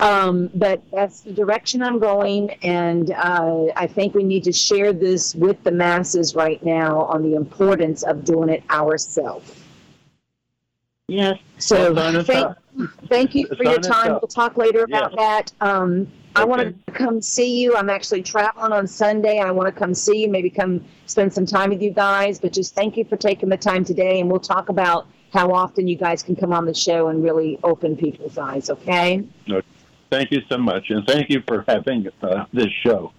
Um, 0.00 0.48
but 0.54 0.82
that's 0.92 1.22
the 1.22 1.32
direction 1.32 1.82
I'm 1.82 1.98
going, 1.98 2.50
and 2.62 3.10
uh, 3.10 3.66
I 3.74 3.86
think 3.88 4.14
we 4.14 4.22
need 4.22 4.44
to 4.44 4.52
share 4.52 4.92
this 4.92 5.34
with 5.34 5.62
the 5.64 5.72
masses 5.72 6.36
right 6.36 6.64
now 6.64 7.02
on 7.02 7.22
the 7.22 7.34
importance 7.34 8.04
of 8.04 8.24
doing 8.24 8.48
it 8.48 8.62
ourselves. 8.70 9.56
yes, 11.08 11.38
So 11.58 11.94
thank, 12.22 12.56
thank 13.08 13.34
you 13.34 13.48
for 13.48 13.64
your 13.64 13.80
time. 13.80 14.12
We'll 14.12 14.28
talk 14.28 14.56
later 14.56 14.84
about 14.84 15.16
that. 15.16 15.52
Um, 15.60 16.06
I 16.36 16.44
want 16.44 16.62
to 16.86 16.92
come 16.92 17.20
see 17.20 17.60
you. 17.60 17.74
I'm 17.74 17.90
actually 17.90 18.22
traveling 18.22 18.72
on 18.72 18.86
Sunday. 18.86 19.40
I 19.40 19.50
want 19.50 19.66
to 19.66 19.76
come 19.76 19.94
see 19.94 20.22
you, 20.22 20.28
maybe 20.28 20.50
come 20.50 20.84
spend 21.06 21.32
some 21.32 21.46
time 21.46 21.70
with 21.70 21.82
you 21.82 21.90
guys. 21.90 22.38
But 22.38 22.52
just 22.52 22.76
thank 22.76 22.96
you 22.96 23.04
for 23.04 23.16
taking 23.16 23.48
the 23.48 23.56
time 23.56 23.84
today, 23.84 24.20
and 24.20 24.30
we'll 24.30 24.38
talk 24.38 24.68
about 24.68 25.08
how 25.32 25.52
often 25.52 25.88
you 25.88 25.96
guys 25.96 26.22
can 26.22 26.36
come 26.36 26.52
on 26.52 26.64
the 26.64 26.74
show 26.74 27.08
and 27.08 27.24
really 27.24 27.58
open 27.64 27.96
people's 27.96 28.38
eyes. 28.38 28.70
Okay. 28.70 29.24
Thank 30.10 30.30
you 30.30 30.40
so 30.48 30.56
much, 30.56 30.90
and 30.90 31.06
thank 31.06 31.28
you 31.28 31.42
for 31.46 31.64
having 31.68 32.08
uh, 32.22 32.46
this 32.52 32.70
show. 32.82 33.12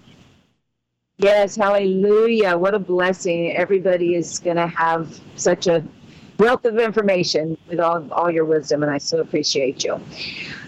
Yes, 1.18 1.56
hallelujah. 1.56 2.58
What 2.58 2.74
a 2.74 2.80
blessing. 2.80 3.56
Everybody 3.56 4.16
is 4.16 4.40
going 4.40 4.56
to 4.56 4.68
have 4.68 5.20
such 5.36 5.68
a 5.68 5.84
wealth 6.40 6.66
of 6.66 6.80
information 6.80 7.56
with 7.68 7.80
all, 7.80 8.12
all 8.12 8.32
your 8.32 8.46
wisdom, 8.46 8.82
and 8.84 8.92
I 8.92 8.98
so 8.98 9.20
appreciate 9.20 9.84
you. 9.84 10.00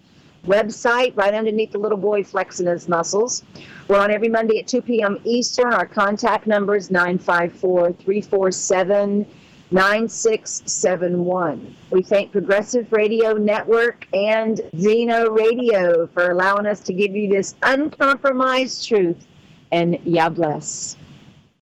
website, 0.45 1.15
right 1.15 1.33
underneath 1.33 1.71
the 1.71 1.77
little 1.77 1.97
boy 1.97 2.23
flexing 2.23 2.67
his 2.67 2.87
muscles. 2.87 3.43
We're 3.87 3.99
on 3.99 4.11
every 4.11 4.29
Monday 4.29 4.59
at 4.59 4.67
2 4.67 4.81
p.m. 4.81 5.19
Eastern. 5.23 5.73
Our 5.73 5.85
contact 5.85 6.47
number 6.47 6.75
is 6.75 6.91
954 6.91 7.93
347 7.93 9.25
9671. 9.71 11.75
We 11.91 12.01
thank 12.01 12.31
Progressive 12.31 12.91
Radio 12.91 13.33
Network 13.33 14.07
and 14.13 14.59
Zeno 14.75 15.29
Radio 15.29 16.07
for 16.07 16.31
allowing 16.31 16.65
us 16.65 16.79
to 16.81 16.93
give 16.93 17.15
you 17.15 17.29
this 17.29 17.55
uncompromised 17.61 18.87
truth. 18.87 19.27
And 19.71 19.99
Yah 20.05 20.29
bless. 20.29 20.97